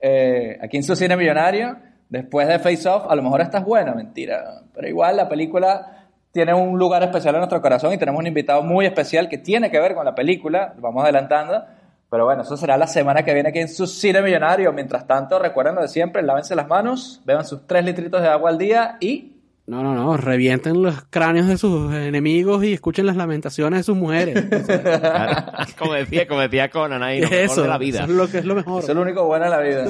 eh, 0.05 0.59
aquí 0.61 0.75
en 0.75 0.83
su 0.83 0.97
cine 0.97 1.15
millonario, 1.15 1.77
después 2.09 2.45
de 2.45 2.59
Face 2.59 2.89
Off, 2.89 3.05
a 3.09 3.15
lo 3.15 3.23
mejor 3.23 3.39
esta 3.39 3.59
es 3.59 3.63
buena, 3.63 3.93
mentira. 3.93 4.63
Pero 4.73 4.85
igual 4.85 5.15
la 5.15 5.29
película 5.29 6.09
tiene 6.33 6.53
un 6.53 6.77
lugar 6.77 7.01
especial 7.03 7.35
en 7.35 7.39
nuestro 7.39 7.61
corazón 7.61 7.93
y 7.93 7.97
tenemos 7.97 8.19
un 8.19 8.27
invitado 8.27 8.61
muy 8.63 8.85
especial 8.85 9.29
que 9.29 9.37
tiene 9.37 9.71
que 9.71 9.79
ver 9.79 9.95
con 9.95 10.03
la 10.03 10.13
película, 10.13 10.73
vamos 10.77 11.03
adelantando. 11.05 11.63
Pero 12.09 12.25
bueno, 12.25 12.41
eso 12.41 12.57
será 12.57 12.75
la 12.75 12.85
semana 12.85 13.23
que 13.23 13.33
viene 13.33 13.47
aquí 13.47 13.59
en 13.59 13.69
su 13.69 13.87
cine 13.87 14.21
millonario. 14.21 14.73
Mientras 14.73 15.07
tanto, 15.07 15.39
recuerden 15.39 15.75
lo 15.75 15.81
de 15.81 15.87
siempre, 15.87 16.21
lávense 16.21 16.53
las 16.53 16.67
manos, 16.67 17.21
beban 17.23 17.45
sus 17.45 17.65
tres 17.65 17.85
litritos 17.85 18.21
de 18.21 18.27
agua 18.27 18.49
al 18.49 18.57
día 18.57 18.97
y 18.99 19.32
No, 19.65 19.81
no, 19.81 19.95
no. 19.95 20.17
Revienten 20.17 20.81
los 20.81 21.03
cráneos 21.09 21.47
de 21.47 21.57
sus 21.57 21.93
enemigos 21.93 22.65
y 22.65 22.73
escuchen 22.73 23.05
las 23.05 23.15
lamentaciones 23.15 23.79
de 23.79 23.83
sus 23.83 23.95
mujeres. 23.95 24.43
Claro. 24.63 25.51
como 25.77 25.93
decía, 25.93 26.27
como 26.27 26.41
decía 26.41 26.69
Conan 26.69 27.03
ahí, 27.03 27.21
lo 27.21 27.29
mejor 27.29 27.45
eso, 27.45 27.61
de 27.61 27.67
la 27.67 27.77
vida. 27.77 28.03
eso 28.03 28.11
es 28.11 28.17
lo 28.17 28.27
que 28.27 28.37
es 28.39 28.45
lo 28.45 28.55
mejor. 28.55 28.83
eso 28.83 28.91
es 28.91 28.95
lo 28.95 29.01
único 29.01 29.25
bueno 29.25 29.45
en 29.45 29.51
la 29.51 29.59
vida. 29.59 29.85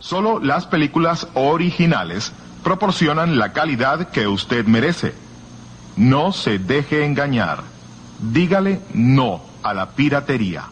Solo 0.00 0.40
las 0.40 0.66
películas 0.66 1.28
originales 1.34 2.32
proporcionan 2.64 3.38
la 3.38 3.52
calidad 3.52 4.10
que 4.10 4.26
usted 4.26 4.64
merece. 4.66 5.12
No 5.96 6.32
se 6.32 6.58
deje 6.58 7.04
engañar. 7.04 7.62
Dígale 8.20 8.80
no 8.94 9.42
a 9.62 9.74
la 9.74 9.90
piratería. 9.90 10.64